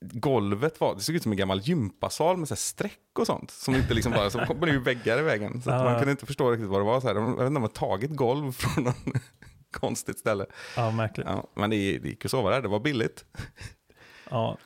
golvet 0.00 0.80
var, 0.80 0.94
det 0.94 1.00
såg 1.00 1.14
ut 1.16 1.22
som 1.22 1.32
en 1.32 1.38
gammal 1.38 1.60
gympasal 1.60 2.36
med 2.36 2.48
så 2.48 2.54
här 2.54 2.56
streck 2.60 3.18
och 3.18 3.26
sånt. 3.26 3.50
Som 3.50 3.74
inte 3.74 3.94
liksom 3.94 4.12
bara, 4.12 4.30
så 4.30 4.38
kom 4.46 4.60
det 4.60 4.70
ju 4.70 4.80
väggar 4.80 5.18
i 5.18 5.22
vägen. 5.22 5.62
Så 5.62 5.70
man 5.70 5.98
kunde 5.98 6.10
inte 6.10 6.26
förstå 6.26 6.50
riktigt 6.50 6.68
vad 6.68 6.80
det 6.80 6.84
var. 6.84 7.00
Så 7.00 7.06
här. 7.06 7.14
De, 7.14 7.24
jag 7.24 7.30
vet 7.30 7.36
inte 7.36 7.46
om 7.46 7.54
de 7.54 7.62
har 7.62 7.68
tagit 7.68 8.10
golv 8.10 8.52
från 8.52 8.84
någon 8.84 8.94
konstigt 9.70 10.18
ställe. 10.18 10.46
ja, 10.76 10.90
märkligt. 10.90 11.26
Ja, 11.26 11.46
men 11.54 11.70
det, 11.70 11.98
det 11.98 12.08
gick 12.08 12.24
att 12.24 12.30
sova 12.30 12.50
där, 12.50 12.62
det 12.62 12.68
var 12.68 12.80
billigt. 12.80 13.24
Ja. 14.30 14.58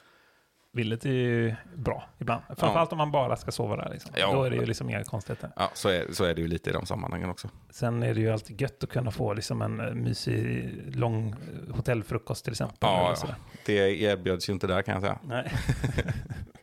Villet 0.73 1.05
är 1.05 1.11
ju 1.11 1.55
bra 1.77 2.05
ibland. 2.19 2.43
Framförallt 2.49 2.93
om 2.93 2.99
man 2.99 3.11
bara 3.11 3.37
ska 3.37 3.51
sova 3.51 3.77
där. 3.77 3.91
Liksom. 3.91 4.11
Ja. 4.17 4.33
Då 4.33 4.43
är 4.43 4.51
det 4.51 4.57
ju 4.57 4.67
liksom 4.67 4.91
inga 4.91 5.05
konstigheter. 5.05 5.51
Ja, 5.57 5.71
så 5.75 5.89
är, 5.89 6.13
så 6.13 6.25
är 6.25 6.35
det 6.35 6.41
ju 6.41 6.49
lite 6.49 6.71
i 6.71 6.73
de 6.73 6.87
sammanhangen 6.87 7.31
också. 7.31 7.49
Sen 7.71 8.03
är 8.03 8.15
det 8.15 8.21
ju 8.21 8.31
alltid 8.31 8.61
gött 8.61 8.85
att 8.85 8.91
kunna 8.91 9.11
få 9.11 9.35
liksom 9.35 9.63
en 9.63 9.81
eh, 9.81 9.95
mysig, 9.95 10.71
lång 10.97 11.29
eh, 11.29 11.75
hotellfrukost 11.75 12.45
till 12.45 12.53
exempel. 12.53 12.77
Ja, 12.81 13.15
ja. 13.23 13.35
Det 13.67 14.03
erbjöds 14.03 14.49
ju 14.49 14.53
inte 14.53 14.67
där 14.67 14.83
kan 14.83 14.95
jag 14.95 15.03
säga. 15.03 15.19
Nej. 15.23 15.53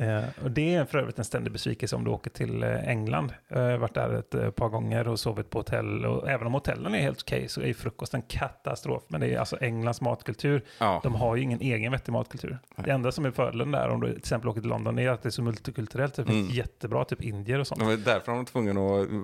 Eh, 0.00 0.24
och 0.44 0.50
det 0.50 0.74
är 0.74 0.84
för 0.84 0.98
övrigt 0.98 1.18
en 1.18 1.24
ständig 1.24 1.52
besvikelse 1.52 1.96
om 1.96 2.04
du 2.04 2.10
åker 2.10 2.30
till 2.30 2.62
eh, 2.62 2.88
England. 2.88 3.32
Jag 3.48 3.58
har 3.70 3.78
varit 3.78 3.94
där 3.94 4.12
ett 4.18 4.34
eh, 4.34 4.50
par 4.50 4.68
gånger 4.68 5.08
och 5.08 5.20
sovit 5.20 5.50
på 5.50 5.58
hotell. 5.58 6.04
Och 6.06 6.30
även 6.30 6.46
om 6.46 6.52
hotellen 6.54 6.94
är 6.94 6.98
helt 7.00 7.22
okej 7.22 7.48
så 7.48 7.62
är 7.62 7.74
frukosten 7.74 8.22
katastrof. 8.22 9.02
Men 9.08 9.20
det 9.20 9.34
är 9.34 9.38
alltså 9.38 9.56
Englands 9.60 10.00
matkultur. 10.00 10.62
Ja, 10.78 11.00
De 11.02 11.14
har 11.14 11.36
ju 11.36 11.42
ingen 11.42 11.60
egen 11.60 11.92
vettig 11.92 12.12
matkultur. 12.12 12.58
Det 12.76 12.90
enda 12.90 13.12
som 13.12 13.24
är 13.26 13.30
fördelen 13.30 13.70
där 13.70 13.88
om 13.88 14.00
du 14.00 14.08
till 14.08 14.18
exempel 14.18 14.48
åker 14.48 14.60
till 14.60 14.70
London 14.70 14.98
är 14.98 15.10
att 15.10 15.22
det 15.22 15.28
är 15.28 15.30
så 15.30 15.42
multikulturellt. 15.42 16.14
Det 16.14 16.24
finns 16.24 16.36
Mm. 16.46 16.56
jättebra 16.56 17.04
typ 17.04 17.22
indier 17.22 17.58
och 17.58 17.66
sånt. 17.66 17.80
det 17.80 17.86
var 17.86 17.96
därför 17.96 18.32
de 18.32 18.38
var 18.38 18.44
tvungna 18.44 18.80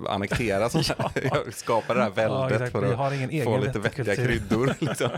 att 0.06 0.14
annektera, 0.14 0.68
som 0.68 0.82
skapa 1.52 1.94
det 1.94 2.02
här 2.02 2.11
väldet 2.11 2.52
exakt. 2.52 2.72
för 2.72 2.90
att 2.92 2.96
har 2.98 3.12
ingen 3.14 3.30
egen 3.30 3.44
få 3.44 3.58
lite 3.58 3.78
vettig 3.78 4.04
vettiga 4.04 4.26
kryddor. 4.26 4.74
Liksom. 4.80 5.08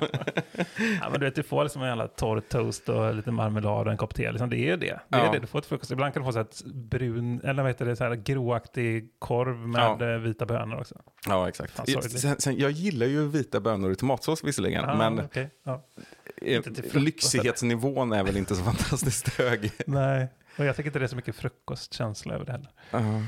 Ja, 1.01 1.09
men 1.11 1.21
du 1.21 1.27
vet, 1.27 1.35
du 1.35 1.43
får 1.43 1.63
liksom 1.63 1.83
en 1.83 1.89
jävla 1.89 2.09
torr 2.09 2.41
toast 2.41 2.89
och 2.89 3.15
lite 3.15 3.31
marmelad 3.31 3.87
och 3.87 3.93
en 3.93 3.97
kopp 3.99 4.15
te. 4.15 4.31
Liksom, 4.33 4.51
det 4.51 4.57
är 4.59 4.77
det. 4.77 4.99
Det 5.09 5.17
är 5.17 5.25
Ja. 5.25 5.33
det. 5.33 5.44
Du 5.45 5.49
får 5.49 5.59
ett 5.59 5.67
frukost. 5.67 5.91
Ibland 5.91 6.15
kan 6.15 6.23
du 6.23 6.27
få 6.27 6.33
så 6.33 6.39
här 6.39 6.45
ett 6.47 6.65
brun, 6.65 7.41
eller 7.41 7.63
vad 7.63 7.71
heter 7.71 7.87
det, 7.87 7.97
så 7.97 8.05
här 8.05 8.15
gråaktig 8.15 9.11
korv 9.19 9.57
med 9.69 10.01
Ja. 10.01 10.19
vita 10.19 10.47
bönor 10.47 10.79
också. 10.81 11.01
Ja, 11.27 11.49
exakt. 11.49 11.73
Fan. 11.73 11.87
Sen, 11.87 12.41
sen, 12.41 12.59
jag 12.59 12.71
gillar 12.71 13.07
ju 13.07 13.29
vita 13.29 13.61
bönor 13.61 13.93
i 13.93 13.97
tomatsås 13.97 14.45
visserligen, 14.45 14.85
Ja, 14.89 14.97
men 14.97 15.25
okej. 15.25 15.51
ja. 15.65 15.87
eh, 16.43 16.63
till 16.63 16.75
frukost, 16.75 16.95
lyxighetsnivån 16.95 18.13
är 18.13 18.25
väl 18.25 18.37
inte 18.37 18.55
så 18.55 18.63
fantastiskt 18.73 19.29
hög. 19.29 19.71
Nej, 19.87 20.29
och 20.59 20.65
jag 20.65 20.77
tycker 20.77 20.89
inte 20.89 20.99
det 20.99 21.05
är 21.05 21.09
så 21.09 21.17
mycket 21.17 21.37
frukostkänsla 21.37 22.35
över 22.35 22.45
det 22.47 22.53
heller. 22.53 22.71
Ja. 22.91 23.23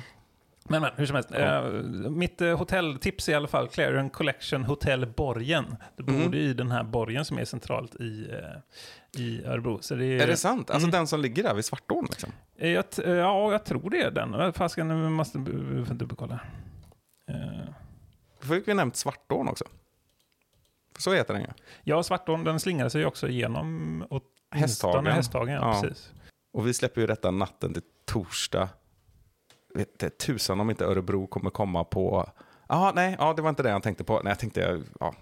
Men, 0.69 0.83
men 0.83 0.91
hur 0.97 1.07
som 1.07 1.15
helst. 1.15 1.31
Ja. 1.33 1.39
Eh, 1.39 1.73
mitt 2.11 2.41
eh, 2.41 2.59
hotelltips 2.59 3.29
i 3.29 3.35
alla 3.35 3.49
fall 3.49 3.69
Clarion 3.69 4.11
Collection 4.11 4.65
Hotel 4.65 5.07
Borgen. 5.07 5.77
Du 5.97 6.03
bor 6.03 6.13
Mhm. 6.15 6.35
i 6.35 6.53
den 6.55 6.71
här 6.71 6.83
borgen 6.85 7.25
som 7.25 7.39
är 7.39 7.45
centralt 7.45 7.95
i, 7.95 8.29
eh, 8.31 9.21
i 9.23 9.45
Örebro. 9.45 9.79
Så 9.81 9.95
det 9.95 10.05
är, 10.07 10.21
Är 10.23 10.27
det 10.27 10.37
sant? 10.37 10.71
Alltså 10.71 10.87
Mm. 10.87 10.91
den 10.99 11.07
som 11.07 11.21
ligger 11.21 11.43
där 11.43 11.55
vid 11.55 11.65
Svartån? 11.65 12.07
Liksom. 12.11 12.33
Eh, 12.59 12.69
Jag, 12.71 12.85
eh, 13.05 13.11
ja, 13.13 13.53
jag 13.53 13.65
tror 13.65 13.91
det 13.91 14.01
är 14.03 14.11
den. 14.11 14.53
Fasken, 14.53 15.03
vi 15.03 15.09
måste 15.11 15.39
vi 15.39 15.95
dubbelkolla. 15.95 16.41
Eh, 17.31 17.69
Då 18.41 18.47
fick 18.55 18.69
vi 18.69 18.75
nämnt 18.75 18.97
Svartån 18.97 19.49
också. 19.49 19.65
För 20.95 21.03
så 21.03 21.13
heter 21.13 21.35
den 21.35 21.43
ju. 21.43 21.49
Ja, 21.85 22.03
Svartån 22.03 22.45
den 22.45 22.61
slingrar 22.61 22.89
sig 22.89 23.07
också 23.07 23.29
åtminstone 24.11 24.27
Hästhagen. 24.51 25.07
Hästhagen 25.07 25.55
ja, 25.55 25.75
Ja. 25.75 25.83
precis. 25.83 26.13
Och 26.53 26.67
vi 26.67 26.75
släpper 26.75 27.01
ju 27.01 27.07
detta 27.07 27.31
natten 27.31 27.73
till 27.73 27.83
torsdag. 28.05 28.69
Vet 29.77 29.99
det, 29.99 30.19
tusan 30.19 30.61
om 30.61 30.71
inte 30.71 30.85
Örebro 30.85 31.27
kommer 31.27 31.51
komma 31.51 31.85
på... 31.85 32.31
Ah, 32.67 32.93
nej, 32.95 33.17
ja, 33.19 33.33
det 33.37 33.43
var 33.43 33.49
inte 33.51 33.63
det 33.63 33.69
jag 33.71 33.83
tänkte 33.83 34.05
på. 34.05 34.21
Nej, 34.25 34.31
jag 34.31 34.39
tänkte... 34.39 34.83
Ja. 35.01 35.15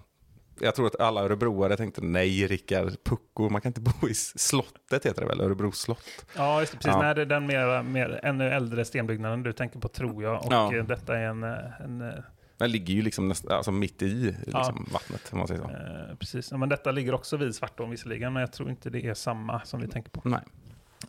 Jag 0.61 0.75
tror 0.75 0.87
att 0.87 1.01
alla 1.01 1.21
örebroare 1.21 1.77
tänkte 1.77 2.01
nej, 2.01 2.47
Rickard, 2.47 2.93
pucko, 3.05 3.49
man 3.49 3.61
kan 3.61 3.71
inte 3.71 3.81
bo 3.81 4.09
i 4.09 4.14
slottet, 4.14 5.07
heter 5.07 5.21
det 5.23 5.27
väl? 5.29 5.40
Örebro 5.40 5.73
slott. 5.73 6.27
Ja, 6.37 6.61
just 6.61 6.73
det, 6.73 6.79
precis. 6.79 6.93
Ja. 6.93 7.03
Nej, 7.03 7.14
det 7.14 7.23
är 7.23 7.27
den 7.27 7.47
mer, 7.47 7.83
mer, 7.83 8.21
ännu 8.23 8.49
äldre 8.51 8.85
stenbyggnaden 8.85 9.43
du 9.43 9.53
tänker 9.53 9.79
på, 9.81 9.88
tror 9.88 10.23
jag. 10.23 10.47
Och 10.47 10.53
Ja. 10.53 10.75
eh, 10.77 10.85
detta 10.85 11.19
är 11.19 11.27
en... 11.27 11.43
eh, 11.43 11.81
en 11.85 12.01
eh, 12.01 12.14
Den 12.57 12.71
ligger 12.71 12.95
ju 12.95 13.03
liksom 13.03 13.29
näst, 13.29 13.49
alltså 13.49 13.73
mitt 13.73 14.03
i 14.03 14.37
liksom, 14.47 14.88
vattnet, 14.93 15.29
om 15.33 15.38
man 15.38 15.49
säger 15.49 15.61
så. 15.62 15.69
eh, 15.71 16.17
precis. 16.17 16.51
Ja, 16.51 16.57
men 16.57 16.69
detta 16.69 16.90
ligger 16.90 17.14
också 17.14 17.37
vid 17.37 17.55
Svartån 17.55 17.90
visserligen, 17.90 18.33
men 18.33 18.40
jag 18.40 18.53
tror 18.53 18.71
inte 18.71 18.90
det 18.90 19.07
är 19.07 19.14
samma 19.14 19.61
som 19.64 19.81
vi 19.81 19.88
tänker 19.88 20.11
på. 20.11 20.23
Nej. 20.25 20.40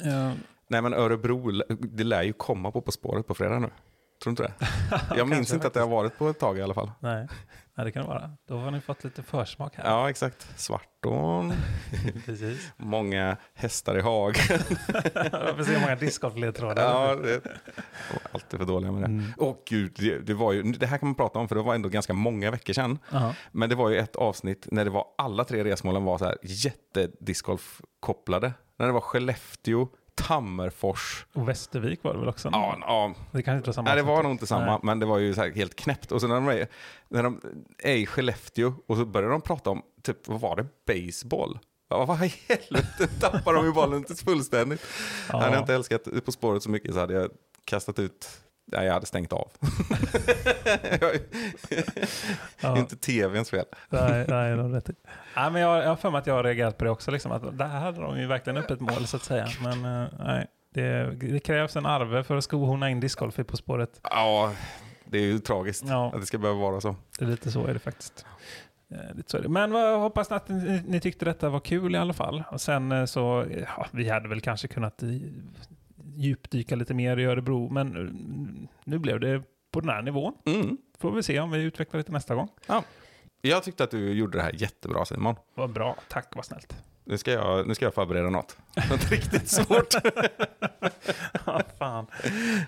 Eh, 0.03 0.31
nej, 0.67 0.81
men 0.81 0.93
Örebro, 0.93 1.51
det 1.69 2.03
lär 2.03 2.23
ju 2.23 2.33
komma 2.33 2.71
på 2.71 2.81
På 2.81 2.91
spåret 2.91 3.27
på 3.27 3.33
fredag 3.33 3.59
nu. 3.59 3.67
Tror 4.23 4.35
du 4.35 4.43
inte 4.43 4.43
det? 4.43 4.53
Jag 5.17 5.27
minns 5.27 5.53
inte 5.53 5.67
att 5.67 5.73
det 5.73 5.79
har 5.79 5.87
varit 5.87 6.17
på 6.17 6.29
ett 6.29 6.39
tag 6.39 6.57
i 6.57 6.61
alla 6.61 6.73
fall. 6.73 6.91
nej. 6.99 7.27
nej, 7.75 7.85
det 7.85 7.91
kan 7.91 8.01
det 8.01 8.07
vara. 8.07 8.31
Då 8.47 8.57
har 8.57 8.71
ni 8.71 8.81
fått 8.81 9.03
lite 9.03 9.23
försmak 9.23 9.75
här. 9.75 9.83
Ja, 9.85 10.09
exakt. 10.09 10.59
Svartån, 10.59 11.53
precis. 12.25 12.71
många 12.77 13.37
hästar 13.53 13.97
i 13.97 14.01
hagen. 14.01 14.35
Hur 15.57 15.81
många 15.81 15.95
discgolfledtrådar. 15.95 16.83
Ja, 16.83 17.15
det, 17.15 17.41
alltid 18.31 18.59
för 18.59 18.65
dåliga 18.67 18.91
med 18.91 19.01
det. 19.01 19.05
Mm. 19.05 19.25
Åh 19.37 19.55
gud, 19.69 19.91
det, 19.95 20.19
det 20.19 20.33
var 20.33 20.53
ju, 20.53 20.63
det 20.63 20.85
här 20.85 20.97
kan 20.97 21.07
man 21.07 21.15
prata 21.15 21.39
om 21.39 21.47
för 21.47 21.55
det 21.55 21.61
var 21.61 21.75
ändå 21.75 21.89
ganska 21.89 22.13
många 22.13 22.51
veckor 22.51 22.73
sedan. 22.73 22.99
Aha. 23.11 23.33
Men 23.51 23.69
det 23.69 23.75
var 23.75 23.89
ju 23.89 23.97
ett 23.97 24.15
avsnitt 24.15 24.67
när 24.71 24.85
det 24.85 24.91
var 24.91 25.05
alla 25.17 25.43
tre 25.43 25.63
resmålen 25.63 26.03
var 26.03 26.17
så 26.17 26.25
här 26.25 26.37
jättediscgolf-kopplade. 26.41 28.51
När 28.77 28.85
det 28.85 28.91
var 28.91 29.01
Skellefteå, 29.01 29.87
Tammerfors. 30.15 31.25
Och 31.33 31.49
Västervik 31.49 32.03
var 32.03 32.13
det 32.13 32.19
väl 32.19 32.29
också? 32.29 32.49
Ja, 32.51 32.77
ja, 32.81 33.13
Det 33.31 33.43
kanske 33.43 33.57
inte 33.57 33.69
var 33.69 33.73
samma 33.73 33.89
nej, 33.89 33.95
det 33.95 34.03
var 34.03 34.23
nog 34.23 34.31
inte 34.31 34.47
samma, 34.47 34.65
Nej. 34.65 34.79
men 34.83 34.99
det 34.99 35.05
var 35.05 35.17
ju 35.17 35.33
så 35.33 35.41
här 35.41 35.51
helt 35.51 35.75
knäppt. 35.75 36.11
Och 36.11 36.21
sen 36.21 36.29
när 36.29 36.35
de, 36.35 36.47
är, 36.47 36.67
när 37.09 37.23
de 37.23 37.41
är 37.79 37.95
i 37.95 38.05
Skellefteå 38.05 38.73
och 38.87 38.97
så 38.97 39.05
börjar 39.05 39.29
de 39.29 39.41
prata 39.41 39.69
om, 39.69 39.81
typ, 40.03 40.27
vad 40.27 40.41
var 40.41 40.55
det, 40.55 40.65
baseball? 40.85 41.59
Ja, 41.89 42.05
vad 42.05 42.23
i 42.23 42.33
helvete 42.47 43.07
tappar 43.19 43.53
de 43.53 43.65
ju 43.65 43.71
bollen 43.71 44.05
fullständigt. 44.25 44.81
Ja. 45.29 45.39
Hade 45.39 45.53
jag 45.53 45.63
inte 45.63 45.75
älskat 45.75 46.25
På 46.25 46.31
spåret 46.31 46.63
så 46.63 46.69
mycket 46.69 46.93
så 46.93 46.99
hade 46.99 47.13
jag 47.13 47.29
kastat 47.65 47.99
ut, 47.99 48.29
nej 48.65 48.85
jag 48.85 48.93
hade 48.93 49.05
stängt 49.05 49.33
av. 49.33 49.51
Ja. 52.61 52.77
Inte 52.77 52.95
tvns 52.95 53.49
fel. 53.49 53.65
Nej, 53.89 54.25
nej, 54.29 54.55
rätt. 54.55 54.89
Nej, 55.35 55.51
men 55.51 55.61
jag, 55.61 55.83
jag 55.83 55.89
har 55.89 55.95
för 55.95 56.11
mig 56.11 56.19
att 56.19 56.27
jag 56.27 56.33
har 56.33 56.43
reagerat 56.43 56.77
på 56.77 56.83
det 56.85 56.89
också. 56.91 57.11
Liksom, 57.11 57.31
att 57.31 57.57
där 57.57 57.65
hade 57.67 58.01
de 58.01 58.19
ju 58.19 58.27
verkligen 58.27 58.57
upp 58.57 58.71
ett 58.71 58.79
mål 58.79 59.07
så 59.07 59.17
att 59.17 59.23
säga. 59.23 59.47
Men 59.63 60.01
eh, 60.03 60.07
nej, 60.19 60.47
det, 60.73 61.11
det 61.15 61.39
krävs 61.39 61.75
en 61.75 61.85
arve 61.85 62.23
för 62.23 62.37
att 62.37 62.43
skohorna 62.43 62.89
in 62.89 62.99
discgolf 62.99 63.39
i 63.39 63.43
På 63.43 63.57
spåret. 63.57 63.99
Ja, 64.03 64.51
det 65.05 65.17
är 65.17 65.21
ju 65.23 65.39
tragiskt 65.39 65.83
Ja. 65.87 66.11
att 66.13 66.19
det 66.21 66.25
ska 66.25 66.37
behöva 66.37 66.59
vara 66.59 66.81
så. 66.81 66.95
Det 67.19 67.25
är 67.25 67.29
lite 67.29 67.51
så 67.51 67.65
är 67.67 67.73
det 67.73 67.79
faktiskt. 67.79 68.25
Eh, 68.91 69.15
Lite 69.15 69.31
så 69.31 69.37
är 69.37 69.41
det. 69.41 69.49
Men 69.49 69.71
jag 69.71 69.99
hoppas 69.99 70.31
att 70.31 70.49
ni, 70.49 70.83
ni 70.87 70.99
tyckte 70.99 71.25
detta 71.25 71.49
var 71.49 71.59
kul 71.59 71.95
i 71.95 71.97
alla 71.97 72.13
fall. 72.13 72.43
Och 72.51 72.61
sen 72.61 72.91
eh, 72.91 73.05
så, 73.05 73.45
ja, 73.77 73.87
vi 73.91 74.09
hade 74.09 74.29
väl 74.29 74.41
kanske 74.41 74.67
kunnat 74.67 75.03
djupdyka 76.17 76.75
lite 76.75 76.93
mer 76.93 77.17
i 77.17 77.25
Örebro, 77.25 77.69
men 77.69 77.95
eh, 77.95 78.13
nu 78.83 78.99
blev 78.99 79.19
det 79.19 79.43
på 79.71 79.79
den 79.79 79.89
här 79.89 80.01
nivån. 80.01 80.33
Mm. 80.45 80.77
Får 80.99 81.11
vi 81.11 81.23
se 81.23 81.39
om 81.39 81.51
vi 81.51 81.63
utvecklar 81.63 81.97
lite 81.97 82.11
nästa 82.11 82.35
gång. 82.35 82.49
Jag 83.41 83.63
tyckte 83.63 83.83
att 83.83 83.91
du 83.91 84.13
gjorde 84.13 84.37
det 84.37 84.41
här 84.41 84.55
jättebra 84.61 85.05
Simon. 85.05 85.35
Vad 85.53 85.73
bra, 85.73 85.95
tack, 86.07 86.35
vad 86.35 86.45
snällt. 86.45 86.75
Nu 87.05 87.17
ska 87.17 87.31
jag, 87.31 87.67
nu 87.67 87.75
ska 87.75 87.85
jag 87.85 87.93
förbereda 87.93 88.29
något. 88.29 88.57
Något 88.89 89.09
riktigt 89.11 89.47
svårt. 89.49 89.93
Ja, 91.45 91.61
fan. 91.79 92.05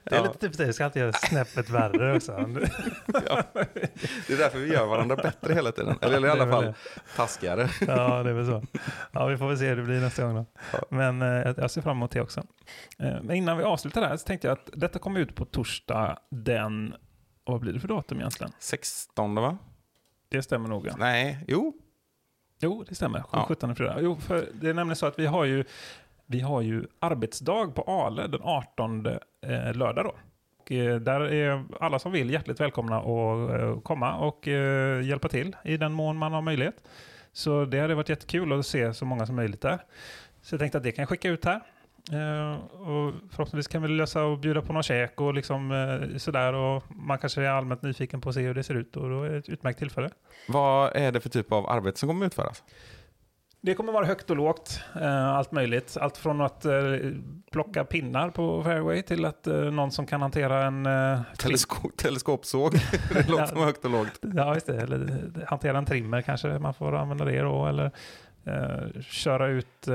Det 0.04 0.16
är 0.16 0.16
Ja. 0.16 0.24
lite 0.24 0.38
typiskt 0.40 0.58
dig, 0.58 0.68
jag 0.68 0.76
ska 0.76 0.86
alltid 0.86 1.02
göra 1.02 1.14
snäppet 1.14 1.70
värre 1.70 2.16
också. 2.16 2.32
Ja. 3.28 3.44
Det 4.28 4.34
är 4.34 4.38
därför 4.38 4.60
vi 4.60 4.74
gör 4.74 4.86
varandra 4.86 5.16
bättre 5.16 5.54
hela 5.54 5.72
tiden. 5.72 5.96
Eller, 6.02 6.18
eller 6.18 6.28
i 6.28 6.32
alla 6.32 6.52
fall 6.52 6.64
det. 6.64 6.74
taskigare. 7.16 7.70
Ja, 7.88 8.24
det 8.24 8.30
är 8.30 8.34
väl 8.34 8.46
så. 8.46 8.64
Ja, 9.12 9.26
vi 9.26 9.38
får 9.38 9.48
väl 9.48 9.58
se 9.58 9.68
hur 9.70 9.76
det 9.76 9.84
blir 9.84 10.00
nästa 10.02 10.24
gång 10.24 10.36
då. 10.36 10.46
Ja. 10.74 10.80
Men 10.90 11.22
eh, 11.22 11.54
jag- 11.58 11.72
ser 11.72 11.82
fram 11.82 11.98
emot 11.98 12.12
det 12.12 12.22
också. 12.22 12.40
Eh, 13.00 13.22
men 13.24 13.32
innan 13.36 13.58
vi 13.58 13.64
avslutar 13.64 14.02
det 14.02 14.08
här 14.08 14.18
så 14.18 14.26
tänkte 14.26 14.48
jag 14.48 14.58
att 14.58 14.70
detta 14.74 15.00
kommer 15.00 15.20
ut 15.20 15.36
på 15.36 15.46
torsdag 15.46 16.18
den, 16.32 16.94
vad 17.46 17.60
blir 17.62 17.74
det 17.74 17.80
för 17.80 17.88
datum 17.88 18.18
egentligen? 18.20 18.52
16 18.60 19.36
va? 19.36 19.58
Det 20.30 20.42
stämmer 20.42 20.70
nog. 20.70 20.90
Nej, 20.98 21.44
jo. 21.48 21.74
Jo, 22.60 22.86
det 22.90 22.96
stämmer. 22.96 23.24
Ja. 23.32 23.46
17 23.48 23.76
fredag. 23.76 23.98
Jo, 24.02 24.16
för 24.16 24.50
det 24.54 24.70
är 24.70 24.74
nämligen 24.74 24.96
så 24.96 25.06
att 25.06 25.20
vi 25.20 25.26
har 25.26 25.46
ju, 25.46 25.64
vi 26.26 26.40
har 26.40 26.62
ju 26.62 26.86
arbetsdag 27.00 27.68
på 27.76 27.82
Ale 27.82 28.28
den 28.28 28.42
18 28.44 29.06
eh, 29.06 29.74
lördag 29.74 30.06
då. 30.06 30.16
Och, 30.60 30.72
eh, 30.72 31.00
där 31.00 31.22
är 31.22 31.64
alla 31.80 32.00
som 32.00 32.12
vill 32.12 32.30
hjärtligt 32.30 32.60
välkomna 32.60 32.98
att 32.98 33.62
eh, 33.62 33.80
komma 33.80 34.18
och 34.18 34.48
eh, 34.48 35.06
hjälpa 35.06 35.28
till 35.28 35.56
i 35.64 35.78
den 35.78 35.94
mån 35.94 36.18
man 36.18 36.34
har 36.34 36.42
möjlighet. 36.42 36.84
Så 37.32 37.66
det 37.66 37.80
hade 37.80 37.96
varit 37.96 38.10
jättekul 38.10 38.60
att 38.60 38.66
se 38.66 38.94
så 38.94 39.06
många 39.06 39.26
som 39.26 39.36
möjligt 39.36 39.62
där. 39.62 39.80
Så 40.42 40.54
jag 40.54 40.60
tänkte 40.60 40.78
att 40.78 40.84
det 40.84 40.92
kan 40.92 41.02
jag 41.02 41.10
skicka 41.10 41.30
ut 41.30 41.46
här. 41.46 41.62
Eh, 42.12 42.56
och 42.64 43.14
förhoppningsvis 43.32 43.68
kan 43.68 43.82
vi 43.82 43.88
lösa 43.88 44.24
och 44.24 44.40
bjuda 44.40 44.62
på 44.62 44.74
någon 44.74 44.84
käk 44.84 45.22
och 45.22 45.34
liksom 45.34 45.72
eh, 45.72 46.18
sådär. 46.18 46.54
Och 46.54 46.84
man 46.90 47.18
kanske 47.18 47.42
är 47.42 47.50
allmänt 47.50 47.82
nyfiken 47.82 48.22
på 48.22 48.30
att 48.30 48.36
se 48.36 48.42
hur 48.42 48.54
det 48.54 48.64
ser 48.64 48.76
ut 48.76 48.96
och 48.96 49.10
då 49.10 49.24
är 49.24 49.30
det 49.30 49.38
ett 49.38 49.50
utmärkt 49.50 49.80
tillfälle. 49.80 50.10
Vad 50.48 50.96
är 50.96 51.12
det 51.12 51.20
för 51.20 51.30
typ 51.30 51.52
av 51.52 51.70
arbete 51.70 52.00
som 52.00 52.10
kommer 52.10 52.26
utföras? 52.26 52.64
Det 53.62 53.74
kommer 53.74 53.94
vara 53.94 54.06
högt 54.06 54.30
och 54.30 54.36
lågt, 54.36 54.82
eh, 54.96 55.28
allt 55.28 55.52
möjligt. 55.52 55.98
Allt 56.02 56.18
från 56.18 56.42
att 56.42 56.66
plocka 57.52 57.84
pinnar 57.84 58.30
på 58.30 58.64
fairway 58.64 59.02
till 59.02 59.26
att 59.26 59.46
någon 59.46 59.92
som 59.92 60.06
kan 60.06 60.22
hantera 60.22 60.66
en... 60.66 60.88
Telesko 61.38 61.90
teleskopsåg? 61.98 62.74
det 63.14 63.30
låter 63.30 63.46
som 63.46 63.64
högt 63.64 63.86
och 63.86 63.92
lågt. 63.92 64.20
ja, 64.36 64.54
just 64.54 64.68
det. 64.68 64.82
Eller 64.82 65.32
hantera 65.48 65.78
en 65.78 65.86
trimmer 65.86 66.22
kanske 66.22 66.60
man 66.60 66.74
får 66.74 66.96
använda 66.96 67.26
det 67.26 67.42
då. 67.42 67.66
Eller 67.66 67.92
köra 69.02 69.48
ut... 69.48 69.88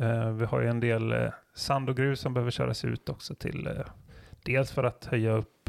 Eh, 0.00 0.30
vi 0.30 0.44
har 0.44 0.60
ju 0.60 0.68
en 0.68 0.80
del 0.80 1.12
eh, 1.12 1.30
sand 1.54 1.88
och 1.90 1.96
grus 1.96 2.20
som 2.20 2.34
behöver 2.34 2.50
köras 2.50 2.84
ut 2.84 3.08
också 3.08 3.34
till... 3.34 3.66
Eh, 3.66 3.72
dels 4.42 4.72
för 4.72 4.84
att 4.84 5.04
höja 5.04 5.32
upp 5.32 5.68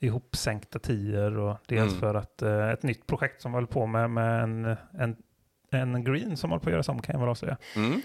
ihopsänkta 0.00 0.78
tior 0.78 1.38
och 1.38 1.56
dels 1.66 1.88
Mm. 1.92 2.00
för 2.00 2.14
att 2.14 2.42
ett 2.42 2.82
nytt 2.82 3.06
projekt 3.06 3.42
som 3.42 3.52
vi 3.52 3.56
håller 3.56 3.66
på 3.68 3.86
med 3.86 4.10
med 4.10 4.42
en, 4.42 4.76
en, 4.92 5.16
en 5.70 6.04
green 6.04 6.36
som 6.36 6.50
håller 6.50 6.60
på 6.62 6.68
att 6.68 6.72
göras 6.72 6.88
om 6.88 7.02
kan 7.02 7.12
jag 7.12 7.20
väl 7.20 7.28
avslöja. 7.28 7.56
Mm. 7.76 8.02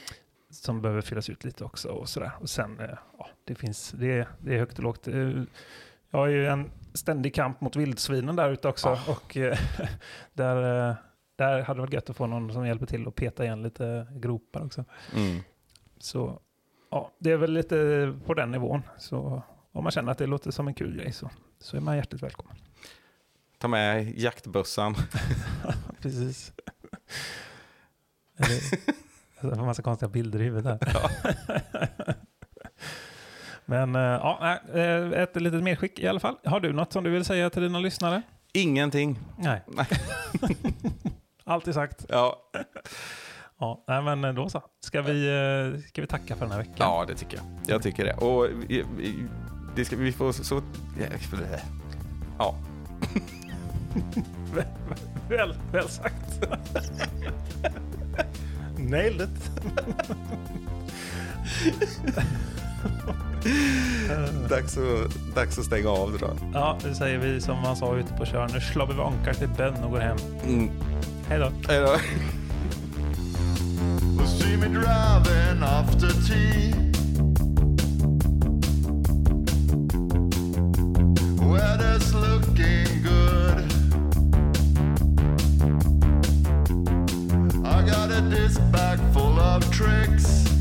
som 0.49 0.81
behöver 0.81 1.01
fyllas 1.01 1.29
ut 1.29 1.43
lite 1.43 1.63
också 1.63 1.89
och 1.89 2.09
sådär. 2.09 2.31
Och 2.39 2.49
sen, 2.49 2.81
ja, 3.17 3.27
det 3.43 3.55
finns, 3.55 3.91
det, 3.91 4.11
är- 4.19 4.27
det 4.39 4.53
är 4.55 4.59
högt 4.59 4.77
och 4.77 4.83
lågt. 4.83 5.07
Jag 6.11 6.19
har 6.19 6.27
ju 6.27 6.47
en 6.47 6.71
ständig 6.93 7.35
kamp 7.35 7.61
mot 7.61 7.75
vildsvinen 7.75 8.35
där 8.35 8.49
ute 8.51 8.67
också 8.67 8.89
Ah. 8.89 8.99
och 9.11 9.37
där, 10.33 10.95
där 11.35 11.61
hade 11.61 11.77
det 11.77 11.81
varit 11.81 11.93
gött 11.93 12.09
att 12.09 12.17
få 12.17 12.27
någon 12.27 12.53
som 12.53 12.67
hjälper 12.67 12.85
till 12.85 13.07
att 13.07 13.15
peta 13.15 13.43
igen 13.43 13.63
lite 13.63 14.07
gropar 14.11 14.65
också. 14.65 14.85
Mm. 15.15 15.41
Så 15.99 16.39
ja, 16.91 17.11
det 17.19 17.31
är 17.31 17.37
väl 17.37 17.53
lite 17.53 18.13
på 18.25 18.33
den 18.33 18.51
nivån. 18.51 18.81
Så 18.97 19.43
om 19.71 19.83
man 19.83 19.91
känner 19.91 20.11
att 20.11 20.17
det 20.17 20.27
låter 20.27 20.51
som 20.51 20.67
en 20.67 20.73
kul 20.73 20.97
grej 20.97 21.11
så, 21.11 21.29
så 21.59 21.77
är 21.77 21.81
man 21.81 21.95
hjärtligt 21.95 22.23
välkommen. 22.23 22.55
Ta 23.57 23.67
med 23.67 24.19
jaktbössan. 24.19 24.95
Precis. 26.01 26.53
Eller, 28.37 28.51
jag 29.41 29.57
får 29.57 29.65
massa 29.65 29.81
konstiga 29.81 30.09
bilder 30.09 30.41
i 30.41 30.43
huvudet 30.43 30.83
här. 30.83 31.11
Men 33.65 33.95
eh, 33.95 34.01
ja, 34.01 34.59
eh, 34.73 35.21
ett 35.21 35.35
litet 35.35 35.63
medskick 35.63 35.99
i 35.99 36.07
alla 36.07 36.19
fall. 36.19 36.37
Har 36.43 36.59
du 36.59 36.73
något 36.73 36.93
som 36.93 37.03
du 37.03 37.09
vill 37.09 37.25
säga 37.25 37.49
till 37.49 37.61
dina 37.61 37.79
lyssnare? 37.79 38.21
Ingenting. 38.53 39.19
Nej. 39.37 39.61
Nej. 39.67 39.87
Allt 41.47 41.67
är 41.67 41.71
sagt. 41.71 42.05
Ja. 42.09 42.51
Ja, 43.59 43.83
nej, 43.87 44.01
men 44.01 44.23
eh, 44.23 44.33
då 44.33 44.49
så. 44.49 44.63
Ska 44.79 45.01
vi, 45.01 45.27
eh, 45.27 45.79
ska 45.89 46.01
vi 46.01 46.07
tacka 46.07 46.35
för 46.35 46.45
den 46.45 46.51
här 46.51 46.57
veckan? 46.57 46.75
ja, 46.77 47.05
det 47.07 47.15
tycker 47.15 47.37
jag. 47.37 47.45
Jag 47.67 47.83
tycker 47.83 48.05
det. 48.05 48.13
Och 48.13 48.47
vi, 48.67 48.85
vi, 48.97 49.27
det 49.75 49.85
ska, 49.85 49.95
vi 49.95 50.11
får 50.11 50.31
så... 50.31 50.61
ja. 52.39 52.55
Väl, 55.29 55.55
väl 55.71 55.89
sagt. 55.89 56.47
Nailed 58.77 59.21
it. 59.21 59.51
Dags 64.49 64.77
att, 64.77 65.35
dags 65.35 65.59
att 65.59 65.65
stänga 65.65 65.89
av 65.89 66.17
tror 66.17 66.29
jag. 66.29 66.37
Ja, 66.53 66.77
det 66.83 66.95
säger 66.95 67.17
vi 67.17 67.41
som 67.41 67.61
man 67.61 67.75
sa 67.75 67.95
ute 67.95 68.13
på 68.13 68.25
kör. 68.25 68.47
Nu 68.53 68.61
slår 68.61 68.87
vi 68.87 69.01
ankar 69.01 69.33
till 69.33 69.49
Ben 69.57 69.83
och 69.83 69.91
går 69.91 69.99
hem. 69.99 70.17
Mm. 70.43 70.69
Hej 71.27 71.39
då. 71.39 71.51
Hej 71.67 71.79
då. 71.79 71.97
See 74.25 74.57
me 74.57 74.67
driving 74.67 75.63
after 75.63 76.09
tea. 76.27 76.73
Weather's 81.41 82.13
looking 82.13 83.03
good. 83.03 83.71
I 87.65 87.81
got 87.85 88.11
a 88.11 88.21
disc 88.29 88.59
bag 88.71 88.99
full 89.13 89.39
of 89.39 89.63
tricks. 89.71 90.54